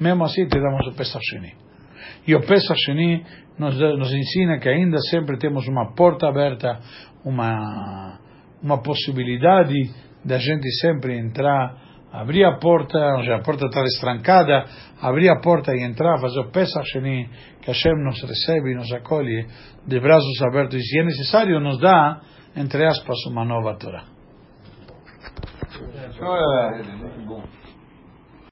Mesmo 0.00 0.24
assim, 0.24 0.46
te 0.46 0.60
damos 0.60 0.86
o 0.88 0.96
Pesach 0.96 1.24
Sheni. 1.24 1.54
E 2.26 2.34
o 2.34 2.40
Pesach 2.40 2.78
Sheni 2.84 3.24
nos, 3.58 3.78
nos 3.78 4.12
ensina 4.12 4.58
que 4.58 4.68
ainda 4.68 4.98
sempre 5.10 5.38
temos 5.38 5.66
uma 5.68 5.94
porta 5.94 6.28
aberta, 6.28 6.80
uma, 7.24 8.18
uma 8.62 8.82
possibilidade 8.82 9.74
da 10.24 10.38
gente 10.38 10.68
sempre 10.80 11.16
entrar, 11.16 11.76
abrir 12.12 12.44
a 12.44 12.58
porta, 12.58 12.98
a 12.98 13.42
porta 13.42 13.66
está 13.66 13.82
destrancada, 13.82 14.64
abrir 15.00 15.28
a 15.28 15.40
porta 15.40 15.72
e 15.74 15.82
entrar, 15.82 16.18
fazer 16.20 16.40
o 16.40 16.50
Pesach 16.50 16.84
Sheni, 16.90 17.28
que 17.62 17.68
Hashem 17.68 17.94
nos 18.04 18.20
recebe 18.22 18.72
e 18.72 18.74
nos 18.74 18.92
acolhe 18.92 19.46
de 19.86 20.00
braços 20.00 20.42
abertos. 20.42 20.78
E 20.78 20.82
se 20.82 20.98
é 20.98 21.04
necessário, 21.04 21.60
nos 21.60 21.78
dá, 21.80 22.20
entre 22.56 22.84
aspas, 22.84 23.16
uma 23.30 23.44
nova 23.44 23.78
Torá. 23.78 24.15
Muito 26.98 27.26
bom. 27.26 27.42